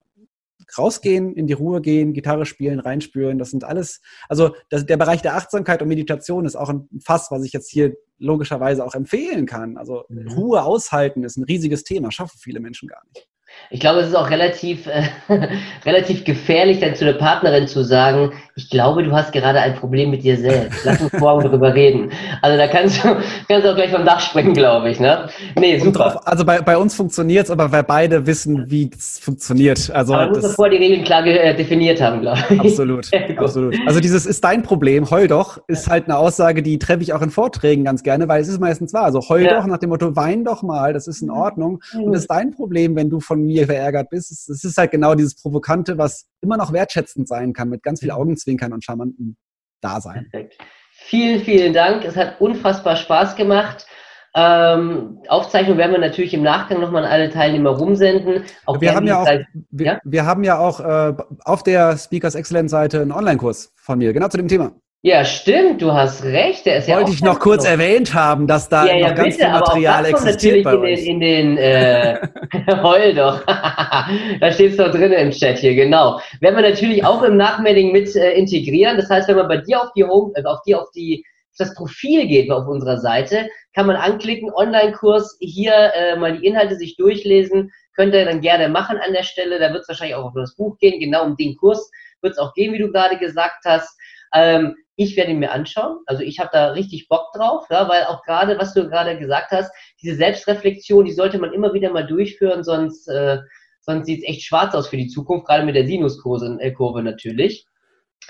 rausgehen, 0.76 1.34
in 1.34 1.46
die 1.46 1.52
Ruhe 1.52 1.80
gehen, 1.80 2.12
Gitarre 2.12 2.46
spielen, 2.46 2.80
reinspüren. 2.80 3.38
Das 3.38 3.50
sind 3.50 3.64
alles, 3.64 4.00
also 4.28 4.54
das, 4.68 4.86
der 4.86 4.96
Bereich 4.96 5.22
der 5.22 5.36
Achtsamkeit 5.36 5.82
und 5.82 5.88
Meditation 5.88 6.44
ist 6.44 6.56
auch 6.56 6.68
ein 6.68 6.88
Fass, 7.04 7.30
was 7.30 7.44
ich 7.44 7.52
jetzt 7.52 7.70
hier 7.70 7.94
logischerweise 8.18 8.84
auch 8.84 8.94
empfehlen 8.94 9.46
kann. 9.46 9.76
Also 9.76 10.04
mhm. 10.08 10.28
Ruhe 10.32 10.62
aushalten 10.62 11.24
ist 11.24 11.36
ein 11.36 11.44
riesiges 11.44 11.84
Thema, 11.84 12.10
schaffen 12.10 12.38
viele 12.40 12.60
Menschen 12.60 12.88
gar 12.88 13.02
nicht. 13.12 13.28
Ich 13.70 13.80
glaube, 13.80 14.00
es 14.00 14.08
ist 14.08 14.14
auch 14.14 14.30
relativ, 14.30 14.86
äh, 14.86 15.08
relativ 15.84 16.24
gefährlich, 16.24 16.80
dann 16.80 16.94
zu 16.94 17.04
der 17.04 17.14
Partnerin 17.14 17.68
zu 17.68 17.84
sagen, 17.84 18.32
ich 18.58 18.70
glaube, 18.70 19.02
du 19.02 19.12
hast 19.12 19.32
gerade 19.32 19.60
ein 19.60 19.74
Problem 19.74 20.10
mit 20.10 20.22
dir 20.22 20.38
selbst. 20.38 20.82
Lass 20.86 20.98
uns 21.02 21.12
morgen 21.12 21.44
darüber 21.44 21.74
reden. 21.74 22.10
Also 22.40 22.56
da 22.56 22.66
kannst 22.66 23.04
du, 23.04 23.08
kannst 23.48 23.66
du 23.66 23.70
auch 23.70 23.74
gleich 23.74 23.90
vom 23.90 24.06
Dach 24.06 24.18
springen, 24.18 24.54
glaube 24.54 24.88
ich. 24.88 24.98
Ne? 24.98 25.28
Nee, 25.58 25.78
super. 25.78 25.98
Drauf, 25.98 26.26
also 26.26 26.42
bei, 26.46 26.62
bei 26.62 26.78
uns 26.78 26.94
funktioniert 26.94 27.44
es, 27.44 27.50
aber 27.50 27.70
weil 27.70 27.82
beide 27.82 28.26
wissen, 28.26 28.70
wie 28.70 28.90
es 28.96 29.18
funktioniert. 29.18 29.90
Also 29.90 30.14
aber 30.14 30.30
man 30.30 30.40
muss 30.40 30.54
vorher 30.54 30.78
die 30.78 30.82
Regeln 30.82 31.04
klar 31.04 31.26
äh, 31.26 31.54
definiert 31.54 32.00
haben, 32.00 32.22
glaube 32.22 32.40
ich. 32.48 32.60
Absolut, 32.60 33.10
absolut. 33.36 33.76
Also 33.86 34.00
dieses 34.00 34.24
ist 34.24 34.42
dein 34.42 34.62
Problem, 34.62 35.10
heul 35.10 35.28
doch, 35.28 35.58
ist 35.68 35.90
halt 35.90 36.06
eine 36.06 36.16
Aussage, 36.16 36.62
die 36.62 36.78
treffe 36.78 37.02
ich 37.02 37.12
auch 37.12 37.20
in 37.20 37.30
Vorträgen 37.30 37.84
ganz 37.84 38.02
gerne, 38.02 38.26
weil 38.26 38.40
es 38.40 38.48
ist 38.48 38.58
meistens 38.58 38.94
wahr. 38.94 39.04
Also 39.04 39.20
heul 39.28 39.42
ja. 39.42 39.60
doch 39.60 39.66
nach 39.66 39.78
dem 39.78 39.90
Motto, 39.90 40.16
wein 40.16 40.44
doch 40.44 40.62
mal, 40.62 40.94
das 40.94 41.08
ist 41.08 41.20
in 41.20 41.28
Ordnung. 41.28 41.82
Mhm. 41.92 42.04
Und 42.04 42.12
das 42.12 42.22
ist 42.22 42.30
dein 42.30 42.52
Problem, 42.52 42.96
wenn 42.96 43.10
du 43.10 43.20
von 43.20 43.42
mir 43.42 43.66
verärgert 43.66 44.08
bist. 44.08 44.30
Es 44.30 44.64
ist 44.64 44.78
halt 44.78 44.92
genau 44.92 45.14
dieses 45.14 45.34
Provokante, 45.34 45.98
was 45.98 46.24
immer 46.40 46.56
noch 46.56 46.72
wertschätzend 46.72 47.28
sein 47.28 47.52
kann, 47.52 47.68
mit 47.68 47.82
ganz 47.82 48.00
viel 48.00 48.10
Augenzwinkern 48.10 48.72
und 48.72 48.84
charmanten 48.84 49.36
Dasein. 49.80 50.28
Perfekt. 50.30 50.58
Vielen, 50.92 51.40
vielen 51.40 51.72
Dank. 51.72 52.04
Es 52.04 52.16
hat 52.16 52.40
unfassbar 52.40 52.96
Spaß 52.96 53.36
gemacht. 53.36 53.86
Ähm, 54.34 55.22
Aufzeichnung 55.28 55.78
werden 55.78 55.92
wir 55.92 55.98
natürlich 55.98 56.34
im 56.34 56.42
Nachgang 56.42 56.80
nochmal 56.80 57.04
an 57.04 57.10
alle 57.10 57.30
Teilnehmer 57.30 57.70
rumsenden. 57.70 58.44
Auch 58.66 58.80
wir, 58.80 58.94
haben 58.94 59.06
ja 59.06 59.22
auch, 59.22 59.28
wir, 59.70 59.86
ja? 59.86 59.98
wir, 60.04 60.26
haben 60.26 60.44
ja 60.44 60.58
auch 60.58 60.80
äh, 60.80 61.14
auf 61.44 61.62
der 61.62 61.96
Speakers 61.96 62.34
Excellence 62.34 62.70
Seite 62.70 63.00
einen 63.00 63.12
Online-Kurs 63.12 63.72
von 63.76 63.98
mir, 63.98 64.12
genau 64.12 64.28
zu 64.28 64.36
dem 64.36 64.48
Thema. 64.48 64.72
Ja, 65.06 65.24
stimmt, 65.24 65.82
du 65.82 65.92
hast 65.92 66.24
recht. 66.24 66.66
Der 66.66 66.78
ist 66.78 66.88
Wollte 66.88 67.10
ja 67.10 67.14
ich 67.14 67.22
noch 67.22 67.38
kurz 67.38 67.62
noch. 67.62 67.70
erwähnt 67.70 68.12
haben, 68.12 68.48
dass 68.48 68.68
da 68.68 68.86
ja, 68.86 68.96
ja, 68.96 69.08
noch 69.10 69.14
ganz 69.14 69.36
bitte, 69.36 69.48
viel 69.48 69.60
Material 69.60 69.94
aber 69.94 70.08
auch 70.08 70.10
das 70.10 70.24
existiert 70.24 70.64
bei 70.64 70.78
euch. 70.78 71.06
In 71.06 71.20
den, 71.20 71.50
in 71.50 71.56
den 71.56 71.58
äh, 71.58 72.28
Heul 72.82 73.14
doch. 73.14 73.40
da 74.40 74.50
steht 74.50 74.72
es 74.72 74.76
doch 74.78 74.90
drin 74.90 75.12
im 75.12 75.30
Chat 75.30 75.58
hier, 75.58 75.76
genau. 75.76 76.18
Werden 76.40 76.56
wir 76.56 76.68
natürlich 76.68 77.04
auch 77.04 77.22
im 77.22 77.36
Nachmailing 77.36 77.92
mit 77.92 78.16
äh, 78.16 78.32
integrieren. 78.32 78.96
Das 78.96 79.08
heißt, 79.08 79.28
wenn 79.28 79.36
man 79.36 79.46
bei 79.46 79.58
dir 79.58 79.80
auf 79.80 79.92
die 79.96 80.02
Home, 80.02 80.32
äh, 80.34 80.42
auf 80.42 80.58
die, 80.66 80.74
auf 80.74 80.90
die 80.90 81.24
das 81.56 81.72
Profil 81.74 82.26
geht 82.26 82.50
auf 82.50 82.66
unserer 82.66 82.98
Seite, 82.98 83.48
kann 83.76 83.86
man 83.86 83.94
anklicken, 83.94 84.50
Online-Kurs, 84.52 85.36
hier 85.38 85.72
äh, 85.94 86.16
mal 86.16 86.36
die 86.36 86.44
Inhalte 86.44 86.74
sich 86.74 86.96
durchlesen, 86.96 87.70
könnt 87.94 88.12
ihr 88.12 88.24
dann 88.24 88.40
gerne 88.40 88.68
machen 88.68 88.98
an 88.98 89.12
der 89.12 89.22
Stelle. 89.22 89.60
Da 89.60 89.72
wird 89.72 89.82
es 89.82 89.88
wahrscheinlich 89.88 90.16
auch 90.16 90.24
auf 90.24 90.34
das 90.34 90.56
Buch 90.56 90.76
gehen, 90.78 90.98
genau 90.98 91.24
um 91.26 91.36
den 91.36 91.54
Kurs 91.54 91.92
wird 92.22 92.32
es 92.32 92.38
auch 92.38 92.54
gehen, 92.54 92.72
wie 92.72 92.78
du 92.78 92.90
gerade 92.90 93.18
gesagt 93.18 93.64
hast. 93.64 93.96
Ähm, 94.36 94.76
ich 94.96 95.16
werde 95.16 95.30
ihn 95.30 95.38
mir 95.38 95.52
anschauen. 95.52 95.98
Also 96.06 96.22
ich 96.22 96.38
habe 96.38 96.50
da 96.52 96.68
richtig 96.68 97.08
Bock 97.08 97.32
drauf, 97.34 97.66
ja, 97.70 97.88
weil 97.88 98.04
auch 98.04 98.22
gerade, 98.22 98.58
was 98.58 98.74
du 98.74 98.88
gerade 98.88 99.18
gesagt 99.18 99.50
hast, 99.50 99.70
diese 100.02 100.16
Selbstreflexion, 100.16 101.04
die 101.04 101.12
sollte 101.12 101.38
man 101.38 101.52
immer 101.52 101.72
wieder 101.74 101.90
mal 101.90 102.06
durchführen, 102.06 102.64
sonst, 102.64 103.08
äh, 103.08 103.38
sonst 103.80 104.06
sieht 104.06 104.22
es 104.22 104.28
echt 104.28 104.42
schwarz 104.42 104.74
aus 104.74 104.88
für 104.88 104.96
die 104.96 105.08
Zukunft, 105.08 105.46
gerade 105.46 105.64
mit 105.64 105.76
der 105.76 105.86
Sinuskurve 105.86 106.58
äh, 106.60 106.72
Kurve 106.72 107.02
natürlich. 107.02 107.66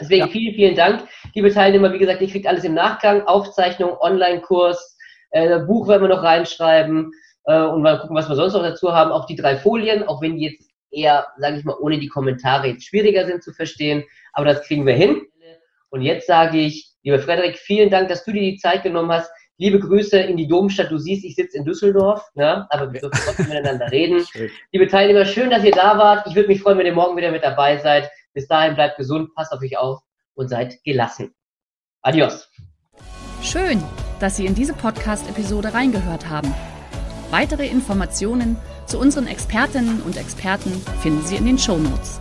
Deswegen 0.00 0.26
ja. 0.26 0.28
vielen, 0.28 0.54
vielen 0.54 0.74
Dank, 0.74 1.08
liebe 1.34 1.52
Teilnehmer. 1.52 1.92
Wie 1.92 1.98
gesagt, 1.98 2.20
ihr 2.20 2.28
kriegt 2.28 2.46
alles 2.46 2.64
im 2.64 2.74
Nachgang, 2.74 3.22
Aufzeichnung, 3.22 3.96
Online-Kurs, 4.00 4.98
äh, 5.30 5.60
Buch 5.60 5.88
werden 5.88 6.02
wir 6.02 6.08
noch 6.08 6.22
reinschreiben 6.22 7.12
äh, 7.44 7.62
und 7.62 7.82
mal 7.82 8.00
gucken, 8.00 8.16
was 8.16 8.28
wir 8.28 8.36
sonst 8.36 8.54
noch 8.54 8.62
dazu 8.62 8.92
haben. 8.92 9.12
Auch 9.12 9.26
die 9.26 9.36
drei 9.36 9.56
Folien, 9.56 10.02
auch 10.02 10.20
wenn 10.20 10.36
die 10.36 10.46
jetzt 10.46 10.70
eher, 10.90 11.26
sage 11.38 11.58
ich 11.58 11.64
mal, 11.64 11.76
ohne 11.80 11.98
die 11.98 12.08
Kommentare 12.08 12.68
jetzt 12.68 12.86
schwieriger 12.86 13.26
sind 13.26 13.42
zu 13.42 13.52
verstehen, 13.52 14.04
aber 14.32 14.46
das 14.46 14.62
kriegen 14.62 14.86
wir 14.86 14.94
hin. 14.94 15.22
Und 15.90 16.02
jetzt 16.02 16.26
sage 16.26 16.58
ich, 16.58 16.92
lieber 17.02 17.18
Frederik, 17.18 17.56
vielen 17.56 17.90
Dank, 17.90 18.08
dass 18.08 18.24
du 18.24 18.32
dir 18.32 18.42
die 18.42 18.56
Zeit 18.56 18.82
genommen 18.82 19.12
hast. 19.12 19.30
Liebe 19.58 19.80
Grüße 19.80 20.18
in 20.18 20.36
die 20.36 20.48
Domstadt. 20.48 20.90
Du 20.90 20.98
siehst, 20.98 21.24
ich 21.24 21.34
sitze 21.34 21.56
in 21.56 21.64
Düsseldorf, 21.64 22.22
ne? 22.34 22.66
aber 22.70 22.92
wir 22.92 23.00
dürfen 23.00 23.18
trotzdem 23.24 23.48
miteinander 23.48 23.90
reden. 23.90 24.24
Liebe 24.72 24.86
Teilnehmer, 24.86 25.24
schön, 25.24 25.50
dass 25.50 25.64
ihr 25.64 25.72
da 25.72 25.96
wart. 25.96 26.26
Ich 26.26 26.34
würde 26.34 26.48
mich 26.48 26.60
freuen, 26.60 26.78
wenn 26.78 26.86
ihr 26.86 26.92
morgen 26.92 27.16
wieder 27.16 27.30
mit 27.30 27.42
dabei 27.42 27.78
seid. 27.78 28.10
Bis 28.34 28.46
dahin 28.48 28.74
bleibt 28.74 28.98
gesund, 28.98 29.34
passt 29.34 29.52
auf 29.52 29.62
euch 29.62 29.78
auf 29.78 30.00
und 30.34 30.48
seid 30.48 30.82
gelassen. 30.84 31.34
Adios. 32.02 32.50
Schön, 33.42 33.82
dass 34.20 34.36
Sie 34.36 34.44
in 34.44 34.54
diese 34.54 34.74
Podcast-Episode 34.74 35.72
reingehört 35.72 36.28
haben. 36.28 36.52
Weitere 37.30 37.66
Informationen 37.66 38.56
zu 38.86 38.98
unseren 38.98 39.26
Expertinnen 39.26 40.02
und 40.02 40.16
Experten 40.16 40.72
finden 41.00 41.22
Sie 41.22 41.36
in 41.36 41.46
den 41.46 41.58
Show 41.58 41.78
Notes. 41.78 42.20